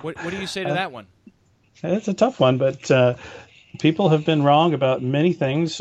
What, 0.01 0.17
what 0.25 0.31
do 0.31 0.39
you 0.39 0.47
say 0.47 0.65
to 0.65 0.73
that 0.73 0.93
one? 0.93 1.07
It's 1.83 2.09
a 2.09 2.15
tough 2.15 2.41
one, 2.41 2.59
but 2.59 2.91
uh, 2.91 3.15
people 3.79 4.09
have 4.11 4.25
been 4.25 4.43
wrong 4.43 4.75
about 4.75 5.03
many 5.03 5.33
things 5.33 5.81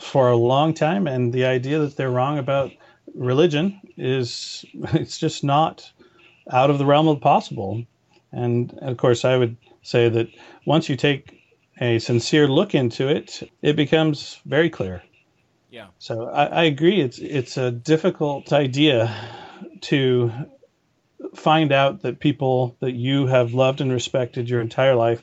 for 0.00 0.30
a 0.30 0.36
long 0.36 0.74
time, 0.74 1.06
and 1.06 1.32
the 1.32 1.44
idea 1.44 1.78
that 1.80 1.96
they're 1.96 2.10
wrong 2.10 2.38
about 2.38 2.72
religion 3.14 3.80
is 3.96 4.64
it's 4.74 5.18
just 5.18 5.44
not 5.44 5.90
out 6.50 6.70
of 6.70 6.78
the 6.78 6.86
realm 6.86 7.08
of 7.08 7.20
possible. 7.20 7.84
And 8.32 8.72
of 8.80 8.96
course, 8.96 9.24
I 9.24 9.36
would 9.36 9.56
say 9.82 10.08
that 10.08 10.28
once 10.66 10.88
you 10.88 10.96
take 10.96 11.40
a 11.80 11.98
sincere 11.98 12.48
look 12.48 12.74
into 12.74 13.08
it, 13.08 13.48
it 13.60 13.76
becomes 13.76 14.40
very 14.46 14.70
clear. 14.70 15.02
Yeah. 15.70 15.86
So 15.98 16.28
I, 16.28 16.44
I 16.44 16.62
agree. 16.64 17.00
It's 17.00 17.18
it's 17.18 17.56
a 17.56 17.70
difficult 17.70 18.52
idea 18.52 19.14
to 19.82 20.30
find 21.34 21.72
out 21.72 22.02
that 22.02 22.20
people 22.20 22.76
that 22.80 22.92
you 22.92 23.26
have 23.26 23.54
loved 23.54 23.80
and 23.80 23.90
respected 23.90 24.50
your 24.50 24.60
entire 24.60 24.94
life 24.94 25.22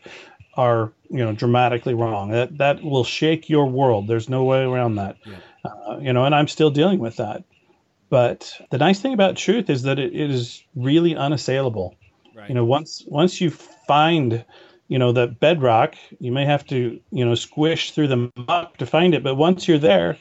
are 0.56 0.92
you 1.10 1.20
know 1.20 1.34
dramatically 1.34 1.94
wrong. 1.94 2.32
That 2.32 2.58
that 2.58 2.84
will 2.84 3.04
shake 3.04 3.50
your 3.50 3.68
world. 3.68 4.08
There's 4.08 4.28
no 4.28 4.44
way 4.44 4.64
around 4.64 4.96
that. 4.96 5.18
Yeah. 5.26 5.36
Uh, 5.64 5.98
you 6.02 6.14
know, 6.14 6.26
and 6.26 6.34
I'm 6.34 6.48
still 6.48 6.72
dealing 6.72 7.00
with 7.00 7.18
that. 7.18 7.44
But 8.10 8.60
the 8.72 8.80
nice 8.80 9.00
thing 9.00 9.14
about 9.14 9.36
truth 9.38 9.70
is 9.70 9.84
that 9.84 10.00
it, 10.00 10.16
it 10.16 10.32
is 10.32 10.64
really 10.76 11.16
unassailable. 11.16 11.96
Right. 12.36 12.50
You 12.50 12.56
know, 12.56 12.66
once 12.66 13.04
once 13.08 13.40
you 13.40 13.52
find 13.90 14.46
you 14.88 15.00
know 15.00 15.12
that 15.14 15.40
bedrock, 15.40 15.96
you 16.20 16.32
may 16.32 16.46
have 16.46 16.66
to 16.68 17.00
you 17.12 17.26
know 17.26 17.34
squish 17.34 17.92
through 17.92 18.08
the 18.08 18.32
muck 18.48 18.78
to 18.78 18.86
find 18.86 19.16
it. 19.16 19.24
But 19.24 19.36
once 19.36 19.68
you're 19.68 19.80
there, 19.80 20.16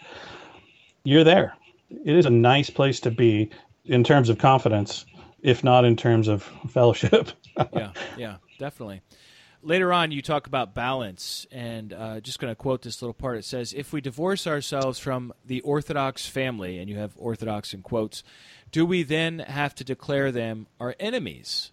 you're 1.05 1.25
there. 1.25 1.55
It 1.91 2.17
is 2.17 2.25
a 2.25 2.31
nice 2.31 2.71
place 2.71 3.01
to 3.01 3.11
be 3.11 3.51
in 3.85 4.05
terms 4.05 4.31
of 4.31 4.39
confidence, 4.39 5.05
if 5.43 5.63
not 5.63 5.85
in 5.85 5.97
terms 5.97 6.29
of 6.29 6.43
fellowship. 6.71 7.31
yeah, 7.73 7.93
yeah, 8.17 8.37
definitely. 8.59 9.03
later 9.63 9.93
on, 9.93 10.13
you 10.13 10.23
talk 10.23 10.47
about 10.47 10.75
balance, 10.75 11.47
and 11.51 11.93
uh, 11.93 12.21
just 12.21 12.39
going 12.39 12.51
to 12.51 12.57
quote 12.57 12.83
this 12.83 13.03
little 13.03 13.15
part. 13.15 13.37
It 13.37 13.45
says, 13.45 13.75
"If 13.75 13.93
we 13.93 14.01
divorce 14.01 14.47
ourselves 14.47 14.99
from 14.99 15.33
the 15.45 15.61
Orthodox 15.61 16.27
family, 16.27 16.79
and 16.79 16.89
you 16.89 16.97
have 16.97 17.13
Orthodox 17.17 17.75
in 17.75 17.83
quotes, 17.83 18.23
do 18.71 18.87
we 18.87 19.03
then 19.03 19.41
have 19.41 19.75
to 19.75 19.85
declare 19.85 20.33
them 20.33 20.69
our 20.81 20.95
enemies?" 20.99 21.73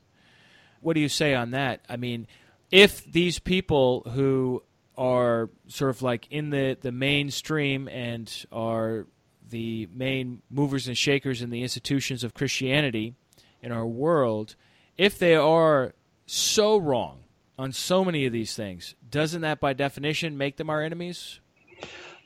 What 0.85 0.93
do 0.93 0.99
you 0.99 1.09
say 1.09 1.33
on 1.33 1.49
that? 1.49 1.81
I 1.89 1.97
mean, 1.97 2.27
if 2.69 3.11
these 3.11 3.39
people 3.39 4.03
who 4.13 4.61
are 4.95 5.49
sort 5.65 5.89
of 5.89 6.03
like 6.03 6.27
in 6.29 6.51
the, 6.51 6.77
the 6.79 6.91
mainstream 6.91 7.87
and 7.87 8.31
are 8.51 9.07
the 9.49 9.89
main 9.91 10.43
movers 10.51 10.87
and 10.87 10.95
shakers 10.95 11.41
in 11.41 11.49
the 11.49 11.63
institutions 11.63 12.23
of 12.23 12.35
Christianity 12.35 13.15
in 13.63 13.71
our 13.71 13.87
world, 13.87 14.55
if 14.95 15.17
they 15.17 15.33
are 15.33 15.95
so 16.27 16.77
wrong 16.77 17.23
on 17.57 17.71
so 17.71 18.05
many 18.05 18.27
of 18.27 18.31
these 18.31 18.55
things, 18.55 18.93
doesn't 19.09 19.41
that 19.41 19.59
by 19.59 19.73
definition 19.73 20.37
make 20.37 20.57
them 20.57 20.69
our 20.69 20.83
enemies? 20.83 21.39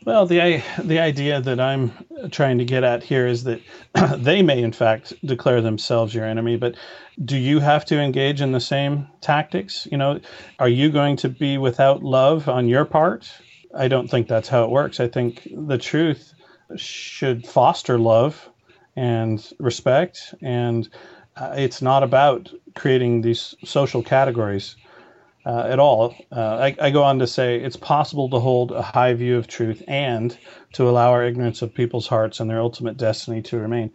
Well, 0.06 0.26
the 0.26 0.64
the 0.84 1.00
idea 1.00 1.42
that 1.42 1.60
I'm 1.60 1.92
trying 2.32 2.58
to 2.58 2.66
get 2.66 2.84
at 2.84 3.04
here 3.04 3.28
is 3.28 3.44
that 3.44 3.62
they 4.18 4.42
may, 4.42 4.64
in 4.64 4.72
fact, 4.72 5.14
declare 5.26 5.62
themselves 5.62 6.14
your 6.14 6.26
enemy. 6.26 6.58
But 6.58 6.76
do 7.24 7.38
you 7.38 7.60
have 7.60 7.86
to 7.86 8.00
engage 8.00 8.42
in 8.42 8.54
the 8.54 8.62
same 8.62 9.08
tactics? 9.22 9.88
You 9.92 9.98
know, 9.98 10.20
are 10.58 10.70
you 10.70 10.90
going 10.90 11.18
to 11.18 11.30
be 11.30 11.58
without 11.58 12.02
love 12.02 12.48
on 12.48 12.68
your 12.68 12.86
part? 12.86 13.30
I 13.78 13.88
don't 13.88 14.10
think 14.10 14.28
that's 14.28 14.48
how 14.48 14.64
it 14.64 14.72
works. 14.72 15.00
I 15.00 15.08
think 15.08 15.48
the 15.56 15.78
truth 15.78 16.34
should 16.78 17.46
foster 17.46 18.00
love 18.00 18.50
and 18.96 19.46
respect, 19.60 20.34
and 20.42 20.88
uh, 21.36 21.54
it's 21.58 21.82
not 21.82 22.04
about 22.04 22.52
creating 22.76 23.22
these 23.22 23.54
social 23.66 24.02
categories 24.02 24.76
uh, 25.46 25.68
at 25.68 25.80
all. 25.80 26.16
Uh, 26.32 26.58
I, 26.58 26.76
I, 26.80 26.92
go 26.92 27.04
on 27.04 27.20
to 27.20 27.28
say 27.28 27.60
it's 27.60 27.76
possible 27.76 28.30
to 28.30 28.40
hold 28.40 28.72
a 28.72 28.82
high 28.82 29.14
view 29.14 29.38
of 29.38 29.48
truth 29.48 29.82
and 29.88 30.38
to 30.74 30.90
allow 30.90 31.12
our 31.12 31.24
ignorance 31.24 31.62
of 31.62 31.74
people's 31.74 32.08
hearts 32.08 32.40
and 32.40 32.50
their 32.50 32.60
ultimate 32.60 32.98
destiny 32.98 33.42
to 33.44 33.58
remain. 33.58 33.92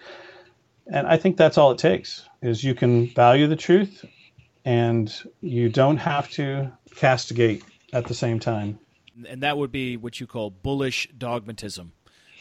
And 0.86 1.06
I 1.06 1.16
think 1.16 1.36
that's 1.36 1.58
all 1.58 1.70
it 1.70 1.78
takes 1.78 2.26
is 2.42 2.64
you 2.64 2.74
can 2.74 3.08
value 3.08 3.46
the 3.46 3.56
truth 3.56 4.04
and 4.64 5.14
you 5.40 5.68
don't 5.68 5.98
have 5.98 6.30
to 6.30 6.72
castigate 6.96 7.62
at 7.92 8.06
the 8.06 8.14
same 8.14 8.40
time. 8.40 8.78
And 9.28 9.42
that 9.42 9.56
would 9.56 9.70
be 9.70 9.96
what 9.96 10.20
you 10.20 10.26
call 10.26 10.50
bullish 10.50 11.08
dogmatism. 11.16 11.92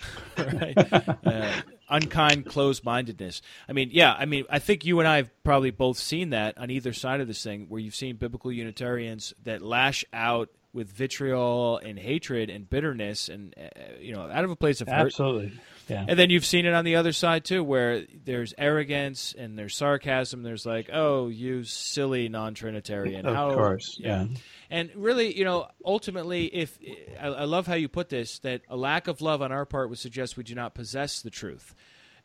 right? 0.37 0.73
uh, 1.25 1.51
unkind 1.93 2.45
closed 2.45 2.83
mindedness. 2.83 3.41
I 3.69 3.73
mean, 3.73 3.89
yeah, 3.91 4.13
I 4.17 4.25
mean, 4.25 4.45
I 4.49 4.59
think 4.59 4.83
you 4.83 4.99
and 4.99 5.07
I 5.07 5.17
have 5.17 5.29
probably 5.43 5.71
both 5.71 5.97
seen 5.97 6.31
that 6.31 6.57
on 6.57 6.69
either 6.71 6.91
side 6.91 7.21
of 7.21 7.27
this 7.27 7.43
thing, 7.43 7.67
where 7.69 7.79
you've 7.79 7.95
seen 7.95 8.15
biblical 8.15 8.51
Unitarians 8.51 9.33
that 9.43 9.61
lash 9.61 10.03
out 10.11 10.49
with 10.73 10.91
vitriol 10.91 11.77
and 11.77 11.99
hatred 11.99 12.49
and 12.49 12.67
bitterness, 12.67 13.29
and 13.29 13.53
uh, 13.57 13.67
you 13.99 14.13
know, 14.13 14.29
out 14.29 14.43
of 14.43 14.49
a 14.51 14.55
place 14.55 14.81
of 14.81 14.87
hurt. 14.87 15.05
Absolutely. 15.05 15.53
Yeah. 15.87 16.05
And 16.07 16.17
then 16.17 16.29
you've 16.29 16.45
seen 16.45 16.65
it 16.65 16.73
on 16.73 16.85
the 16.85 16.95
other 16.95 17.11
side 17.11 17.45
too, 17.45 17.63
where 17.63 18.05
there's 18.25 18.53
arrogance 18.57 19.35
and 19.37 19.57
there's 19.57 19.75
sarcasm. 19.75 20.41
There's 20.41 20.65
like, 20.65 20.89
oh, 20.91 21.27
you 21.27 21.63
silly 21.63 22.29
non-Trinitarian. 22.29 23.25
Of 23.25 23.35
How, 23.35 23.53
course, 23.53 23.97
yeah. 23.99 24.27
And 24.69 24.89
really, 24.95 25.37
you 25.37 25.43
know, 25.43 25.67
ultimately, 25.85 26.45
if 26.45 26.79
I, 27.19 27.27
I 27.27 27.43
love 27.43 27.67
how 27.67 27.75
you 27.75 27.87
put 27.89 28.09
this, 28.09 28.39
that 28.39 28.61
a 28.69 28.77
lack 28.77 29.07
of 29.07 29.21
love 29.21 29.41
on 29.41 29.51
our 29.51 29.65
part 29.65 29.89
would 29.89 29.99
suggest 29.99 30.37
we 30.37 30.43
do 30.43 30.55
not 30.55 30.73
possess 30.73 31.21
the 31.21 31.29
truth. 31.29 31.75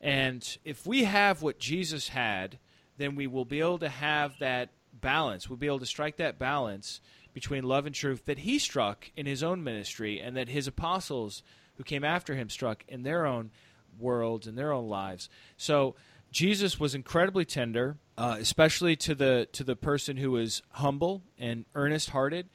And 0.00 0.56
if 0.64 0.86
we 0.86 1.04
have 1.04 1.42
what 1.42 1.58
Jesus 1.58 2.08
had, 2.08 2.58
then 2.96 3.16
we 3.16 3.26
will 3.26 3.44
be 3.44 3.60
able 3.60 3.80
to 3.80 3.88
have 3.88 4.38
that 4.38 4.70
balance. 4.92 5.50
We'll 5.50 5.58
be 5.58 5.66
able 5.66 5.80
to 5.80 5.86
strike 5.86 6.16
that 6.18 6.38
balance 6.38 7.00
between 7.32 7.64
love 7.64 7.86
and 7.86 7.94
truth 7.94 8.24
that 8.26 8.38
he 8.40 8.58
struck 8.58 9.10
in 9.16 9.26
his 9.26 9.42
own 9.42 9.62
ministry 9.62 10.20
and 10.20 10.36
that 10.36 10.48
his 10.48 10.66
apostles 10.66 11.42
who 11.76 11.84
came 11.84 12.04
after 12.04 12.34
him 12.34 12.50
struck 12.50 12.84
in 12.88 13.02
their 13.02 13.26
own 13.26 13.50
worlds 13.98 14.46
and 14.46 14.56
their 14.56 14.72
own 14.72 14.88
lives. 14.88 15.28
So 15.56 15.94
Jesus 16.30 16.78
was 16.78 16.94
incredibly 16.94 17.44
tender, 17.44 17.96
uh, 18.16 18.36
especially 18.38 18.96
to 18.96 19.14
the 19.14 19.48
to 19.52 19.64
the 19.64 19.76
person 19.76 20.16
who 20.16 20.32
was 20.32 20.62
humble 20.70 21.22
and 21.38 21.64
earnest 21.74 22.10
hearted, 22.10 22.48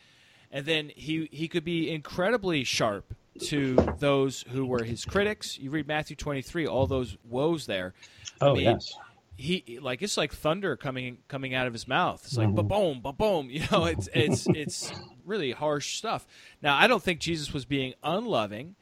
and 0.52 0.66
then 0.66 0.92
he 0.96 1.28
he 1.32 1.48
could 1.48 1.64
be 1.64 1.90
incredibly 1.90 2.64
sharp 2.64 3.16
to 3.40 3.76
those 3.98 4.44
who 4.50 4.66
were 4.66 4.84
his 4.84 5.06
critics. 5.06 5.58
You 5.58 5.72
read 5.72 5.88
Matthew 5.88 6.16
twenty 6.16 6.42
three, 6.42 6.68
all 6.68 6.86
those 6.86 7.18
woes 7.24 7.66
there. 7.66 7.94
Oh 8.42 8.52
I 8.52 8.54
mean, 8.54 8.64
yes. 8.64 8.94
He 9.36 9.80
like 9.82 10.02
it's 10.02 10.16
like 10.16 10.34
thunder 10.34 10.76
coming 10.76 11.18
coming 11.28 11.54
out 11.56 11.68
of 11.68 11.74
his 11.74 11.88
mouth. 11.88 12.22
It's 12.24 12.38
like 12.38 12.50
mm-hmm. 12.50 12.68
boom, 12.68 13.02
ba 13.02 13.14
boom. 13.14 13.50
You 13.52 13.64
know, 13.72 13.86
it's 13.86 14.08
it's 14.14 14.48
it's 14.48 14.94
really 15.26 15.52
harsh 15.52 15.98
stuff. 15.98 16.26
Now 16.62 16.78
I 16.78 16.88
don't 16.88 17.02
think 17.02 17.20
Jesus 17.20 17.54
was 17.54 17.66
being 17.66 17.94
unloving. 18.04 18.76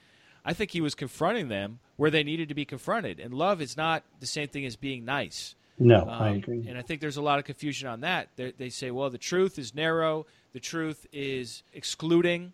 I 0.43 0.53
think 0.53 0.71
he 0.71 0.81
was 0.81 0.95
confronting 0.95 1.49
them 1.49 1.79
where 1.97 2.09
they 2.09 2.23
needed 2.23 2.49
to 2.49 2.55
be 2.55 2.65
confronted. 2.65 3.19
And 3.19 3.33
love 3.33 3.61
is 3.61 3.77
not 3.77 4.03
the 4.19 4.25
same 4.25 4.47
thing 4.47 4.65
as 4.65 4.75
being 4.75 5.05
nice. 5.05 5.55
No, 5.77 6.01
um, 6.01 6.09
I 6.09 6.29
agree. 6.31 6.65
And 6.67 6.77
I 6.77 6.81
think 6.81 7.01
there's 7.01 7.17
a 7.17 7.21
lot 7.21 7.39
of 7.39 7.45
confusion 7.45 7.87
on 7.87 8.01
that. 8.01 8.29
They're, 8.35 8.51
they 8.51 8.69
say, 8.69 8.91
well, 8.91 9.09
the 9.09 9.17
truth 9.17 9.57
is 9.57 9.73
narrow, 9.73 10.25
the 10.53 10.59
truth 10.59 11.07
is 11.11 11.63
excluding. 11.73 12.53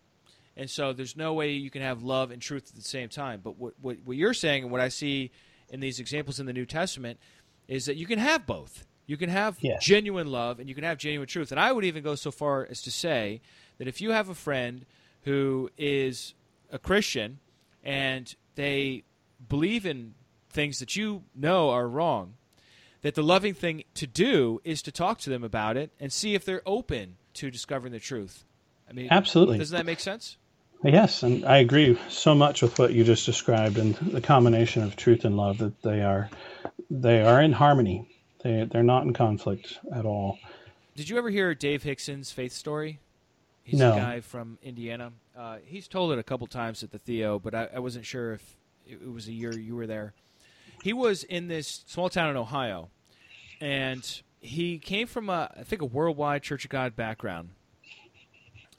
And 0.56 0.68
so 0.68 0.92
there's 0.92 1.16
no 1.16 1.34
way 1.34 1.52
you 1.52 1.70
can 1.70 1.82
have 1.82 2.02
love 2.02 2.30
and 2.30 2.42
truth 2.42 2.68
at 2.70 2.74
the 2.74 2.82
same 2.82 3.08
time. 3.08 3.40
But 3.42 3.56
what, 3.58 3.74
what, 3.80 3.96
what 4.04 4.16
you're 4.16 4.34
saying 4.34 4.64
and 4.64 4.72
what 4.72 4.80
I 4.80 4.88
see 4.88 5.30
in 5.70 5.80
these 5.80 6.00
examples 6.00 6.40
in 6.40 6.46
the 6.46 6.52
New 6.52 6.66
Testament 6.66 7.18
is 7.68 7.86
that 7.86 7.96
you 7.96 8.06
can 8.06 8.18
have 8.18 8.46
both. 8.46 8.86
You 9.06 9.16
can 9.16 9.30
have 9.30 9.56
yes. 9.60 9.84
genuine 9.84 10.26
love 10.26 10.58
and 10.58 10.68
you 10.68 10.74
can 10.74 10.84
have 10.84 10.98
genuine 10.98 11.28
truth. 11.28 11.50
And 11.50 11.60
I 11.60 11.72
would 11.72 11.84
even 11.84 12.02
go 12.02 12.14
so 12.14 12.30
far 12.30 12.66
as 12.68 12.82
to 12.82 12.90
say 12.90 13.40
that 13.78 13.88
if 13.88 14.00
you 14.00 14.10
have 14.10 14.28
a 14.28 14.34
friend 14.34 14.84
who 15.22 15.70
is 15.78 16.34
a 16.70 16.78
Christian 16.78 17.38
and 17.82 18.34
they 18.54 19.04
believe 19.48 19.86
in 19.86 20.14
things 20.50 20.78
that 20.80 20.96
you 20.96 21.22
know 21.34 21.70
are 21.70 21.88
wrong, 21.88 22.34
that 23.02 23.14
the 23.14 23.22
loving 23.22 23.54
thing 23.54 23.84
to 23.94 24.06
do 24.06 24.60
is 24.64 24.82
to 24.82 24.92
talk 24.92 25.18
to 25.20 25.30
them 25.30 25.44
about 25.44 25.76
it 25.76 25.90
and 26.00 26.12
see 26.12 26.34
if 26.34 26.44
they're 26.44 26.62
open 26.66 27.16
to 27.34 27.50
discovering 27.50 27.92
the 27.92 28.00
truth. 28.00 28.44
I 28.88 28.92
mean, 28.92 29.08
absolutely. 29.10 29.58
Doesn't 29.58 29.76
that 29.76 29.86
make 29.86 30.00
sense? 30.00 30.36
Yes, 30.84 31.22
and 31.22 31.44
I 31.44 31.58
agree 31.58 31.98
so 32.08 32.34
much 32.34 32.62
with 32.62 32.78
what 32.78 32.92
you 32.92 33.04
just 33.04 33.26
described 33.26 33.78
and 33.78 33.94
the 33.96 34.20
combination 34.20 34.82
of 34.82 34.96
truth 34.96 35.24
and 35.24 35.36
love 35.36 35.58
that 35.58 35.82
they 35.82 36.02
are 36.02 36.30
they 36.90 37.22
are 37.22 37.40
in 37.40 37.52
harmony. 37.52 38.08
They 38.42 38.66
they're 38.70 38.82
not 38.82 39.04
in 39.04 39.12
conflict 39.12 39.78
at 39.92 40.04
all. 40.04 40.38
Did 40.94 41.08
you 41.08 41.18
ever 41.18 41.30
hear 41.30 41.54
Dave 41.54 41.82
Hickson's 41.82 42.30
faith 42.32 42.52
story? 42.52 43.00
He's 43.62 43.80
no. 43.80 43.92
a 43.92 43.96
guy 43.96 44.20
from 44.20 44.58
Indiana. 44.62 45.12
Uh, 45.36 45.58
he's 45.64 45.88
told 45.88 46.12
it 46.12 46.18
a 46.18 46.22
couple 46.22 46.46
times 46.46 46.82
at 46.82 46.90
the 46.90 46.98
Theo, 46.98 47.38
but 47.38 47.54
I, 47.54 47.68
I 47.76 47.78
wasn't 47.80 48.06
sure 48.06 48.32
if 48.32 48.56
it 48.86 49.12
was 49.12 49.28
a 49.28 49.32
year 49.32 49.52
you 49.52 49.76
were 49.76 49.86
there. 49.86 50.14
He 50.82 50.92
was 50.92 51.22
in 51.24 51.48
this 51.48 51.84
small 51.86 52.08
town 52.08 52.30
in 52.30 52.36
Ohio, 52.36 52.88
and 53.60 54.22
he 54.40 54.78
came 54.78 55.06
from 55.06 55.28
a 55.28 55.52
I 55.56 55.64
think 55.64 55.82
a 55.82 55.86
worldwide 55.86 56.42
Church 56.42 56.64
of 56.64 56.70
God 56.70 56.96
background. 56.96 57.50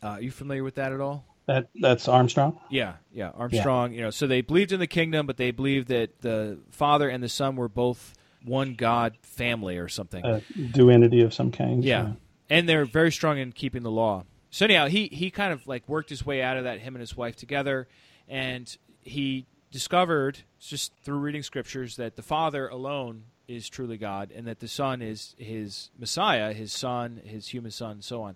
Uh, 0.01 0.07
are 0.07 0.21
you 0.21 0.31
familiar 0.31 0.63
with 0.63 0.75
that 0.75 0.91
at 0.91 1.01
all? 1.01 1.25
That 1.49 1.69
that's 1.81 2.07
Armstrong. 2.07 2.59
Yeah, 2.69 2.93
yeah, 3.11 3.31
Armstrong. 3.35 3.91
Yeah. 3.91 3.97
You 3.97 4.03
know, 4.03 4.09
so 4.11 4.27
they 4.27 4.41
believed 4.41 4.71
in 4.71 4.79
the 4.79 4.85
kingdom, 4.85 5.25
but 5.25 5.37
they 5.37 5.49
believed 5.49 5.87
that 5.87 6.21
the 6.21 6.59
Father 6.69 7.09
and 7.09 7.23
the 7.23 7.29
Son 7.29 7.55
were 7.55 7.67
both 7.67 8.13
one 8.45 8.75
God 8.75 9.17
family 9.23 9.79
or 9.79 9.87
something. 9.87 10.23
A 10.23 10.43
duality 10.71 11.21
of 11.21 11.33
some 11.33 11.49
kind. 11.49 11.83
Yeah. 11.83 12.03
yeah, 12.03 12.13
and 12.51 12.69
they're 12.69 12.85
very 12.85 13.11
strong 13.11 13.39
in 13.39 13.51
keeping 13.51 13.81
the 13.81 13.89
law. 13.89 14.25
So 14.51 14.65
anyhow, 14.65 14.89
he 14.89 15.07
he 15.07 15.31
kind 15.31 15.51
of 15.51 15.65
like 15.65 15.89
worked 15.89 16.11
his 16.11 16.23
way 16.23 16.43
out 16.43 16.55
of 16.55 16.65
that. 16.65 16.81
Him 16.81 16.93
and 16.93 17.01
his 17.01 17.17
wife 17.17 17.35
together, 17.35 17.87
and 18.27 18.77
he 19.01 19.47
discovered 19.71 20.41
just 20.59 20.93
through 21.03 21.17
reading 21.17 21.41
scriptures 21.41 21.95
that 21.95 22.15
the 22.15 22.21
Father 22.21 22.67
alone 22.67 23.23
is 23.47 23.67
truly 23.67 23.97
God 23.97 24.31
and 24.35 24.45
that 24.45 24.59
the 24.59 24.67
Son 24.67 25.01
is 25.01 25.33
his 25.39 25.89
Messiah, 25.97 26.53
his 26.53 26.71
Son, 26.71 27.19
his 27.25 27.47
human 27.47 27.71
Son, 27.71 27.93
and 27.93 28.03
so 28.03 28.21
on. 28.21 28.35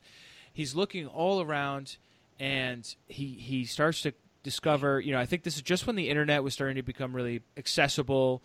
He's 0.51 0.74
looking 0.74 1.05
all 1.05 1.41
around 1.41 1.97
and 2.40 2.96
he, 3.08 3.28
he 3.28 3.66
starts 3.66 4.02
to 4.02 4.14
discover, 4.44 5.00
you 5.00 5.12
know, 5.12 5.20
I 5.20 5.26
think 5.26 5.44
this 5.44 5.56
is 5.56 5.62
just 5.62 5.88
when 5.88 5.96
the 5.96 6.10
internet 6.10 6.44
was 6.44 6.54
starting 6.54 6.76
to 6.76 6.84
become 6.84 7.16
really 7.16 7.42
accessible. 7.58 8.44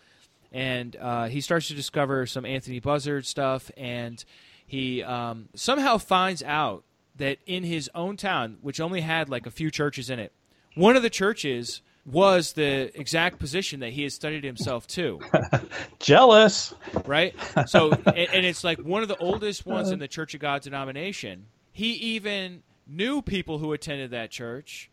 And 0.52 0.96
uh, 0.96 1.26
he 1.26 1.40
starts 1.40 1.68
to 1.68 1.74
discover 1.74 2.24
some 2.26 2.46
Anthony 2.46 2.80
Buzzard 2.80 3.26
stuff. 3.26 3.70
And 3.76 4.24
he 4.66 5.02
um, 5.02 5.48
somehow 5.54 5.98
finds 5.98 6.42
out 6.42 6.84
that 7.16 7.38
in 7.46 7.64
his 7.64 7.90
own 7.94 8.16
town, 8.16 8.58
which 8.62 8.80
only 8.80 9.00
had 9.00 9.28
like 9.28 9.46
a 9.46 9.50
few 9.50 9.70
churches 9.70 10.08
in 10.08 10.18
it, 10.18 10.32
one 10.74 10.96
of 10.96 11.02
the 11.02 11.10
churches 11.10 11.82
was 12.06 12.52
the 12.54 12.98
exact 12.98 13.38
position 13.38 13.80
that 13.80 13.90
he 13.90 14.02
had 14.02 14.12
studied 14.12 14.44
himself 14.44 14.86
to. 14.86 15.20
Jealous, 15.98 16.72
right? 17.04 17.34
So, 17.66 17.90
and, 17.90 18.16
and, 18.16 18.46
it's 18.46 18.64
like 18.64 18.78
one 18.78 19.02
of 19.02 19.08
the 19.08 19.16
oldest 19.18 19.66
ones 19.66 19.90
in 19.90 19.98
the 19.98 20.08
Church 20.08 20.32
of 20.32 20.40
God 20.40 20.62
denomination. 20.62 21.46
He 21.72 21.90
even 21.92 22.62
knew 22.88 23.22
people 23.22 23.58
who 23.58 23.72
attended 23.72 24.10
that 24.10 24.30
church. 24.30 24.90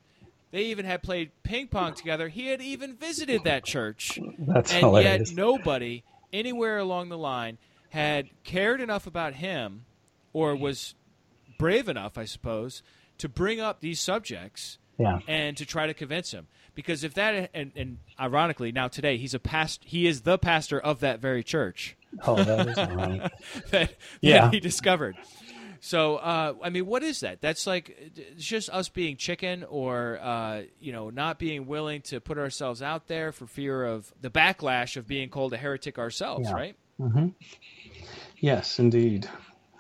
They 0.52 0.64
even 0.66 0.86
had 0.86 1.02
played 1.04 1.32
ping 1.44 1.68
pong 1.68 1.94
together. 1.96 2.30
He 2.30 2.48
had 2.48 2.62
even 2.62 2.96
visited 2.96 3.44
that 3.44 3.66
church, 3.66 4.20
That's 4.40 4.72
and 4.72 4.82
hilarious. 4.86 5.30
yet 5.32 5.36
nobody 5.38 6.04
anywhere 6.32 6.78
along 6.78 7.10
the 7.10 7.18
line 7.18 7.58
had 7.90 8.30
cared 8.44 8.80
enough 8.82 9.08
about 9.08 9.34
him, 9.36 9.86
or 10.34 10.56
was 10.56 10.96
brave 11.58 11.90
enough, 11.90 12.18
I 12.18 12.26
suppose, 12.26 12.84
to 13.18 13.28
bring 13.30 13.60
up 13.60 13.80
these 13.82 14.00
subjects 14.00 14.78
yeah. 14.98 15.20
and 15.28 15.56
to 15.58 15.66
try 15.66 15.88
to 15.88 15.94
convince 15.94 16.32
him. 16.32 16.48
Because 16.74 17.04
if 17.06 17.14
that 17.14 17.50
and, 17.54 17.72
and 17.76 18.00
ironically 18.20 18.74
now 18.74 18.90
today 18.90 19.16
he's 19.18 19.34
a 19.34 19.40
past 19.40 19.82
he 19.86 20.08
is 20.08 20.22
the 20.22 20.38
pastor 20.38 20.78
of 20.80 21.00
that 21.00 21.22
very 21.22 21.42
church. 21.44 21.96
Oh, 22.28 22.36
that 22.42 22.68
is 22.68 22.78
ironic. 22.78 23.32
that, 23.72 23.94
Yeah. 24.20 24.42
that 24.46 24.54
he 24.54 24.60
discovered. 24.60 25.16
So 25.86 26.16
uh, 26.16 26.56
I 26.64 26.72
mean, 26.72 26.88
what 26.88 27.04
is 27.04 27.20
that? 27.20 27.42
That's 27.42 27.68
like 27.68 27.96
it's 28.16 28.44
just 28.44 28.72
us 28.72 28.90
being 28.90 29.18
chicken, 29.18 29.64
or 29.64 30.18
uh, 30.20 30.64
you 30.80 30.92
know, 30.92 31.12
not 31.12 31.38
being 31.38 31.68
willing 31.68 32.02
to 32.04 32.20
put 32.20 32.40
ourselves 32.40 32.82
out 32.82 33.06
there 33.06 33.32
for 33.32 33.46
fear 33.46 33.86
of 33.86 34.12
the 34.20 34.32
backlash 34.32 34.98
of 34.98 35.08
being 35.08 35.30
called 35.30 35.54
a 35.54 35.58
heretic 35.58 36.00
ourselves, 36.00 36.50
Yeah. 36.50 36.56
right? 36.56 36.76
Yes, 38.40 38.80
indeed. 38.80 39.30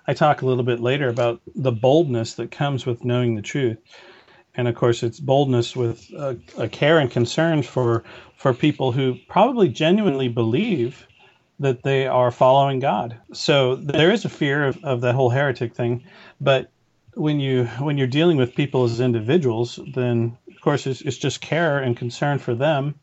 I 0.05 0.13
talk 0.13 0.43
a 0.43 0.45
little 0.45 0.63
bit 0.63 0.79
later 0.79 1.09
about 1.09 1.41
the 1.55 1.71
boldness 1.71 2.35
that 2.35 2.51
comes 2.51 2.85
with 2.85 3.03
knowing 3.03 3.33
the 3.33 3.41
truth. 3.41 3.79
And 4.53 4.67
of 4.67 4.75
course, 4.75 5.01
it's 5.01 5.19
boldness 5.19 5.75
with 5.75 6.07
a, 6.13 6.37
a 6.55 6.69
care 6.69 6.99
and 6.99 7.09
concern 7.09 7.63
for, 7.63 8.03
for 8.37 8.53
people 8.53 8.91
who 8.91 9.15
probably 9.27 9.69
genuinely 9.69 10.27
believe 10.27 11.07
that 11.59 11.83
they 11.83 12.07
are 12.07 12.31
following 12.31 12.79
God. 12.79 13.17
So 13.33 13.75
there 13.75 14.11
is 14.11 14.25
a 14.25 14.29
fear 14.29 14.67
of, 14.67 14.83
of 14.83 15.01
that 15.01 15.15
whole 15.15 15.29
heretic 15.29 15.75
thing. 15.75 16.03
But 16.41 16.69
when 17.13 17.39
you 17.39 17.65
when 17.79 17.97
you're 17.97 18.07
dealing 18.07 18.37
with 18.37 18.55
people 18.55 18.83
as 18.83 18.99
individuals, 18.99 19.79
then 19.93 20.37
of 20.53 20.61
course 20.61 20.85
it's, 20.85 21.01
it's 21.01 21.17
just 21.17 21.41
care 21.41 21.79
and 21.79 21.95
concern 21.95 22.39
for 22.39 22.53
them 22.53 22.95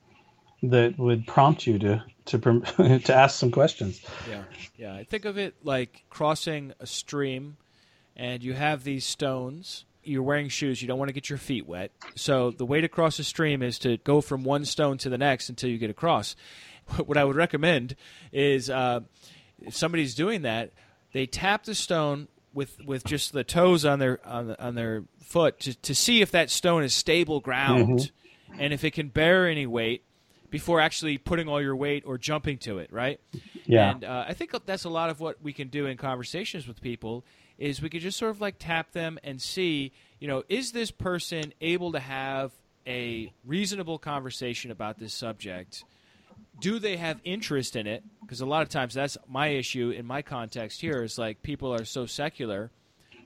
that 0.62 0.98
would 0.98 1.26
prompt 1.26 1.66
you 1.66 1.78
to 1.78 2.04
to 2.26 2.38
to 3.04 3.14
ask 3.14 3.38
some 3.38 3.50
questions. 3.50 4.00
Yeah, 4.28 4.44
yeah. 4.76 4.94
I 4.94 5.04
think 5.04 5.24
of 5.24 5.38
it 5.38 5.54
like 5.64 6.04
crossing 6.10 6.72
a 6.78 6.86
stream, 6.86 7.56
and 8.16 8.42
you 8.42 8.52
have 8.54 8.84
these 8.84 9.04
stones. 9.04 9.84
You're 10.04 10.22
wearing 10.22 10.48
shoes. 10.48 10.82
You 10.82 10.88
don't 10.88 10.98
want 10.98 11.10
to 11.10 11.12
get 11.12 11.30
your 11.30 11.38
feet 11.38 11.66
wet. 11.66 11.92
So 12.16 12.50
the 12.50 12.66
way 12.66 12.80
to 12.80 12.88
cross 12.88 13.20
a 13.20 13.24
stream 13.24 13.62
is 13.62 13.78
to 13.80 13.98
go 13.98 14.20
from 14.20 14.42
one 14.42 14.64
stone 14.64 14.98
to 14.98 15.08
the 15.08 15.18
next 15.18 15.48
until 15.48 15.70
you 15.70 15.78
get 15.78 15.90
across. 15.90 16.34
What 17.06 17.16
I 17.16 17.24
would 17.24 17.36
recommend 17.36 17.96
is 18.32 18.68
uh, 18.68 19.00
if 19.60 19.76
somebody's 19.76 20.14
doing 20.14 20.42
that, 20.42 20.72
they 21.12 21.26
tap 21.26 21.64
the 21.64 21.74
stone 21.74 22.28
with 22.54 22.84
with 22.84 23.04
just 23.04 23.32
the 23.32 23.44
toes 23.44 23.84
on 23.84 23.98
their 23.98 24.20
on, 24.26 24.48
the, 24.48 24.62
on 24.62 24.74
their 24.74 25.04
foot 25.24 25.60
to, 25.60 25.74
to 25.82 25.94
see 25.94 26.20
if 26.20 26.30
that 26.32 26.50
stone 26.50 26.82
is 26.82 26.92
stable 26.92 27.40
ground 27.40 28.10
and 28.58 28.72
if 28.72 28.84
it 28.84 28.90
can 28.92 29.08
bear 29.08 29.48
any 29.48 29.66
weight 29.66 30.04
before 30.50 30.80
actually 30.80 31.16
putting 31.16 31.48
all 31.48 31.62
your 31.62 31.74
weight 31.74 32.04
or 32.06 32.18
jumping 32.18 32.58
to 32.58 32.78
it, 32.78 32.92
right? 32.92 33.18
Yeah. 33.64 33.92
And 33.92 34.04
uh, 34.04 34.26
I 34.28 34.34
think 34.34 34.52
that's 34.66 34.84
a 34.84 34.90
lot 34.90 35.08
of 35.08 35.18
what 35.18 35.42
we 35.42 35.54
can 35.54 35.68
do 35.68 35.86
in 35.86 35.96
conversations 35.96 36.68
with 36.68 36.82
people 36.82 37.24
is 37.56 37.80
we 37.80 37.88
could 37.88 38.02
just 38.02 38.18
sort 38.18 38.30
of 38.30 38.40
like 38.40 38.56
tap 38.58 38.92
them 38.92 39.18
and 39.24 39.40
see, 39.40 39.92
you 40.20 40.28
know, 40.28 40.42
is 40.48 40.72
this 40.72 40.90
person 40.90 41.54
able 41.62 41.92
to 41.92 42.00
have 42.00 42.52
a 42.86 43.32
reasonable 43.46 43.98
conversation 43.98 44.70
about 44.70 44.98
this 44.98 45.14
subject? 45.14 45.84
Do 46.62 46.78
they 46.78 46.96
have 46.96 47.20
interest 47.24 47.76
in 47.76 47.86
it? 47.86 48.02
Because 48.20 48.40
a 48.40 48.46
lot 48.46 48.62
of 48.62 48.68
times 48.68 48.94
that's 48.94 49.18
my 49.28 49.48
issue 49.48 49.90
in 49.90 50.06
my 50.06 50.22
context 50.22 50.80
here 50.80 51.02
is 51.02 51.18
like 51.18 51.42
people 51.42 51.74
are 51.74 51.84
so 51.84 52.06
secular 52.06 52.70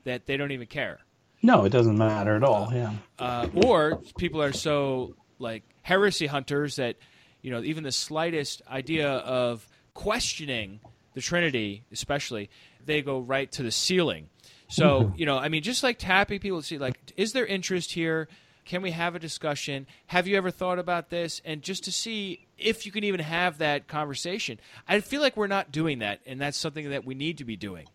that 0.03 0.25
they 0.25 0.37
don't 0.37 0.51
even 0.51 0.67
care 0.67 0.99
No, 1.41 1.63
it 1.65 1.69
doesn't 1.69 1.97
matter 1.97 2.35
at 2.35 2.43
all. 2.43 2.69
Yeah. 2.73 2.93
uh, 3.19 3.47
or 3.53 4.01
people 4.17 4.41
are 4.41 4.53
so 4.53 5.15
like 5.39 5.63
heresy 5.83 6.25
hunters 6.25 6.77
that 6.77 6.95
you 7.41 7.51
know 7.51 7.61
even 7.61 7.83
the 7.83 7.91
slightest 7.91 8.61
idea 8.69 9.09
of 9.09 9.67
questioning 9.93 10.79
the 11.13 11.21
Trinity, 11.21 11.83
especially, 11.91 12.49
they 12.85 13.01
go 13.01 13.19
right 13.19 13.51
to 13.53 13.63
the 13.63 13.71
ceiling. 13.71 14.29
So 14.69 15.13
you 15.15 15.25
know, 15.25 15.37
I 15.37 15.49
mean, 15.49 15.63
just 15.63 15.81
like 15.83 15.97
tapping 15.97 16.39
people 16.39 16.61
to 16.61 16.65
see, 16.67 16.77
like, 16.77 16.97
is 17.15 17.33
there 17.33 17.45
interest 17.45 17.91
here? 17.93 18.27
Can 18.67 18.81
we 18.81 18.91
have 18.91 19.15
a 19.15 19.19
discussion? 19.19 19.87
Have 20.07 20.27
you 20.27 20.35
ever 20.35 20.51
thought 20.51 20.77
about 20.77 21.09
this? 21.09 21.41
And 21.45 21.61
just 21.61 21.85
to 21.85 21.91
see 21.91 22.45
if 22.57 22.85
you 22.85 22.91
can 22.91 23.05
even 23.05 23.21
have 23.21 23.59
that 23.59 23.87
conversation. 23.87 24.59
I 24.87 24.99
feel 24.99 25.21
like 25.21 25.37
we're 25.37 25.47
not 25.47 25.71
doing 25.71 25.99
that, 25.99 26.19
and 26.25 26.41
that's 26.41 26.57
something 26.57 26.89
that 26.89 27.05
we 27.05 27.15
need 27.15 27.37
to 27.37 27.45
be 27.45 27.55
doing. 27.55 27.87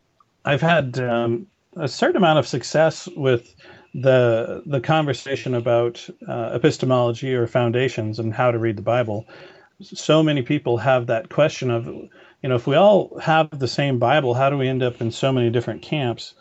I've 0.46 0.62
had 0.62 0.98
um, 0.98 1.46
a 1.76 1.88
certain 1.88 2.16
amount 2.16 2.38
of 2.38 2.46
success 2.46 3.06
with 3.16 3.54
the 3.94 4.62
the 4.64 4.80
conversation 4.80 5.54
about 5.54 6.08
uh, 6.26 6.52
epistemology 6.54 7.34
or 7.34 7.46
foundations 7.46 8.18
and 8.18 8.32
how 8.32 8.50
to 8.50 8.58
read 8.58 8.76
the 8.76 8.82
Bible. 8.82 9.26
So 9.82 10.22
many 10.22 10.40
people 10.40 10.78
have 10.78 11.06
that 11.08 11.28
question 11.28 11.70
of, 11.70 11.86
you 11.86 12.48
know, 12.48 12.54
if 12.54 12.66
we 12.66 12.76
all 12.76 13.18
have 13.18 13.58
the 13.58 13.68
same 13.68 13.98
Bible, 13.98 14.32
how 14.32 14.48
do 14.48 14.56
we 14.56 14.68
end 14.68 14.82
up 14.82 15.02
in 15.02 15.10
so 15.10 15.32
many 15.32 15.50
different 15.50 15.82
camps? 15.82 16.32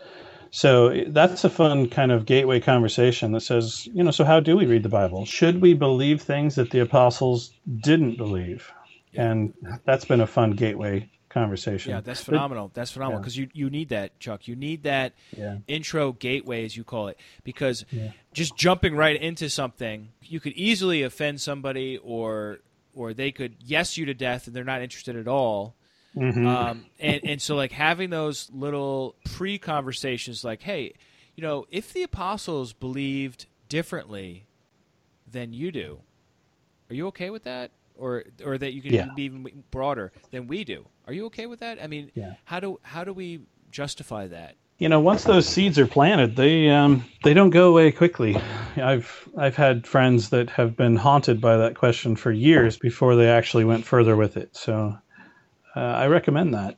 So 0.51 1.05
that's 1.07 1.43
a 1.45 1.49
fun 1.49 1.89
kind 1.89 2.11
of 2.11 2.25
gateway 2.25 2.59
conversation 2.59 3.31
that 3.31 3.41
says, 3.41 3.87
you 3.93 4.03
know, 4.03 4.11
so 4.11 4.25
how 4.25 4.41
do 4.41 4.57
we 4.57 4.65
read 4.65 4.83
the 4.83 4.89
Bible? 4.89 5.25
Should 5.25 5.61
we 5.61 5.73
believe 5.73 6.21
things 6.21 6.55
that 6.55 6.71
the 6.71 6.79
apostles 6.79 7.53
didn't 7.81 8.17
believe? 8.17 8.69
And 9.15 9.53
that's 9.85 10.05
been 10.05 10.21
a 10.21 10.27
fun 10.27 10.51
gateway 10.51 11.09
conversation. 11.29 11.91
Yeah, 11.91 12.01
that's 12.01 12.23
phenomenal. 12.23 12.71
That's 12.73 12.91
phenomenal 12.91 13.21
because 13.21 13.37
you, 13.37 13.49
you 13.53 13.69
need 13.69 13.89
that, 13.89 14.19
Chuck. 14.19 14.47
You 14.47 14.55
need 14.55 14.83
that 14.83 15.13
Yeah. 15.35 15.57
intro 15.67 16.11
gateway, 16.11 16.65
as 16.65 16.75
you 16.75 16.83
call 16.83 17.07
it, 17.07 17.17
because 17.43 17.85
just 18.33 18.55
jumping 18.57 18.95
right 18.95 19.19
into 19.19 19.49
something, 19.49 20.09
you 20.21 20.39
could 20.39 20.53
easily 20.53 21.01
offend 21.01 21.41
somebody, 21.41 21.97
or 21.97 22.59
or 22.93 23.13
they 23.13 23.31
could 23.31 23.55
yes 23.65 23.97
you 23.97 24.05
to 24.05 24.13
death, 24.13 24.47
and 24.47 24.55
they're 24.55 24.65
not 24.65 24.81
interested 24.81 25.15
at 25.15 25.27
all. 25.27 25.75
Um, 26.17 26.85
and 26.99 27.21
and 27.23 27.41
so 27.41 27.55
like 27.55 27.71
having 27.71 28.09
those 28.09 28.49
little 28.53 29.15
pre 29.23 29.57
conversations, 29.57 30.43
like, 30.43 30.61
hey, 30.61 30.93
you 31.35 31.43
know, 31.43 31.65
if 31.69 31.93
the 31.93 32.03
apostles 32.03 32.73
believed 32.73 33.45
differently 33.69 34.45
than 35.31 35.53
you 35.53 35.71
do, 35.71 35.99
are 36.89 36.95
you 36.95 37.07
okay 37.07 37.29
with 37.29 37.43
that? 37.43 37.71
Or, 37.95 38.23
or 38.43 38.57
that 38.57 38.73
you 38.73 38.81
can 38.81 38.93
Yeah. 38.93 39.05
be 39.15 39.23
even 39.23 39.63
broader 39.69 40.11
than 40.31 40.47
we 40.47 40.63
do. 40.63 40.87
Are 41.05 41.13
you 41.13 41.25
okay 41.27 41.45
with 41.45 41.59
that? 41.59 41.77
I 41.81 41.85
mean, 41.87 42.11
Yeah. 42.15 42.33
how 42.45 42.59
do 42.59 42.79
how 42.81 43.03
do 43.03 43.13
we 43.13 43.41
justify 43.69 44.27
that? 44.27 44.55
you 44.79 44.89
know 44.89 44.99
once 44.99 45.25
those 45.25 45.47
seeds 45.47 45.77
are 45.77 45.85
planted 45.85 46.35
they 46.35 46.67
um, 46.67 47.05
they 47.23 47.35
don't 47.35 47.51
go 47.51 47.69
away 47.69 47.91
quickly 47.91 48.35
i've 48.77 49.29
i've 49.37 49.55
had 49.55 49.85
friends 49.85 50.29
that 50.29 50.49
have 50.49 50.75
been 50.75 50.95
haunted 50.95 51.39
by 51.39 51.55
that 51.57 51.75
question 51.75 52.15
for 52.15 52.31
years 52.31 52.77
before 52.77 53.15
they 53.15 53.29
actually 53.29 53.63
went 53.63 53.85
further 53.85 54.15
with 54.15 54.37
it 54.37 54.49
so 54.57 54.97
uh, 55.75 55.79
i 55.79 56.07
recommend 56.07 56.53
that 56.53 56.77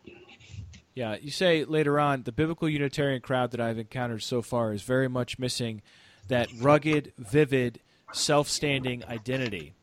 Yeah, 0.96 1.16
you 1.20 1.32
say 1.32 1.66
later 1.66 2.00
on 2.00 2.22
the 2.22 2.32
biblical 2.32 2.70
Unitarian 2.70 3.20
crowd 3.20 3.50
that 3.52 3.60
I've 3.60 3.80
encountered 3.80 4.22
so 4.22 4.44
far 4.44 4.74
is 4.74 4.84
very 4.84 5.08
much 5.08 5.40
missing 5.40 5.82
that 6.28 6.50
rugged, 6.60 7.14
vivid, 7.18 7.80
self 8.14 8.48
standing 8.48 9.04
identity. 9.06 9.74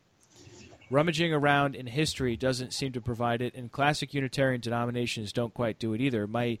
Rummaging 0.89 1.33
around 1.33 1.75
in 1.75 1.87
history 1.87 2.37
doesn't 2.37 2.73
seem 2.73 2.93
to 2.93 3.01
provide 3.01 3.41
it, 3.41 3.53
and 3.55 3.71
classic 3.71 4.13
Unitarian 4.13 4.61
denominations 4.61 5.33
don't 5.33 5.53
quite 5.53 5.79
do 5.79 5.93
it 5.93 5.99
either. 6.01 6.27
My 6.27 6.59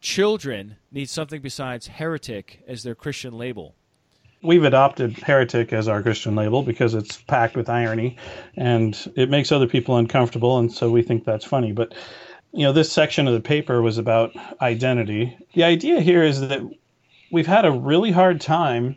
children 0.00 0.76
need 0.90 1.08
something 1.08 1.40
besides 1.40 1.86
heretic 1.86 2.64
as 2.66 2.82
their 2.82 2.94
Christian 2.96 3.38
label. 3.38 3.74
We've 4.44 4.64
adopted 4.64 5.16
heretic 5.18 5.72
as 5.72 5.88
our 5.88 6.02
christian 6.02 6.34
label 6.34 6.62
because 6.62 6.94
it's 6.94 7.20
packed 7.22 7.56
with 7.56 7.68
irony 7.68 8.16
and 8.56 9.12
it 9.16 9.30
makes 9.30 9.50
other 9.50 9.66
people 9.66 9.96
uncomfortable 9.96 10.58
and 10.58 10.72
so 10.72 10.90
we 10.90 11.02
think 11.02 11.24
that's 11.24 11.44
funny. 11.44 11.72
But 11.72 11.94
you 12.52 12.62
know 12.62 12.72
this 12.72 12.92
section 12.92 13.26
of 13.26 13.34
the 13.34 13.40
paper 13.40 13.82
was 13.82 13.98
about 13.98 14.32
identity. 14.60 15.36
The 15.54 15.64
idea 15.64 16.00
here 16.00 16.22
is 16.22 16.40
that 16.40 16.62
we've 17.30 17.46
had 17.46 17.64
a 17.64 17.72
really 17.72 18.12
hard 18.12 18.40
time 18.40 18.96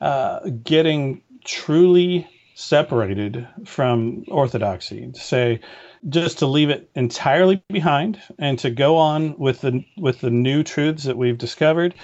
uh, 0.00 0.40
getting 0.62 1.22
truly 1.44 2.28
separated 2.54 3.48
from 3.64 4.24
orthodoxy. 4.28 5.10
To 5.10 5.20
say 5.20 5.60
just 6.08 6.38
to 6.38 6.46
leave 6.46 6.70
it 6.70 6.90
entirely 6.94 7.62
behind 7.68 8.20
and 8.38 8.58
to 8.60 8.70
go 8.70 8.96
on 8.96 9.36
with 9.38 9.60
the 9.62 9.84
with 9.96 10.20
the 10.20 10.30
new 10.30 10.62
truths 10.62 11.04
that 11.04 11.16
we've 11.16 11.38
discovered 11.38 11.94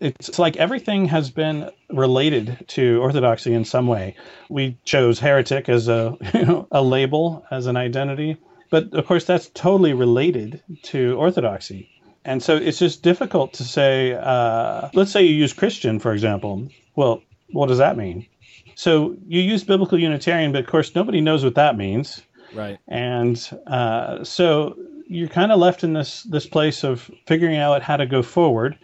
it's 0.00 0.38
like 0.38 0.56
everything 0.56 1.06
has 1.06 1.30
been 1.30 1.70
related 1.90 2.64
to 2.68 3.00
orthodoxy 3.00 3.54
in 3.54 3.64
some 3.64 3.86
way. 3.86 4.14
We 4.48 4.76
chose 4.84 5.18
heretic 5.18 5.68
as 5.68 5.88
a 5.88 6.16
you 6.34 6.44
know, 6.44 6.68
a 6.70 6.82
label 6.82 7.44
as 7.50 7.66
an 7.66 7.76
identity, 7.76 8.36
but 8.70 8.92
of 8.94 9.06
course 9.06 9.24
that's 9.24 9.48
totally 9.50 9.92
related 9.92 10.62
to 10.84 11.14
orthodoxy. 11.16 11.88
And 12.24 12.42
so 12.42 12.56
it's 12.56 12.78
just 12.78 13.02
difficult 13.02 13.52
to 13.54 13.64
say. 13.64 14.12
Uh, 14.14 14.90
let's 14.94 15.12
say 15.12 15.22
you 15.22 15.34
use 15.34 15.52
Christian, 15.52 16.00
for 16.00 16.12
example. 16.12 16.68
Well, 16.96 17.22
what 17.52 17.68
does 17.68 17.78
that 17.78 17.96
mean? 17.96 18.26
So 18.74 19.16
you 19.26 19.40
use 19.40 19.62
biblical 19.64 19.98
Unitarian, 19.98 20.52
but 20.52 20.60
of 20.64 20.66
course 20.66 20.94
nobody 20.94 21.20
knows 21.20 21.44
what 21.44 21.54
that 21.54 21.76
means 21.76 22.22
Right. 22.54 22.78
and 22.88 23.36
uh, 23.66 24.24
so 24.24 24.76
you're 25.08 25.28
kind 25.28 25.52
of 25.52 25.58
left 25.58 25.84
in 25.84 25.92
this 25.92 26.24
this 26.24 26.46
place 26.46 26.82
of 26.84 27.10
figuring 27.26 27.56
out 27.56 27.82
how 27.82 27.96
to 27.96 28.06
go 28.06 28.22
forward 28.22 28.78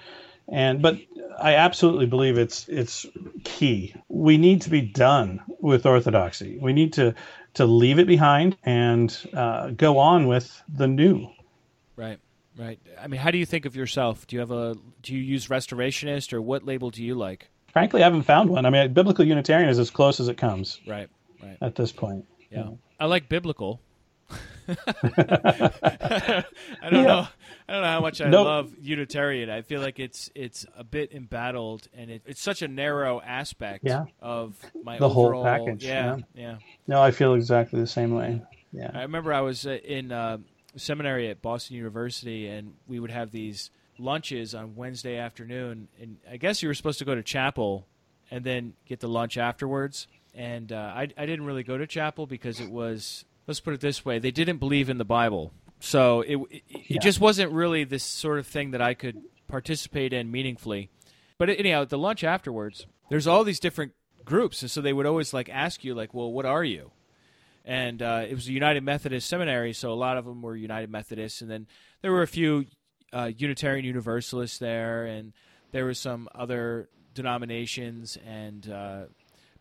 and 0.48 0.82
but 0.82 0.96
i 1.40 1.54
absolutely 1.54 2.06
believe 2.06 2.38
it's 2.38 2.68
it's 2.68 3.06
key 3.44 3.94
we 4.08 4.36
need 4.36 4.60
to 4.60 4.70
be 4.70 4.80
done 4.80 5.40
with 5.60 5.86
orthodoxy 5.86 6.58
we 6.60 6.72
need 6.72 6.92
to 6.92 7.14
to 7.54 7.66
leave 7.66 7.98
it 7.98 8.06
behind 8.06 8.56
and 8.64 9.28
uh, 9.34 9.68
go 9.70 9.98
on 9.98 10.26
with 10.26 10.62
the 10.68 10.86
new 10.86 11.28
Right. 11.96 12.18
Right. 12.58 12.78
I 13.00 13.06
mean, 13.06 13.20
how 13.20 13.30
do 13.30 13.38
you 13.38 13.46
think 13.46 13.64
of 13.64 13.76
yourself? 13.76 14.26
Do 14.26 14.36
you 14.36 14.40
have 14.40 14.50
a 14.50 14.76
do 15.02 15.14
you 15.14 15.20
use 15.20 15.48
restorationist 15.48 16.32
or 16.32 16.42
what 16.42 16.64
label 16.64 16.90
do 16.90 17.02
you 17.02 17.14
like? 17.14 17.48
Frankly, 17.72 18.02
I 18.02 18.04
haven't 18.04 18.22
found 18.22 18.50
one. 18.50 18.66
I 18.66 18.70
mean, 18.70 18.92
biblical 18.92 19.24
Unitarian 19.24 19.70
is 19.70 19.78
as 19.78 19.90
close 19.90 20.20
as 20.20 20.28
it 20.28 20.36
comes. 20.36 20.80
Right. 20.86 21.08
Right. 21.42 21.56
At 21.62 21.76
this 21.76 21.92
point. 21.92 22.26
Yeah. 22.50 22.64
yeah. 22.64 22.70
I 23.00 23.06
like 23.06 23.28
biblical. 23.28 23.80
I 24.68 26.44
don't 26.90 26.92
yeah. 26.92 27.02
know. 27.02 27.28
I 27.68 27.72
don't 27.72 27.82
know 27.82 27.88
how 27.88 28.00
much 28.00 28.20
I 28.20 28.28
nope. 28.28 28.46
love 28.46 28.72
Unitarian. 28.80 29.50
I 29.50 29.62
feel 29.62 29.80
like 29.80 29.98
it's 29.98 30.30
it's 30.34 30.66
a 30.76 30.84
bit 30.84 31.12
embattled, 31.12 31.88
and 31.94 32.10
it, 32.10 32.22
it's 32.26 32.40
such 32.40 32.62
a 32.62 32.68
narrow 32.68 33.20
aspect 33.20 33.84
yeah. 33.84 34.04
of 34.20 34.56
my 34.82 34.98
the 34.98 35.08
overall, 35.08 35.32
whole 35.32 35.44
package. 35.44 35.84
Yeah, 35.84 36.16
yeah, 36.34 36.42
yeah, 36.42 36.56
No, 36.86 37.02
I 37.02 37.10
feel 37.10 37.34
exactly 37.34 37.80
the 37.80 37.86
same 37.86 38.14
way. 38.14 38.42
Yeah. 38.72 38.90
I 38.94 39.02
remember 39.02 39.32
I 39.32 39.40
was 39.40 39.66
uh, 39.66 39.78
in 39.84 40.12
uh, 40.12 40.38
seminary 40.76 41.28
at 41.28 41.42
Boston 41.42 41.76
University, 41.76 42.46
and 42.46 42.74
we 42.86 43.00
would 43.00 43.10
have 43.10 43.30
these 43.30 43.70
lunches 43.98 44.54
on 44.54 44.74
Wednesday 44.74 45.16
afternoon, 45.16 45.88
and 46.00 46.16
I 46.30 46.36
guess 46.36 46.62
you 46.62 46.68
were 46.68 46.74
supposed 46.74 46.98
to 47.00 47.04
go 47.04 47.14
to 47.14 47.22
chapel 47.22 47.86
and 48.30 48.44
then 48.44 48.74
get 48.86 49.00
the 49.00 49.08
lunch 49.08 49.36
afterwards. 49.36 50.06
And 50.34 50.72
uh, 50.72 50.92
I, 50.94 51.02
I 51.16 51.26
didn't 51.26 51.44
really 51.44 51.62
go 51.62 51.76
to 51.76 51.86
chapel 51.86 52.26
because 52.26 52.60
it 52.60 52.70
was 52.70 53.26
let's 53.46 53.60
put 53.60 53.74
it 53.74 53.80
this 53.80 54.04
way: 54.04 54.18
they 54.18 54.30
didn't 54.30 54.58
believe 54.58 54.88
in 54.88 54.98
the 54.98 55.04
Bible, 55.04 55.52
so 55.80 56.22
it 56.22 56.36
it, 56.50 56.62
yeah. 56.88 57.00
just 57.00 57.20
wasn't 57.20 57.52
really 57.52 57.84
this 57.84 58.04
sort 58.04 58.38
of 58.38 58.46
thing 58.46 58.72
that 58.72 58.82
I 58.82 58.94
could 58.94 59.22
participate 59.48 60.12
in 60.12 60.30
meaningfully. 60.30 60.90
But 61.38 61.50
anyhow, 61.50 61.82
at 61.82 61.88
the 61.88 61.98
lunch 61.98 62.24
afterwards, 62.24 62.86
there's 63.10 63.26
all 63.26 63.44
these 63.44 63.60
different 63.60 63.92
groups, 64.24 64.62
and 64.62 64.70
so 64.70 64.80
they 64.80 64.92
would 64.92 65.06
always 65.06 65.34
like 65.34 65.48
ask 65.48 65.84
you, 65.84 65.94
like, 65.94 66.14
"Well, 66.14 66.32
what 66.32 66.46
are 66.46 66.64
you?" 66.64 66.92
And 67.64 68.02
uh, 68.02 68.24
it 68.28 68.34
was 68.34 68.48
a 68.48 68.52
United 68.52 68.82
Methodist 68.82 69.28
seminary, 69.28 69.72
so 69.72 69.92
a 69.92 69.94
lot 69.94 70.16
of 70.16 70.24
them 70.24 70.42
were 70.42 70.56
United 70.56 70.90
Methodists, 70.90 71.42
and 71.42 71.50
then 71.50 71.66
there 72.00 72.10
were 72.10 72.22
a 72.22 72.26
few 72.26 72.66
uh, 73.12 73.30
Unitarian 73.36 73.84
Universalists 73.84 74.58
there, 74.58 75.04
and 75.04 75.32
there 75.70 75.84
were 75.84 75.94
some 75.94 76.28
other 76.34 76.88
denominations, 77.14 78.18
and 78.26 78.68
uh, 78.70 79.02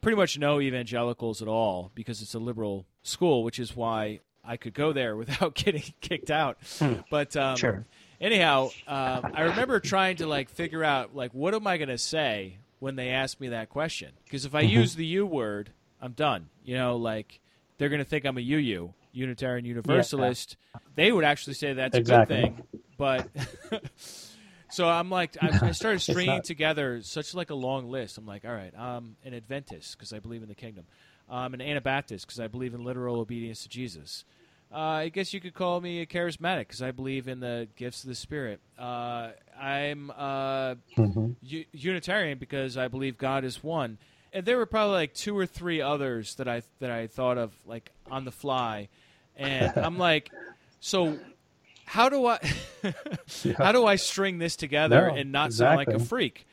pretty 0.02 0.16
much 0.16 0.38
no 0.38 0.60
evangelicals 0.60 1.41
at 1.41 1.47
all 1.47 1.91
because 1.95 2.22
it's 2.22 2.34
a 2.34 2.39
liberal 2.39 2.86
school, 3.04 3.43
which 3.43 3.60
is 3.60 3.76
why 3.76 4.20
I 4.43 4.58
could 4.58 4.74
go 4.74 4.91
there 4.93 5.16
without 5.18 5.56
getting 5.56 5.84
kicked 6.02 6.32
out. 6.32 6.58
Hmm. 6.80 6.95
But 7.10 7.36
um, 7.38 7.56
sure. 7.56 7.86
anyhow, 8.20 8.70
uh, 8.88 9.22
I 9.34 9.43
remember 9.43 9.80
trying 9.80 10.18
to 10.18 10.28
like 10.28 10.49
figure 10.49 10.84
out 10.84 11.16
like 11.16 11.34
what 11.34 11.54
am 11.54 11.68
I 11.68 11.78
going 11.78 11.89
to 11.89 11.97
say 11.97 12.58
when 12.80 12.95
they 12.95 13.10
ask 13.10 13.39
me 13.39 13.49
that 13.49 13.70
question? 13.70 14.12
Because 14.26 14.45
if 14.45 14.56
I 14.56 14.64
mm-hmm. 14.64 14.74
use 14.74 14.95
the 14.95 15.06
U 15.06 15.26
word, 15.26 15.72
I'm 16.02 16.14
done. 16.14 16.49
You 16.64 16.76
know, 16.76 16.97
like 16.97 17.39
they're 17.78 17.89
going 17.89 18.04
to 18.04 18.10
think 18.10 18.26
I'm 18.26 18.38
a 18.38 18.41
UU, 18.41 18.93
Unitarian 19.14 19.66
Universalist. 19.66 20.58
Yeah. 20.74 20.82
They 20.95 21.12
would 21.12 21.24
actually 21.24 21.54
say 21.54 21.74
that's 21.74 21.95
exactly. 21.95 22.38
a 22.38 22.41
good 22.41 22.56
thing, 22.56 22.82
but. 22.97 23.30
So 24.72 24.88
I'm 24.88 25.09
like, 25.09 25.38
I, 25.41 25.67
I 25.67 25.72
started 25.72 25.99
stringing 26.01 26.36
not... 26.36 26.43
together 26.43 27.01
such 27.01 27.34
like 27.34 27.49
a 27.49 27.55
long 27.55 27.89
list. 27.89 28.17
I'm 28.17 28.26
like, 28.26 28.45
all 28.45 28.53
right, 28.53 28.74
I'm 28.78 29.15
an 29.24 29.34
Adventist 29.34 29.97
because 29.97 30.13
I 30.13 30.19
believe 30.19 30.41
in 30.41 30.49
the 30.49 30.55
kingdom. 30.55 30.86
I'm 31.30 31.53
an 31.53 31.61
Anabaptist 31.61 32.26
because 32.26 32.39
I 32.39 32.47
believe 32.47 32.74
in 32.74 32.84
literal 32.84 33.19
obedience 33.19 33.63
to 33.63 33.69
Jesus. 33.69 34.26
Uh, 34.74 34.78
I 34.78 35.09
guess 35.09 35.34
you 35.34 35.41
could 35.41 35.53
call 35.53 35.82
me 35.82 36.01
a 36.01 36.05
charismatic 36.05 36.59
because 36.59 36.82
I 36.82 36.91
believe 36.91 37.28
in 37.28 37.41
the 37.41 37.67
gifts 37.76 38.03
of 38.03 38.09
the 38.09 38.15
Spirit. 38.15 38.61
Uh, 38.80 39.32
I'm 39.59 40.11
uh, 40.11 40.76
mm-hmm. 40.97 41.32
u- 41.41 41.65
Unitarian 41.74 42.38
because 42.38 42.78
I 42.78 42.88
believe 42.88 43.17
God 43.17 43.43
is 43.43 43.61
one. 43.61 43.97
And 44.32 44.45
there 44.45 44.57
were 44.57 44.65
probably 44.65 44.95
like 44.95 45.13
two 45.13 45.38
or 45.38 45.45
three 45.45 45.82
others 45.82 46.36
that 46.36 46.47
I 46.47 46.63
that 46.80 46.89
I 46.89 47.07
thought 47.07 47.38
of 47.38 47.53
like 47.65 47.91
on 48.09 48.24
the 48.24 48.32
fly, 48.32 48.88
and 49.36 49.74
I'm 49.78 49.97
like, 49.97 50.32
so 50.80 51.19
how 51.86 52.10
do 52.10 52.26
I 52.26 52.40
yeah. 53.44 53.54
how 53.58 53.72
do 53.72 53.86
I 53.86 53.96
string 53.96 54.38
this 54.38 54.56
together 54.56 55.08
no, 55.08 55.16
and 55.16 55.32
not 55.32 55.48
exactly. 55.48 55.86
sound 55.86 55.96
like 55.96 56.02
a 56.02 56.06
freak? 56.06 56.46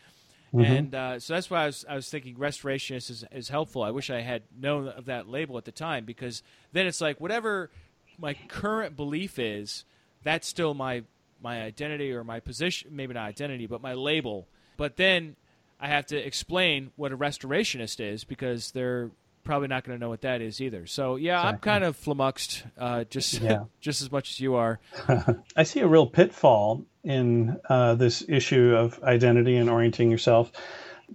Mm-hmm. 0.54 0.72
And 0.72 0.94
uh, 0.94 1.20
so 1.20 1.34
that's 1.34 1.50
why 1.50 1.64
I 1.64 1.66
was, 1.66 1.84
I 1.88 1.94
was 1.94 2.08
thinking 2.08 2.34
restorationist 2.36 3.10
is, 3.10 3.24
is 3.30 3.48
helpful. 3.50 3.82
I 3.82 3.90
wish 3.90 4.08
I 4.08 4.22
had 4.22 4.44
known 4.58 4.88
of 4.88 5.04
that 5.04 5.28
label 5.28 5.58
at 5.58 5.66
the 5.66 5.72
time 5.72 6.06
because 6.06 6.42
then 6.72 6.86
it's 6.86 7.02
like 7.02 7.20
whatever 7.20 7.70
my 8.18 8.34
current 8.48 8.96
belief 8.96 9.38
is, 9.38 9.84
that's 10.22 10.48
still 10.48 10.74
my 10.74 11.04
my 11.40 11.62
identity 11.62 12.12
or 12.12 12.24
my 12.24 12.40
position, 12.40 12.90
maybe 12.94 13.14
not 13.14 13.28
identity, 13.28 13.66
but 13.66 13.80
my 13.80 13.94
label. 13.94 14.48
But 14.76 14.96
then 14.96 15.36
I 15.78 15.88
have 15.88 16.06
to 16.06 16.16
explain 16.16 16.90
what 16.96 17.12
a 17.12 17.16
restorationist 17.16 18.00
is 18.00 18.24
because 18.24 18.72
they're 18.72 19.10
probably 19.48 19.66
not 19.66 19.82
going 19.82 19.98
to 19.98 20.00
know 20.00 20.10
what 20.10 20.20
that 20.20 20.42
is 20.42 20.60
either. 20.60 20.86
So 20.86 21.16
yeah, 21.16 21.38
exactly. 21.38 21.48
I'm 21.48 21.58
kind 21.60 21.84
of 21.84 21.96
flummoxed, 21.96 22.64
uh, 22.76 23.04
just 23.04 23.40
yeah. 23.40 23.64
just 23.80 24.02
as 24.02 24.12
much 24.12 24.32
as 24.32 24.40
you 24.40 24.56
are. 24.56 24.78
I 25.56 25.62
see 25.62 25.80
a 25.80 25.88
real 25.88 26.06
pitfall 26.06 26.84
in 27.02 27.58
uh, 27.70 27.94
this 27.94 28.22
issue 28.28 28.76
of 28.76 29.02
identity 29.02 29.56
and 29.56 29.70
orienting 29.70 30.10
yourself. 30.10 30.52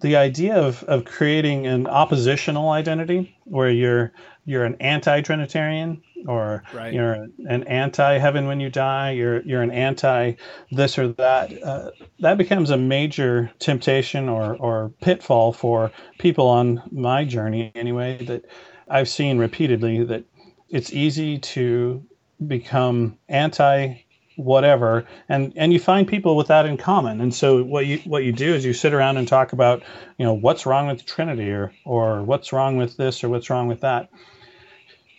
The 0.01 0.15
idea 0.15 0.55
of, 0.55 0.83
of 0.85 1.05
creating 1.05 1.67
an 1.67 1.85
oppositional 1.85 2.71
identity 2.71 3.37
where 3.43 3.69
you're 3.69 4.11
you're 4.45 4.65
an 4.65 4.77
anti-Trinitarian 4.79 6.01
or 6.27 6.63
right. 6.73 6.93
you're 6.93 7.27
an 7.47 7.63
anti-heaven 7.65 8.47
when 8.47 8.59
you 8.59 8.69
die. 8.69 9.11
You're 9.11 9.41
you're 9.41 9.61
an 9.61 9.71
anti 9.71 10.33
this 10.71 10.97
or 10.97 11.09
that. 11.13 11.63
Uh, 11.63 11.91
that 12.19 12.37
becomes 12.37 12.69
a 12.69 12.77
major 12.77 13.51
temptation 13.59 14.29
or 14.29 14.55
or 14.57 14.89
pitfall 15.01 15.53
for 15.53 15.91
people 16.19 16.47
on 16.47 16.81
my 16.91 17.25
journey 17.25 17.71
anyway. 17.75 18.23
That 18.25 18.45
I've 18.87 19.09
seen 19.09 19.37
repeatedly 19.37 20.03
that 20.05 20.23
it's 20.69 20.91
easy 20.93 21.37
to 21.37 22.03
become 22.47 23.17
anti 23.29 24.03
whatever 24.35 25.05
and 25.29 25.53
and 25.55 25.71
you 25.71 25.79
find 25.79 26.07
people 26.07 26.35
with 26.35 26.47
that 26.47 26.65
in 26.65 26.75
common 26.75 27.21
and 27.21 27.33
so 27.33 27.63
what 27.63 27.85
you 27.85 27.99
what 27.99 28.23
you 28.23 28.31
do 28.31 28.53
is 28.53 28.65
you 28.65 28.73
sit 28.73 28.93
around 28.93 29.17
and 29.17 29.27
talk 29.27 29.53
about 29.53 29.83
you 30.17 30.25
know 30.25 30.33
what's 30.33 30.65
wrong 30.65 30.87
with 30.87 30.97
the 30.97 31.03
trinity 31.03 31.51
or 31.51 31.71
or 31.85 32.23
what's 32.23 32.51
wrong 32.51 32.75
with 32.75 32.97
this 32.97 33.23
or 33.23 33.29
what's 33.29 33.49
wrong 33.49 33.67
with 33.67 33.81
that 33.81 34.09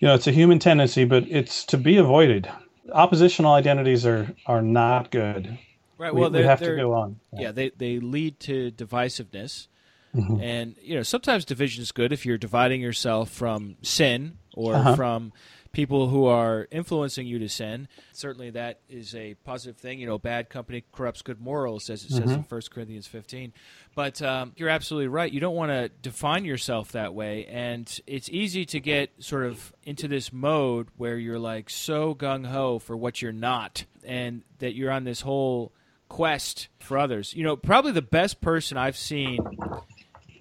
you 0.04 0.08
know, 0.10 0.16
it's 0.16 0.26
a 0.26 0.32
human 0.32 0.58
tendency, 0.58 1.06
but 1.06 1.24
it's 1.30 1.64
to 1.64 1.78
be 1.78 1.96
avoided. 1.96 2.46
Oppositional 2.92 3.54
identities 3.54 4.04
are 4.04 4.30
are 4.44 4.60
not 4.60 5.10
good. 5.10 5.58
Right. 5.96 6.14
Well, 6.14 6.30
we, 6.30 6.40
we 6.40 6.44
have 6.44 6.58
to 6.58 6.76
go 6.76 6.92
on. 6.92 7.20
Yeah. 7.32 7.40
yeah, 7.40 7.52
they 7.52 7.70
they 7.70 8.00
lead 8.00 8.38
to 8.40 8.70
divisiveness, 8.72 9.68
mm-hmm. 10.14 10.42
and 10.42 10.76
you 10.82 10.94
know 10.94 11.02
sometimes 11.02 11.46
division 11.46 11.82
is 11.82 11.90
good 11.90 12.12
if 12.12 12.26
you're 12.26 12.36
dividing 12.36 12.82
yourself 12.82 13.30
from 13.30 13.76
sin 13.80 14.36
or 14.52 14.74
uh-huh. 14.74 14.94
from 14.94 15.32
people 15.74 16.08
who 16.08 16.24
are 16.26 16.66
influencing 16.70 17.26
you 17.26 17.38
to 17.40 17.48
sin. 17.48 17.88
Certainly, 18.12 18.50
that 18.50 18.80
is 18.88 19.14
a 19.14 19.34
positive 19.44 19.76
thing. 19.76 19.98
You 19.98 20.06
know, 20.06 20.18
bad 20.18 20.48
company 20.48 20.84
corrupts 20.92 21.20
good 21.20 21.40
morals, 21.40 21.90
as 21.90 22.04
it 22.04 22.06
mm-hmm. 22.06 22.16
says 22.16 22.30
in 22.30 22.38
1 22.38 22.44
mm-hmm. 22.44 22.74
Corinthians 22.74 23.06
15. 23.06 23.52
But 23.94 24.22
um, 24.22 24.52
you're 24.56 24.70
absolutely 24.70 25.08
right. 25.08 25.30
You 25.30 25.40
don't 25.40 25.54
want 25.54 25.70
to 25.72 25.88
define 25.88 26.44
yourself 26.44 26.92
that 26.92 27.14
way. 27.14 27.44
And 27.46 28.00
it's 28.06 28.30
easy 28.30 28.64
to 28.66 28.80
get 28.80 29.10
sort 29.18 29.44
of 29.44 29.74
into 29.82 30.08
this 30.08 30.32
mode 30.32 30.88
where 30.96 31.18
you're 31.18 31.38
like 31.38 31.68
so 31.68 32.14
gung 32.14 32.46
ho 32.46 32.78
for 32.78 32.96
what 32.96 33.20
you're 33.20 33.32
not, 33.32 33.84
and 34.02 34.42
that 34.60 34.74
you're 34.74 34.90
on 34.90 35.04
this 35.04 35.20
whole 35.20 35.72
quest 36.08 36.68
for 36.78 36.96
others. 36.96 37.34
You 37.34 37.44
know, 37.44 37.56
probably 37.56 37.92
the 37.92 38.02
best 38.02 38.40
person 38.40 38.78
I've 38.78 38.96
seen 38.96 39.38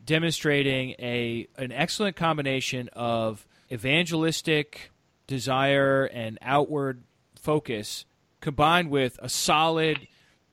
demonstrating 0.05 0.91
a 0.99 1.47
an 1.57 1.71
excellent 1.71 2.15
combination 2.15 2.89
of 2.93 3.45
evangelistic 3.71 4.91
desire 5.33 6.05
and 6.05 6.37
outward 6.41 7.03
focus 7.35 8.05
combined 8.39 8.91
with 8.91 9.17
a 9.19 9.27
solid 9.27 10.07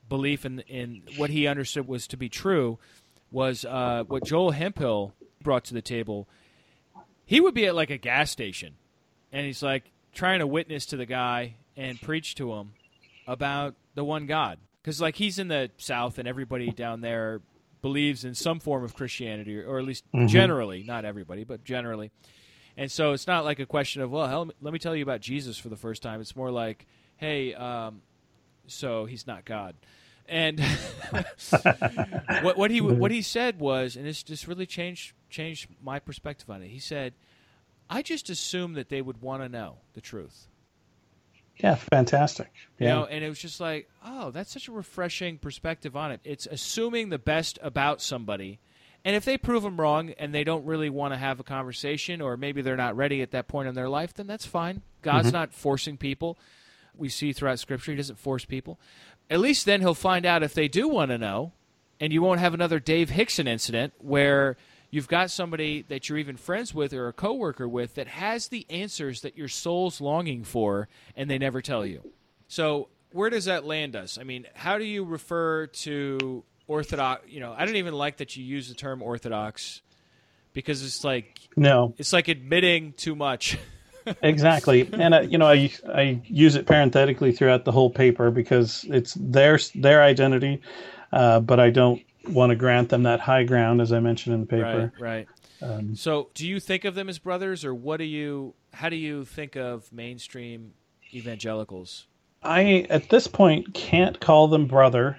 belief 0.08 0.46
in 0.46 0.60
in 0.60 1.02
what 1.18 1.28
he 1.28 1.46
understood 1.46 1.86
was 1.86 2.06
to 2.06 2.16
be 2.16 2.28
true 2.28 2.78
was 3.30 3.64
uh, 3.64 4.04
what 4.08 4.24
Joel 4.24 4.52
Hemphill 4.52 5.12
brought 5.42 5.64
to 5.66 5.74
the 5.74 5.82
table. 5.82 6.26
He 7.26 7.40
would 7.40 7.54
be 7.54 7.66
at 7.66 7.74
like 7.74 7.90
a 7.90 7.98
gas 7.98 8.30
station, 8.30 8.74
and 9.32 9.44
he's 9.44 9.62
like 9.62 9.92
trying 10.14 10.38
to 10.38 10.46
witness 10.46 10.86
to 10.86 10.96
the 10.96 11.06
guy 11.06 11.56
and 11.76 12.00
preach 12.00 12.34
to 12.36 12.54
him 12.54 12.72
about 13.26 13.74
the 13.94 14.02
one 14.02 14.26
God, 14.26 14.58
because 14.82 15.00
like 15.00 15.16
he's 15.16 15.38
in 15.38 15.48
the 15.48 15.70
South, 15.76 16.18
and 16.18 16.26
everybody 16.26 16.70
down 16.70 17.02
there 17.02 17.42
believes 17.82 18.24
in 18.24 18.34
some 18.34 18.60
form 18.60 18.82
of 18.82 18.94
Christianity, 18.94 19.60
or 19.60 19.78
at 19.78 19.84
least 19.84 20.04
mm-hmm. 20.12 20.26
generally, 20.26 20.82
not 20.82 21.04
everybody, 21.04 21.44
but 21.44 21.64
generally. 21.64 22.10
And 22.80 22.90
so 22.90 23.12
it's 23.12 23.26
not 23.26 23.44
like 23.44 23.58
a 23.58 23.66
question 23.66 24.00
of, 24.00 24.10
well, 24.10 24.26
hell, 24.26 24.50
let 24.62 24.72
me 24.72 24.78
tell 24.78 24.96
you 24.96 25.02
about 25.02 25.20
Jesus 25.20 25.58
for 25.58 25.68
the 25.68 25.76
first 25.76 26.02
time. 26.02 26.22
It's 26.22 26.34
more 26.34 26.50
like, 26.50 26.86
hey, 27.18 27.52
um, 27.52 28.00
so 28.68 29.04
he's 29.04 29.26
not 29.26 29.44
God. 29.44 29.74
And 30.26 30.58
what, 32.40 32.56
what 32.56 32.70
he 32.70 32.80
what 32.80 33.10
he 33.10 33.20
said 33.20 33.60
was, 33.60 33.96
and 33.96 34.06
this 34.06 34.22
just 34.22 34.48
really 34.48 34.64
changed 34.64 35.12
changed 35.28 35.68
my 35.82 35.98
perspective 35.98 36.48
on 36.48 36.62
it. 36.62 36.68
He 36.68 36.78
said, 36.78 37.12
"I 37.90 38.00
just 38.00 38.30
assumed 38.30 38.76
that 38.76 38.88
they 38.88 39.02
would 39.02 39.20
want 39.20 39.42
to 39.42 39.50
know 39.50 39.78
the 39.92 40.00
truth." 40.00 40.46
Yeah, 41.56 41.74
fantastic. 41.74 42.50
Yeah. 42.78 42.88
You 42.88 42.94
know, 42.94 43.04
and 43.06 43.22
it 43.22 43.28
was 43.28 43.40
just 43.40 43.60
like, 43.60 43.90
oh, 44.02 44.30
that's 44.30 44.50
such 44.50 44.68
a 44.68 44.72
refreshing 44.72 45.36
perspective 45.36 45.96
on 45.96 46.12
it. 46.12 46.20
It's 46.24 46.46
assuming 46.46 47.10
the 47.10 47.18
best 47.18 47.58
about 47.60 48.00
somebody 48.00 48.58
and 49.04 49.16
if 49.16 49.24
they 49.24 49.38
prove 49.38 49.62
them 49.62 49.80
wrong 49.80 50.10
and 50.18 50.34
they 50.34 50.44
don't 50.44 50.64
really 50.66 50.90
want 50.90 51.14
to 51.14 51.18
have 51.18 51.40
a 51.40 51.44
conversation, 51.44 52.20
or 52.20 52.36
maybe 52.36 52.62
they're 52.62 52.76
not 52.76 52.96
ready 52.96 53.22
at 53.22 53.30
that 53.30 53.48
point 53.48 53.68
in 53.68 53.74
their 53.74 53.88
life, 53.88 54.12
then 54.14 54.26
that's 54.26 54.46
fine. 54.46 54.82
God's 55.02 55.28
mm-hmm. 55.28 55.36
not 55.36 55.54
forcing 55.54 55.96
people. 55.96 56.38
we 56.96 57.08
see 57.08 57.32
throughout 57.32 57.58
Scripture. 57.58 57.92
He 57.92 57.96
doesn't 57.96 58.18
force 58.18 58.44
people. 58.44 58.78
At 59.28 59.40
least 59.40 59.64
then 59.64 59.80
he'll 59.80 59.94
find 59.94 60.26
out 60.26 60.42
if 60.42 60.54
they 60.54 60.68
do 60.68 60.88
want 60.88 61.10
to 61.10 61.18
know, 61.18 61.52
and 61.98 62.12
you 62.12 62.22
won't 62.22 62.40
have 62.40 62.54
another 62.54 62.78
Dave 62.78 63.10
Hickson 63.10 63.46
incident 63.46 63.92
where 63.98 64.56
you've 64.90 65.08
got 65.08 65.30
somebody 65.30 65.82
that 65.88 66.08
you're 66.08 66.18
even 66.18 66.36
friends 66.36 66.74
with 66.74 66.92
or 66.92 67.08
a 67.08 67.12
coworker 67.12 67.68
with 67.68 67.94
that 67.94 68.08
has 68.08 68.48
the 68.48 68.66
answers 68.68 69.22
that 69.22 69.36
your 69.36 69.48
soul's 69.48 70.00
longing 70.00 70.44
for, 70.44 70.88
and 71.16 71.30
they 71.30 71.38
never 71.38 71.62
tell 71.62 71.86
you. 71.86 72.12
So 72.48 72.88
where 73.12 73.30
does 73.30 73.44
that 73.46 73.64
land 73.64 73.96
us? 73.96 74.18
I 74.18 74.24
mean, 74.24 74.46
how 74.54 74.78
do 74.78 74.84
you 74.84 75.04
refer 75.04 75.66
to 75.68 76.44
orthodox? 76.70 77.28
You 77.28 77.40
know, 77.40 77.54
I 77.56 77.66
don't 77.66 77.76
even 77.76 77.94
like 77.94 78.18
that 78.18 78.36
you 78.36 78.44
use 78.44 78.68
the 78.68 78.74
term 78.74 79.02
orthodox 79.02 79.82
because 80.52 80.84
it's 80.84 81.04
like 81.04 81.40
no, 81.56 81.94
it's 81.98 82.12
like 82.12 82.28
admitting 82.28 82.92
too 82.92 83.14
much. 83.16 83.58
exactly, 84.22 84.88
and 84.92 85.14
uh, 85.14 85.20
you 85.20 85.36
know, 85.36 85.48
I 85.48 85.72
I 85.92 86.22
use 86.24 86.54
it 86.54 86.66
parenthetically 86.66 87.32
throughout 87.32 87.64
the 87.64 87.72
whole 87.72 87.90
paper 87.90 88.30
because 88.30 88.84
it's 88.88 89.14
their 89.14 89.58
their 89.74 90.02
identity, 90.02 90.62
uh, 91.12 91.40
but 91.40 91.58
I 91.58 91.70
don't 91.70 92.00
want 92.28 92.50
to 92.50 92.56
grant 92.56 92.90
them 92.90 93.02
that 93.02 93.20
high 93.20 93.44
ground 93.44 93.80
as 93.80 93.92
I 93.92 94.00
mentioned 94.00 94.34
in 94.34 94.40
the 94.42 94.46
paper. 94.46 94.92
Right. 95.00 95.26
Right. 95.26 95.28
Um, 95.62 95.94
so, 95.94 96.30
do 96.34 96.48
you 96.48 96.58
think 96.58 96.84
of 96.84 96.94
them 96.94 97.08
as 97.08 97.18
brothers, 97.18 97.64
or 97.64 97.74
what 97.74 97.98
do 97.98 98.04
you? 98.04 98.54
How 98.72 98.88
do 98.88 98.96
you 98.96 99.24
think 99.24 99.56
of 99.56 99.92
mainstream 99.92 100.72
evangelicals? 101.12 102.06
I 102.42 102.86
at 102.88 103.10
this 103.10 103.26
point 103.26 103.74
can't 103.74 104.18
call 104.20 104.48
them 104.48 104.66
brother, 104.66 105.18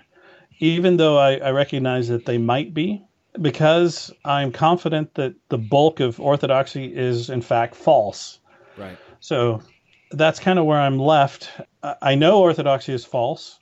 even 0.61 0.97
though 0.97 1.17
I, 1.17 1.37
I 1.37 1.51
recognize 1.51 2.07
that 2.07 2.25
they 2.25 2.37
might 2.37 2.73
be 2.73 3.03
because 3.41 4.13
I'm 4.23 4.51
confident 4.51 5.15
that 5.15 5.33
the 5.49 5.57
bulk 5.57 5.99
of 5.99 6.19
orthodoxy 6.19 6.85
is 6.85 7.29
in 7.29 7.41
fact 7.41 7.75
false. 7.75 8.39
Right. 8.77 8.97
So 9.19 9.61
that's 10.11 10.39
kind 10.39 10.59
of 10.59 10.65
where 10.65 10.79
I'm 10.79 10.99
left. 10.99 11.49
I 12.01 12.15
know 12.15 12.41
orthodoxy 12.41 12.93
is 12.93 13.03
false. 13.03 13.59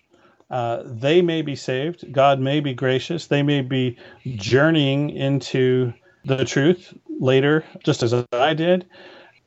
Uh, 0.51 0.83
they 0.85 1.21
may 1.21 1.41
be 1.41 1.55
saved. 1.55 2.11
God 2.11 2.39
may 2.39 2.59
be 2.59 2.73
gracious. 2.73 3.27
They 3.27 3.43
may 3.43 3.61
be 3.61 3.97
journeying 4.35 5.11
into 5.11 5.93
the 6.25 6.43
truth 6.43 6.93
later, 7.19 7.63
just 7.83 8.03
as 8.03 8.13
I 8.33 8.53
did. 8.53 8.87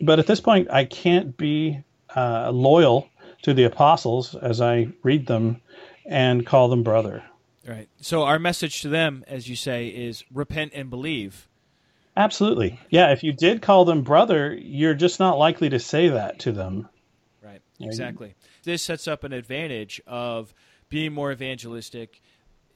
But 0.00 0.18
at 0.18 0.26
this 0.26 0.40
point, 0.40 0.70
I 0.70 0.84
can't 0.84 1.36
be 1.36 1.82
uh, 2.16 2.50
loyal 2.50 3.08
to 3.42 3.52
the 3.52 3.64
apostles 3.64 4.36
as 4.36 4.60
I 4.60 4.88
read 5.02 5.26
them 5.26 5.60
and 6.06 6.46
call 6.46 6.68
them 6.68 6.82
brother. 6.82 7.22
Right. 7.66 7.88
So 8.00 8.24
our 8.24 8.38
message 8.38 8.82
to 8.82 8.88
them, 8.88 9.24
as 9.28 9.48
you 9.48 9.56
say, 9.56 9.88
is 9.88 10.24
repent 10.32 10.72
and 10.74 10.90
believe. 10.90 11.48
Absolutely. 12.16 12.80
Yeah. 12.90 13.12
If 13.12 13.22
you 13.22 13.32
did 13.32 13.62
call 13.62 13.84
them 13.84 14.02
brother, 14.02 14.54
you're 14.54 14.94
just 14.94 15.20
not 15.20 15.38
likely 15.38 15.68
to 15.70 15.78
say 15.78 16.08
that 16.08 16.40
to 16.40 16.52
them. 16.52 16.88
Right. 17.42 17.62
Exactly. 17.80 18.34
This 18.64 18.82
sets 18.82 19.08
up 19.08 19.24
an 19.24 19.32
advantage 19.32 20.00
of 20.06 20.52
being 20.88 21.12
more 21.12 21.32
evangelistic 21.32 22.20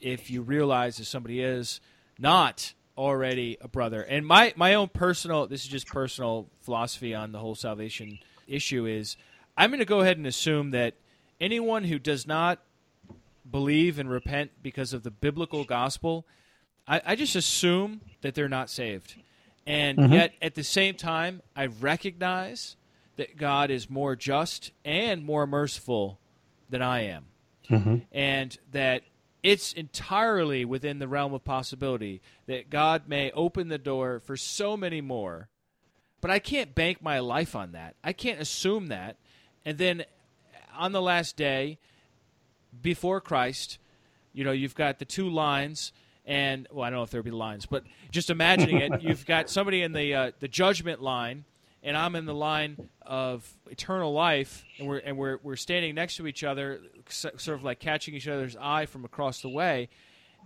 if 0.00 0.30
you 0.30 0.42
realize 0.42 0.98
that 0.98 1.04
somebody 1.04 1.42
is 1.42 1.80
not 2.18 2.72
already 2.96 3.58
a 3.60 3.68
brother. 3.68 4.02
And 4.02 4.26
my, 4.26 4.54
my 4.56 4.74
own 4.74 4.88
personal, 4.88 5.46
this 5.46 5.62
is 5.62 5.68
just 5.68 5.86
personal 5.86 6.48
philosophy 6.60 7.14
on 7.14 7.32
the 7.32 7.38
whole 7.38 7.54
salvation 7.54 8.18
issue 8.46 8.86
is 8.86 9.16
I'm 9.56 9.70
going 9.70 9.80
to 9.80 9.84
go 9.84 10.00
ahead 10.00 10.16
and 10.16 10.26
assume 10.26 10.70
that 10.70 10.94
anyone 11.40 11.84
who 11.84 11.98
does 11.98 12.26
not 12.26 12.60
believe 13.50 13.98
and 13.98 14.10
repent 14.10 14.50
because 14.62 14.92
of 14.92 15.02
the 15.02 15.10
biblical 15.10 15.64
gospel, 15.64 16.26
I, 16.86 17.00
I 17.04 17.16
just 17.16 17.36
assume 17.36 18.00
that 18.22 18.34
they're 18.34 18.48
not 18.48 18.70
saved. 18.70 19.16
And 19.66 19.98
mm-hmm. 19.98 20.12
yet, 20.12 20.34
at 20.40 20.54
the 20.54 20.62
same 20.62 20.94
time, 20.94 21.42
I 21.56 21.66
recognize 21.66 22.76
that 23.16 23.36
God 23.36 23.70
is 23.70 23.90
more 23.90 24.14
just 24.14 24.70
and 24.84 25.24
more 25.24 25.46
merciful 25.46 26.20
than 26.68 26.82
I 26.82 27.04
am. 27.04 27.26
Mm-hmm. 27.68 27.96
And 28.12 28.56
that 28.70 29.02
it's 29.42 29.72
entirely 29.72 30.64
within 30.64 30.98
the 30.98 31.08
realm 31.08 31.34
of 31.34 31.44
possibility 31.44 32.20
that 32.46 32.70
God 32.70 33.08
may 33.08 33.30
open 33.32 33.68
the 33.68 33.78
door 33.78 34.20
for 34.20 34.36
so 34.36 34.76
many 34.76 35.00
more. 35.00 35.48
But 36.20 36.30
I 36.30 36.38
can't 36.38 36.74
bank 36.74 37.02
my 37.02 37.18
life 37.18 37.56
on 37.56 37.72
that. 37.72 37.96
I 38.02 38.12
can't 38.12 38.40
assume 38.40 38.88
that. 38.88 39.16
And 39.64 39.78
then 39.78 40.04
on 40.76 40.92
the 40.92 41.02
last 41.02 41.36
day, 41.36 41.78
before 42.82 43.20
Christ, 43.20 43.78
you 44.32 44.44
know, 44.44 44.52
you've 44.52 44.74
got 44.74 44.98
the 44.98 45.04
two 45.04 45.28
lines, 45.28 45.92
and 46.24 46.66
well, 46.70 46.84
I 46.84 46.90
don't 46.90 46.98
know 46.98 47.02
if 47.02 47.10
there'd 47.10 47.24
be 47.24 47.30
lines, 47.30 47.66
but 47.66 47.84
just 48.10 48.30
imagining 48.30 48.78
it, 48.78 49.02
you've 49.02 49.26
got 49.26 49.48
somebody 49.48 49.82
in 49.82 49.92
the 49.92 50.14
uh, 50.14 50.32
the 50.40 50.48
judgment 50.48 51.02
line, 51.02 51.44
and 51.82 51.96
I'm 51.96 52.16
in 52.16 52.26
the 52.26 52.34
line 52.34 52.88
of 53.02 53.50
eternal 53.70 54.12
life, 54.12 54.64
and 54.78 54.88
we're 54.88 54.98
and 54.98 55.16
we're 55.16 55.38
we're 55.42 55.56
standing 55.56 55.94
next 55.94 56.16
to 56.16 56.26
each 56.26 56.44
other, 56.44 56.80
sort 57.08 57.48
of 57.48 57.64
like 57.64 57.78
catching 57.78 58.14
each 58.14 58.28
other's 58.28 58.56
eye 58.60 58.86
from 58.86 59.04
across 59.04 59.40
the 59.40 59.48
way, 59.48 59.88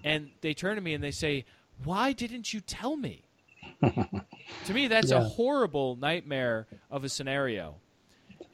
and 0.05 0.31
they 0.41 0.55
turn 0.55 0.77
to 0.77 0.83
me 0.83 0.95
and 0.95 1.03
they 1.03 1.11
say, 1.11 1.45
"Why 1.85 2.13
didn't 2.13 2.53
you 2.53 2.61
tell 2.61 2.97
me?" 2.97 3.25
to 3.83 4.75
me, 4.75 4.89
that's 4.89 5.11
yeah. 5.11 5.19
a 5.19 5.21
horrible 5.21 5.97
nightmare 5.97 6.67
of 6.91 7.05
a 7.05 7.09
scenario. 7.09 7.77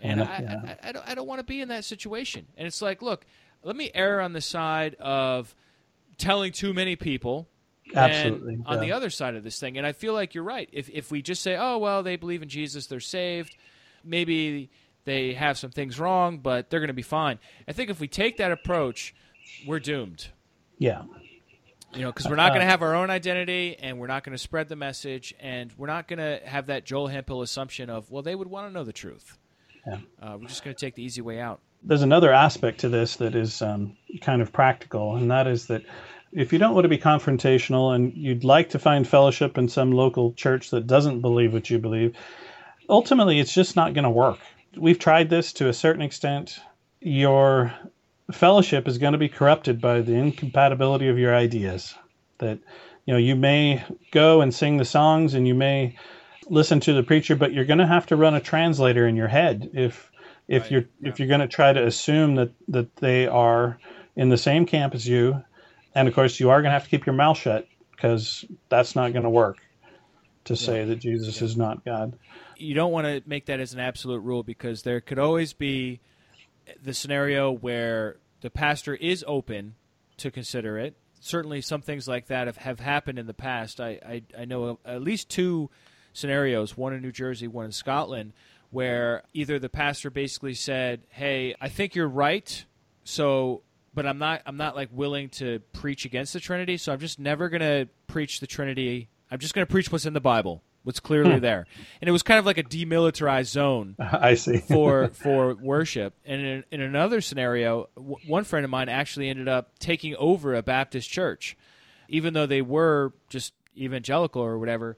And 0.01 0.23
I, 0.23 0.39
yeah. 0.41 0.75
I, 0.83 0.89
I, 0.89 0.93
don't, 0.93 1.09
I 1.09 1.15
don't 1.15 1.27
want 1.27 1.41
to 1.41 1.45
be 1.45 1.61
in 1.61 1.69
that 1.69 1.85
situation. 1.85 2.47
And 2.57 2.67
it's 2.67 2.83
like, 2.83 3.03
look, 3.03 3.25
let 3.63 3.77
me 3.77 3.91
err 3.95 4.21
on 4.21 4.33
the 4.33 4.41
side 4.41 4.95
of 4.97 5.55
telling 6.19 6.53
too 6.53 6.73
many 6.73 6.97
people. 6.97 7.49
Absolutely. 7.95 8.59
on 8.67 8.81
the 8.81 8.91
other 8.91 9.11
side 9.11 9.37
of 9.37 9.45
this 9.45 9.61
thing, 9.61 9.79
and 9.79 9.87
I 9.87 9.93
feel 9.93 10.13
like 10.13 10.35
you're 10.35 10.43
right. 10.43 10.69
If 10.73 10.91
if 10.91 11.13
we 11.13 11.23
just 11.23 11.41
say, 11.41 11.57
"Oh 11.57 11.79
well, 11.79 12.03
they 12.03 12.17
believe 12.17 12.43
in 12.43 12.49
Jesus, 12.49 12.89
they're 12.89 12.99
saved," 12.99 13.57
maybe 14.03 14.71
they 15.05 15.35
have 15.35 15.57
some 15.57 15.71
things 15.71 15.99
wrong, 15.99 16.39
but 16.39 16.69
they're 16.69 16.81
going 16.81 16.89
to 16.89 16.95
be 16.95 17.03
fine. 17.03 17.39
I 17.67 17.73
think 17.73 17.91
if 17.91 18.01
we 18.01 18.09
take 18.09 18.39
that 18.39 18.51
approach, 18.51 19.15
we're 19.67 19.79
doomed. 19.79 20.29
Yeah. 20.79 21.03
You 21.95 22.03
know, 22.03 22.13
because 22.13 22.29
we're 22.29 22.37
not 22.37 22.49
going 22.49 22.61
to 22.61 22.67
uh, 22.67 22.71
have 22.71 22.83
our 22.83 22.95
own 22.95 23.09
identity, 23.09 23.77
and 23.81 23.99
we're 23.99 24.09
not 24.09 24.25
going 24.25 24.37
to 24.37 24.43
spread 24.43 24.69
the 24.69 24.77
message, 24.77 25.33
and 25.39 25.73
we're 25.79 25.87
not 25.87 26.09
going 26.09 26.19
to 26.19 26.45
have 26.45 26.67
that 26.67 26.85
Joel 26.85 27.07
Hemphill 27.07 27.41
assumption 27.41 27.89
of, 27.89 28.11
well, 28.11 28.23
they 28.23 28.35
would 28.35 28.49
want 28.49 28.69
to 28.69 28.73
know 28.73 28.85
the 28.85 28.93
truth. 28.93 29.39
Yeah. 29.87 29.99
Uh, 30.21 30.37
we're 30.41 30.49
just 30.49 30.65
going 30.65 30.75
to 30.75 30.81
take 30.81 30.97
the 30.97 31.05
easy 31.05 31.23
way 31.23 31.41
out 31.41 31.61
there's 31.83 32.03
another 32.03 32.33
aspect 32.33 32.81
to 32.81 32.89
this 32.89 33.17
that 33.17 33.35
is 33.35 33.63
um, 33.63 33.97
kind 34.21 34.43
of 34.43 34.53
practical, 34.53 35.17
and 35.17 35.31
that 35.31 35.47
is 35.47 35.67
that 35.67 35.83
if 36.33 36.53
you 36.53 36.59
don't 36.59 36.75
want 36.75 36.85
to 36.85 36.89
be 36.89 36.99
confrontational 36.99 37.95
and 37.95 38.13
you'd 38.15 38.45
like 38.45 38.71
to 38.71 38.79
find 38.79 39.07
fellowship 39.07 39.57
in 39.57 39.69
some 39.69 39.93
local 39.93 40.33
church 40.35 40.71
that 40.71 40.87
doesn't 40.87 41.21
believe 41.21 41.53
what 41.53 41.71
you 41.71 41.79
believe, 41.79 42.15
ultimately 42.89 43.41
it's 43.41 43.55
just 43.55 43.77
not 43.77 43.95
going 43.95 44.05
to 44.05 44.11
work. 44.11 44.39
We've 44.77 44.99
tried 44.99 45.31
this 45.31 45.53
to 45.55 45.69
a 45.69 45.73
certain 45.73 46.03
extent. 46.03 46.61
Your 47.01 47.73
fellowship 48.33 48.89
is 48.89 48.99
going 48.99 49.13
to 49.13 49.19
be 49.19 49.29
corrupted 49.29 49.81
by 49.81 50.01
the 50.01 50.15
incompatibility 50.15 51.09
of 51.09 51.19
your 51.19 51.35
ideas. 51.35 51.95
That 52.39 52.59
you 53.07 53.15
know, 53.15 53.19
you 53.19 53.37
may 53.37 53.85
go 54.11 54.41
and 54.41 54.53
sing 54.53 54.77
the 54.77 54.85
songs 54.85 55.35
and 55.35 55.47
you 55.47 55.55
may 55.55 55.97
listen 56.51 56.81
to 56.81 56.93
the 56.93 57.03
preacher, 57.03 57.37
but 57.37 57.53
you're 57.53 57.65
going 57.65 57.79
to 57.79 57.87
have 57.87 58.07
to 58.07 58.17
run 58.17 58.35
a 58.35 58.41
translator 58.41 59.07
in 59.07 59.17
your 59.17 59.29
head 59.29 59.71
if 59.73 60.11
if 60.49 60.65
right. 60.65 60.71
you're 60.71 60.85
yeah. 61.01 61.11
if 61.11 61.19
you're 61.19 61.29
going 61.29 61.41
to 61.41 61.49
try 61.49 61.73
to 61.73 61.85
assume 61.85 62.37
that 62.37 62.53
that 62.69 62.95
they 62.97 63.27
are 63.27 63.79
in 64.15 64.29
the 64.29 64.39
same 64.39 64.67
camp 64.67 64.95
as 64.95 65.07
you, 65.07 65.43
and 65.95 66.09
of 66.09 66.15
course 66.15 66.41
you 66.41 66.51
are 66.51 66.63
going 66.63 66.71
to 66.71 66.75
have 66.75 66.85
to 66.85 66.91
keep 66.91 67.07
your 67.07 67.15
mouth 67.15 67.39
shut 67.39 67.67
because 67.91 68.45
that's 68.69 68.95
not 68.95 69.13
going 69.13 69.25
to 69.25 69.31
work 69.31 69.59
to 70.45 70.55
yeah. 70.55 70.61
say 70.61 70.85
that 70.85 70.97
Jesus 70.97 71.41
yeah. 71.41 71.45
is 71.45 71.57
not 71.57 71.85
God. 71.85 72.19
You 72.57 72.75
don't 72.75 72.93
want 72.93 73.07
to 73.07 73.23
make 73.29 73.47
that 73.47 73.61
as 73.61 73.75
an 73.75 73.81
absolute 73.81 74.21
rule 74.21 74.43
because 74.43 74.83
there 74.83 75.01
could 75.01 75.19
always 75.19 75.53
be 75.53 76.01
the 76.83 76.95
scenario 76.95 77.51
where 77.53 78.17
the 78.41 78.51
pastor 78.51 78.95
is 78.95 79.25
open 79.27 79.75
to 80.19 80.31
consider 80.31 80.79
it. 80.79 80.97
Certainly, 81.21 81.63
some 81.63 81.83
things 81.83 82.07
like 82.07 82.29
that 82.29 82.47
have, 82.47 82.57
have 82.59 82.81
happened 82.81 83.19
in 83.19 83.27
the 83.27 83.35
past. 83.35 83.81
I, 83.81 83.99
I, 84.07 84.23
I 84.39 84.45
know 84.45 84.79
at 84.85 85.03
least 85.03 85.29
two 85.29 85.71
scenarios, 86.13 86.77
one 86.77 86.93
in 86.93 87.03
New 87.03 87.13
Jersey, 87.13 87.49
one 87.49 87.67
in 87.67 87.73
Scotland, 87.73 88.33
where 88.71 89.23
either 89.33 89.59
the 89.59 89.69
pastor 89.69 90.11
basically 90.11 90.55
said, 90.55 91.03
"Hey, 91.09 91.55
I 91.61 91.69
think 91.69 91.95
you're 91.95 92.09
right." 92.09 92.65
So, 93.05 93.63
but 93.95 94.07
I'm 94.07 94.19
not 94.19 94.43
I'm 94.47 94.57
not 94.57 94.77
like 94.77 94.89
willing 94.93 95.29
to 95.31 95.61
preach 95.73 96.05
against 96.05 96.33
the 96.33 96.41
Trinity, 96.41 96.77
so 96.77 96.93
I'm 96.93 97.01
just 97.01 97.19
never 97.19 97.49
going 97.49 97.61
to 97.61 97.89
preach 98.07 98.41
the 98.41 98.47
Trinity. 98.47 99.09
I'm 99.31 99.39
just 99.39 99.55
going 99.55 99.67
to 99.67 99.71
preach 99.71 99.91
what's 99.91 100.07
in 100.07 100.13
the 100.13 100.21
Bible, 100.21 100.63
what's 100.83 101.01
clearly 101.01 101.35
hmm. 101.35 101.41
there. 101.41 101.67
And 102.01 102.09
it 102.09 102.13
was 102.13 102.23
kind 102.23 102.39
of 102.39 102.47
like 102.47 102.59
a 102.59 102.63
demilitarized 102.63 103.47
zone. 103.47 103.97
I 103.99 104.35
see. 104.35 104.59
for 104.69 105.09
for 105.09 105.55
worship. 105.55 106.15
And 106.25 106.41
in, 106.41 106.65
in 106.71 106.81
another 106.81 107.21
scenario, 107.21 107.89
w- 107.97 108.17
one 108.27 108.45
friend 108.45 108.65
of 108.65 108.71
mine 108.71 108.89
actually 108.89 109.29
ended 109.29 109.49
up 109.49 109.79
taking 109.79 110.17
over 110.17 110.55
a 110.55 110.63
Baptist 110.63 111.11
church, 111.11 111.57
even 112.09 112.35
though 112.35 112.47
they 112.47 112.63
were 112.63 113.13
just 113.29 113.53
evangelical 113.77 114.43
or 114.43 114.59
whatever 114.59 114.97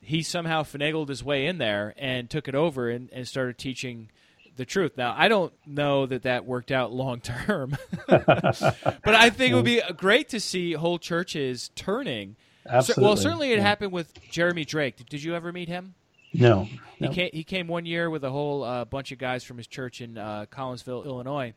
he 0.00 0.22
somehow 0.22 0.62
finagled 0.62 1.08
his 1.08 1.24
way 1.24 1.46
in 1.46 1.58
there 1.58 1.94
and 1.96 2.30
took 2.30 2.48
it 2.48 2.54
over 2.54 2.88
and, 2.88 3.10
and 3.12 3.26
started 3.26 3.58
teaching 3.58 4.10
the 4.56 4.64
truth. 4.64 4.92
Now, 4.96 5.14
I 5.16 5.28
don't 5.28 5.52
know 5.66 6.04
that 6.06 6.22
that 6.22 6.44
worked 6.44 6.70
out 6.70 6.92
long 6.92 7.20
term, 7.20 7.76
but 8.06 9.06
I 9.06 9.30
think 9.30 9.52
it 9.52 9.54
would 9.54 9.64
be 9.64 9.80
great 9.96 10.28
to 10.30 10.40
see 10.40 10.72
whole 10.72 10.98
churches 10.98 11.70
turning. 11.74 12.36
Absolutely. 12.68 13.04
well, 13.04 13.16
certainly 13.16 13.52
it 13.52 13.58
yeah. 13.58 13.62
happened 13.62 13.92
with 13.92 14.12
Jeremy 14.30 14.64
Drake. 14.64 14.96
Did, 14.96 15.08
did, 15.08 15.22
you 15.22 15.34
ever 15.34 15.52
meet 15.52 15.68
him? 15.68 15.94
No. 16.34 16.64
He 16.64 17.06
no. 17.06 17.10
came. 17.10 17.30
He 17.32 17.44
came 17.44 17.68
one 17.68 17.86
year 17.86 18.10
with 18.10 18.24
a 18.24 18.30
whole 18.30 18.62
uh, 18.62 18.84
bunch 18.84 19.12
of 19.12 19.18
guys 19.18 19.44
from 19.44 19.56
his 19.56 19.66
church 19.66 20.02
in 20.02 20.18
uh, 20.18 20.44
Collinsville, 20.50 21.06
Illinois, 21.06 21.54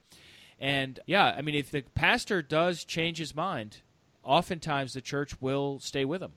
and 0.59 0.99
yeah, 1.05 1.33
I 1.35 1.41
mean, 1.41 1.55
if 1.55 1.71
the 1.71 1.81
pastor 1.81 2.41
does 2.41 2.85
change 2.85 3.17
his 3.17 3.35
mind, 3.35 3.77
oftentimes 4.23 4.93
the 4.93 5.01
church 5.01 5.41
will 5.41 5.79
stay 5.79 6.05
with 6.05 6.21
him, 6.21 6.33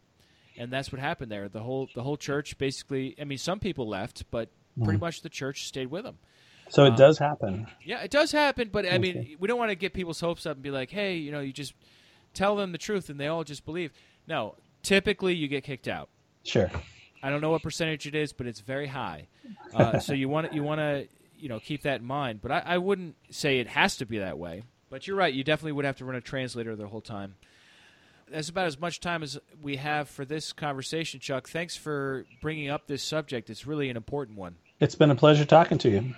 and 0.56 0.70
that's 0.72 0.92
what 0.92 1.00
happened 1.00 1.30
there. 1.30 1.48
The 1.48 1.60
whole 1.60 1.88
the 1.94 2.02
whole 2.02 2.16
church 2.16 2.56
basically. 2.58 3.14
I 3.20 3.24
mean, 3.24 3.38
some 3.38 3.58
people 3.60 3.88
left, 3.88 4.24
but 4.30 4.48
pretty 4.82 4.98
much 4.98 5.22
the 5.22 5.28
church 5.28 5.66
stayed 5.68 5.86
with 5.90 6.04
them. 6.04 6.18
So 6.70 6.84
it 6.84 6.94
Uh, 6.94 6.96
does 6.96 7.18
happen. 7.18 7.66
Yeah, 7.84 8.02
it 8.02 8.10
does 8.10 8.32
happen, 8.32 8.70
but 8.72 8.90
I 8.90 8.98
mean, 8.98 9.18
Okay. 9.18 9.36
we 9.38 9.46
don't 9.48 9.58
want 9.58 9.70
to 9.70 9.74
get 9.76 9.92
people's 9.92 10.20
hopes 10.20 10.46
up 10.46 10.56
and 10.56 10.62
be 10.62 10.70
like, 10.70 10.90
"Hey, 10.90 11.16
you 11.16 11.30
know, 11.30 11.40
you 11.40 11.52
just 11.52 11.74
tell 12.32 12.56
them 12.56 12.72
the 12.72 12.78
truth 12.78 13.10
and 13.10 13.20
they 13.20 13.26
all 13.28 13.44
just 13.44 13.64
believe." 13.64 13.92
No, 14.26 14.54
typically 14.82 15.34
you 15.34 15.46
get 15.48 15.62
kicked 15.64 15.88
out. 15.88 16.08
Sure. 16.42 16.70
I 17.22 17.30
don't 17.30 17.40
know 17.40 17.50
what 17.50 17.62
percentage 17.62 18.06
it 18.06 18.14
is, 18.14 18.32
but 18.32 18.46
it's 18.46 18.60
very 18.60 18.86
high. 18.86 19.28
Uh, 19.74 19.98
so 19.98 20.12
you 20.12 20.28
want 20.28 20.48
to, 20.50 20.54
you 20.54 20.62
want 20.62 20.78
to 20.80 21.06
you 21.38 21.48
know 21.48 21.60
keep 21.60 21.82
that 21.82 22.00
in 22.00 22.06
mind. 22.06 22.40
But 22.42 22.50
I, 22.52 22.62
I 22.64 22.78
wouldn't 22.78 23.16
say 23.30 23.58
it 23.60 23.68
has 23.68 23.96
to 23.98 24.06
be 24.06 24.18
that 24.18 24.38
way. 24.38 24.62
But 24.90 25.06
you're 25.06 25.16
right. 25.16 25.32
You 25.32 25.42
definitely 25.44 25.72
would 25.72 25.84
have 25.84 25.96
to 25.96 26.04
run 26.04 26.16
a 26.16 26.20
translator 26.20 26.74
the 26.76 26.86
whole 26.86 27.00
time. 27.00 27.34
That's 28.30 28.48
about 28.48 28.66
as 28.66 28.80
much 28.80 29.00
time 29.00 29.22
as 29.22 29.38
we 29.60 29.76
have 29.76 30.08
for 30.08 30.24
this 30.24 30.52
conversation, 30.52 31.20
Chuck. 31.20 31.48
Thanks 31.48 31.76
for 31.76 32.26
bringing 32.40 32.68
up 32.68 32.86
this 32.86 33.02
subject. 33.02 33.50
It's 33.50 33.66
really 33.66 33.90
an 33.90 33.96
important 33.96 34.38
one. 34.38 34.56
It's 34.80 34.94
been 34.94 35.10
a 35.10 35.14
pleasure 35.14 35.44
talking 35.44 35.78
to 35.78 35.88
you. 35.88 36.14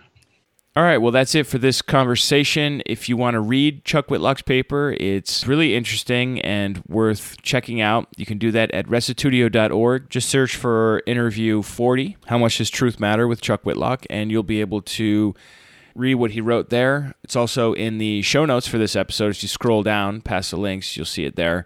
All 0.76 0.82
right, 0.82 0.98
well, 0.98 1.10
that's 1.10 1.34
it 1.34 1.46
for 1.46 1.56
this 1.56 1.80
conversation. 1.80 2.82
If 2.84 3.08
you 3.08 3.16
want 3.16 3.32
to 3.32 3.40
read 3.40 3.86
Chuck 3.86 4.08
Whitlock's 4.08 4.42
paper, 4.42 4.94
it's 5.00 5.46
really 5.46 5.74
interesting 5.74 6.38
and 6.42 6.82
worth 6.86 7.40
checking 7.40 7.80
out. 7.80 8.08
You 8.18 8.26
can 8.26 8.36
do 8.36 8.50
that 8.50 8.70
at 8.72 8.86
restitutio.org. 8.86 10.10
Just 10.10 10.28
search 10.28 10.54
for 10.54 11.02
interview 11.06 11.62
40, 11.62 12.18
How 12.26 12.36
Much 12.36 12.58
Does 12.58 12.68
Truth 12.68 13.00
Matter 13.00 13.26
with 13.26 13.40
Chuck 13.40 13.62
Whitlock, 13.62 14.04
and 14.10 14.30
you'll 14.30 14.42
be 14.42 14.60
able 14.60 14.82
to 14.82 15.34
read 15.96 16.16
what 16.16 16.32
he 16.32 16.40
wrote 16.40 16.70
there. 16.70 17.14
It's 17.24 17.36
also 17.36 17.72
in 17.72 17.98
the 17.98 18.22
show 18.22 18.44
notes 18.44 18.66
for 18.66 18.78
this 18.78 18.94
episode. 18.94 19.30
As 19.30 19.42
you 19.42 19.48
scroll 19.48 19.82
down 19.82 20.20
past 20.20 20.50
the 20.50 20.56
links, 20.56 20.96
you'll 20.96 21.06
see 21.06 21.24
it 21.24 21.36
there. 21.36 21.64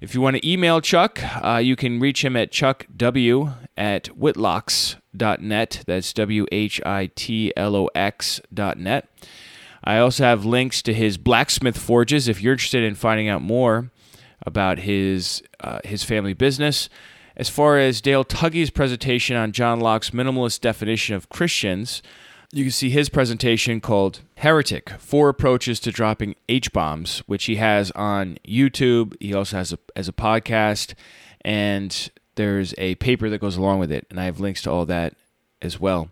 If 0.00 0.14
you 0.14 0.20
want 0.20 0.36
to 0.36 0.48
email 0.48 0.80
Chuck, 0.80 1.20
uh, 1.42 1.56
you 1.56 1.76
can 1.76 1.98
reach 1.98 2.24
him 2.24 2.36
at 2.36 2.52
chuckw 2.52 3.54
at 3.76 4.04
whitlox.net. 4.04 5.84
That's 5.86 6.12
W 6.12 6.46
H 6.52 6.80
I 6.84 7.10
T 7.14 7.52
L 7.56 7.74
O 7.74 7.88
X.net. 7.94 9.08
I 9.82 9.98
also 9.98 10.24
have 10.24 10.44
links 10.44 10.82
to 10.82 10.94
his 10.94 11.18
blacksmith 11.18 11.78
forges 11.78 12.28
if 12.28 12.42
you're 12.42 12.52
interested 12.52 12.84
in 12.84 12.94
finding 12.94 13.28
out 13.28 13.42
more 13.42 13.90
about 14.44 14.80
his 14.80 15.42
uh, 15.60 15.80
his 15.84 16.04
family 16.04 16.34
business. 16.34 16.88
As 17.36 17.48
far 17.48 17.78
as 17.78 18.00
Dale 18.00 18.24
Tuggy's 18.24 18.70
presentation 18.70 19.36
on 19.36 19.52
John 19.52 19.80
Locke's 19.80 20.10
minimalist 20.10 20.60
definition 20.60 21.16
of 21.16 21.28
Christians, 21.28 22.00
you 22.54 22.64
can 22.64 22.70
see 22.70 22.90
his 22.90 23.08
presentation 23.08 23.80
called 23.80 24.20
Heretic 24.38 24.90
Four 24.98 25.28
Approaches 25.28 25.80
to 25.80 25.90
Dropping 25.90 26.34
H 26.48 26.72
Bombs, 26.72 27.22
which 27.26 27.44
he 27.46 27.56
has 27.56 27.90
on 27.92 28.38
YouTube. 28.46 29.14
He 29.20 29.34
also 29.34 29.56
has 29.56 29.72
a, 29.72 29.78
as 29.96 30.08
a 30.08 30.12
podcast, 30.12 30.94
and 31.42 32.10
there's 32.36 32.74
a 32.78 32.94
paper 32.96 33.28
that 33.28 33.40
goes 33.40 33.56
along 33.56 33.80
with 33.80 33.90
it, 33.90 34.06
and 34.10 34.20
I 34.20 34.24
have 34.24 34.40
links 34.40 34.62
to 34.62 34.70
all 34.70 34.86
that 34.86 35.14
as 35.60 35.80
well. 35.80 36.10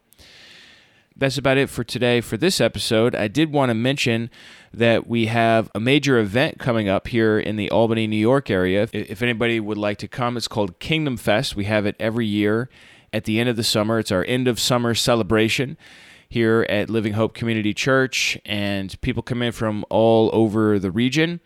That's 1.14 1.38
about 1.38 1.59
it 1.59 1.68
for 1.68 1.84
today 1.84 2.20
for 2.20 2.36
this 2.36 2.61
episode. 2.61 3.14
I 3.14 3.28
did 3.28 3.53
want 3.53 3.70
to 3.70 3.74
mention 3.74 4.30
that 4.72 5.07
we 5.07 5.26
have 5.26 5.70
a 5.74 5.80
major 5.80 6.18
event 6.18 6.59
coming 6.59 6.88
up 6.88 7.09
here 7.09 7.38
in 7.38 7.57
the 7.57 7.70
Albany, 7.70 8.07
New 8.07 8.16
York 8.16 8.51
area. 8.51 8.82
If- 8.84 8.95
If 8.95 9.22
anybody 9.22 9.61
would 9.61 9.78
like 9.78 9.99
to 9.99 10.09
come, 10.09 10.36
it's 10.36 10.49
called 10.49 10.78
Kingdom 10.80 11.16
Fest. 11.16 11.55
We 11.55 11.66
have 11.66 11.86
it 11.86 11.95
every 12.01 12.26
year 12.26 12.68
at 13.12 13.24
the 13.24 13.38
end 13.38 13.49
of 13.51 13.57
the 13.57 13.62
summer. 13.62 13.99
It's 13.99 14.11
our 14.11 14.24
end 14.24 14.49
of 14.49 14.59
summer 14.59 14.95
celebration 14.95 15.76
here 16.32 16.64
at 16.70 16.88
Living 16.88 17.12
Hope 17.12 17.34
Community 17.34 17.74
Church, 17.74 18.38
and 18.46 18.98
people 19.02 19.22
come 19.22 19.42
in 19.42 19.52
from 19.52 19.84
all 19.90 20.30
over 20.32 20.78
the 20.78 20.90
region. 20.90 21.40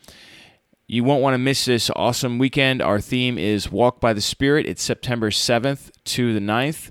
You 0.86 1.02
won't 1.02 1.22
want 1.22 1.34
to 1.34 1.38
miss 1.38 1.64
this 1.64 1.90
awesome 1.96 2.38
weekend. 2.38 2.80
Our 2.80 3.00
theme 3.00 3.36
is 3.36 3.72
Walk 3.72 4.00
by 4.00 4.12
the 4.12 4.20
Spirit. 4.20 4.64
It's 4.64 4.82
September 4.82 5.30
7th 5.30 5.90
to 6.04 6.32
the 6.32 6.38
9th, 6.38 6.90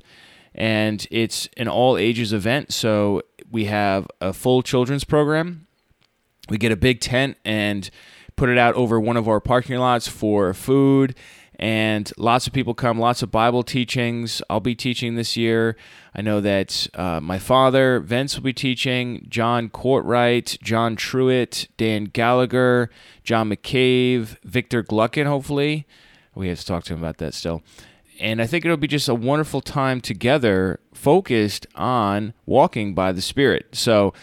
and 0.53 1.07
it's 1.09 1.47
an 1.55 1.69
all 1.69 1.97
ages 1.97 2.33
event. 2.33 2.73
So 2.73 3.21
we 3.49 3.65
have 3.65 4.07
a 4.19 4.33
full 4.33 4.61
children's 4.61 5.05
program. 5.05 5.65
We 6.49 6.57
get 6.57 6.73
a 6.73 6.77
big 6.77 6.99
tent 6.99 7.37
and 7.45 7.89
put 8.35 8.49
it 8.49 8.57
out 8.57 8.75
over 8.75 8.99
one 8.99 9.15
of 9.15 9.29
our 9.29 9.39
parking 9.39 9.77
lots 9.77 10.09
for 10.09 10.53
food. 10.53 11.15
And 11.57 12.11
lots 12.17 12.47
of 12.47 12.51
people 12.51 12.73
come, 12.73 12.99
lots 12.99 13.23
of 13.23 13.31
Bible 13.31 13.63
teachings. 13.63 14.41
I'll 14.49 14.59
be 14.59 14.75
teaching 14.75 15.15
this 15.15 15.37
year. 15.37 15.77
I 16.17 16.21
know 16.21 16.39
that 16.39 16.87
uh, 16.93 17.19
my 17.19 17.37
father, 17.37 17.99
Vince, 17.99 18.35
will 18.35 18.43
be 18.43 18.53
teaching, 18.53 19.25
John 19.27 19.69
Courtwright, 19.69 20.57
John 20.63 20.95
Truitt, 20.95 21.67
Dan 21.75 22.05
Gallagher, 22.05 22.89
John 23.25 23.49
McCabe, 23.49 24.37
Victor 24.43 24.81
Gluckin, 24.81 25.25
hopefully. 25.25 25.85
We 26.33 26.47
have 26.47 26.59
to 26.59 26.65
talk 26.65 26.85
to 26.85 26.93
him 26.93 26.99
about 26.99 27.17
that 27.17 27.33
still. 27.33 27.63
And 28.21 28.41
I 28.41 28.47
think 28.47 28.63
it'll 28.63 28.77
be 28.77 28.87
just 28.87 29.09
a 29.09 29.15
wonderful 29.15 29.59
time 29.59 29.99
together 29.99 30.79
focused 30.93 31.67
on 31.75 32.33
walking 32.45 32.93
by 32.93 33.11
the 33.11 33.21
Spirit. 33.21 33.75
So 33.75 34.13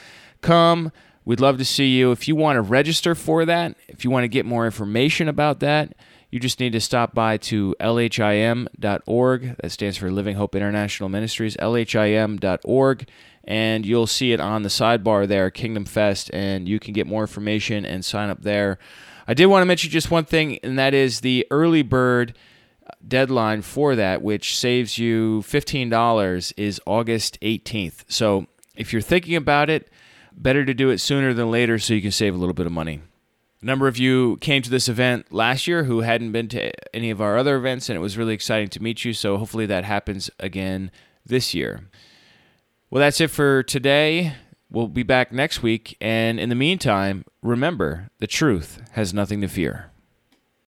come. 0.40 0.92
We'd 1.24 1.40
love 1.40 1.58
to 1.58 1.64
see 1.64 1.96
you. 1.96 2.10
If 2.10 2.26
you 2.26 2.34
want 2.34 2.56
to 2.56 2.62
register 2.62 3.14
for 3.14 3.44
that, 3.44 3.76
if 3.86 4.02
you 4.02 4.10
want 4.10 4.24
to 4.24 4.28
get 4.28 4.44
more 4.44 4.64
information 4.64 5.28
about 5.28 5.60
that, 5.60 5.94
you 6.32 6.40
just 6.40 6.58
need 6.58 6.72
to 6.72 6.80
stop 6.80 7.14
by 7.14 7.36
to 7.36 7.76
lhim.org. 7.78 9.56
That 9.58 9.70
stands 9.70 9.98
for 9.98 10.10
Living 10.10 10.34
Hope 10.34 10.54
International 10.54 11.10
Ministries, 11.10 11.56
lhim.org. 11.58 13.08
And 13.44 13.84
you'll 13.84 14.06
see 14.06 14.32
it 14.32 14.40
on 14.40 14.62
the 14.62 14.70
sidebar 14.70 15.28
there, 15.28 15.50
Kingdom 15.50 15.84
Fest, 15.84 16.30
and 16.32 16.66
you 16.66 16.80
can 16.80 16.94
get 16.94 17.06
more 17.06 17.20
information 17.20 17.84
and 17.84 18.02
sign 18.02 18.30
up 18.30 18.42
there. 18.42 18.78
I 19.28 19.34
did 19.34 19.46
want 19.46 19.60
to 19.60 19.66
mention 19.66 19.90
just 19.90 20.10
one 20.10 20.24
thing, 20.24 20.58
and 20.62 20.78
that 20.78 20.94
is 20.94 21.20
the 21.20 21.46
early 21.50 21.82
bird 21.82 22.36
deadline 23.06 23.60
for 23.60 23.94
that, 23.94 24.22
which 24.22 24.56
saves 24.56 24.96
you 24.96 25.44
$15, 25.46 26.52
is 26.56 26.80
August 26.86 27.38
18th. 27.42 28.04
So 28.08 28.46
if 28.74 28.92
you're 28.92 29.02
thinking 29.02 29.36
about 29.36 29.68
it, 29.68 29.90
better 30.34 30.64
to 30.64 30.72
do 30.72 30.88
it 30.88 30.98
sooner 30.98 31.34
than 31.34 31.50
later 31.50 31.78
so 31.78 31.92
you 31.92 32.00
can 32.00 32.10
save 32.10 32.34
a 32.34 32.38
little 32.38 32.54
bit 32.54 32.66
of 32.66 32.72
money. 32.72 33.02
A 33.62 33.66
number 33.66 33.86
of 33.86 33.96
you 33.96 34.38
came 34.38 34.60
to 34.62 34.70
this 34.70 34.88
event 34.88 35.32
last 35.32 35.68
year 35.68 35.84
who 35.84 36.00
hadn't 36.00 36.32
been 36.32 36.48
to 36.48 36.72
any 36.94 37.10
of 37.10 37.20
our 37.20 37.38
other 37.38 37.56
events, 37.56 37.88
and 37.88 37.96
it 37.96 38.00
was 38.00 38.18
really 38.18 38.34
exciting 38.34 38.68
to 38.70 38.82
meet 38.82 39.04
you. 39.04 39.12
So 39.12 39.38
hopefully 39.38 39.66
that 39.66 39.84
happens 39.84 40.30
again 40.40 40.90
this 41.24 41.54
year. 41.54 41.88
Well, 42.90 42.98
that's 42.98 43.20
it 43.20 43.30
for 43.30 43.62
today. 43.62 44.34
We'll 44.68 44.88
be 44.88 45.04
back 45.04 45.32
next 45.32 45.62
week. 45.62 45.96
And 46.00 46.40
in 46.40 46.48
the 46.48 46.56
meantime, 46.56 47.24
remember 47.40 48.10
the 48.18 48.26
truth 48.26 48.82
has 48.92 49.14
nothing 49.14 49.40
to 49.42 49.48
fear. 49.48 49.91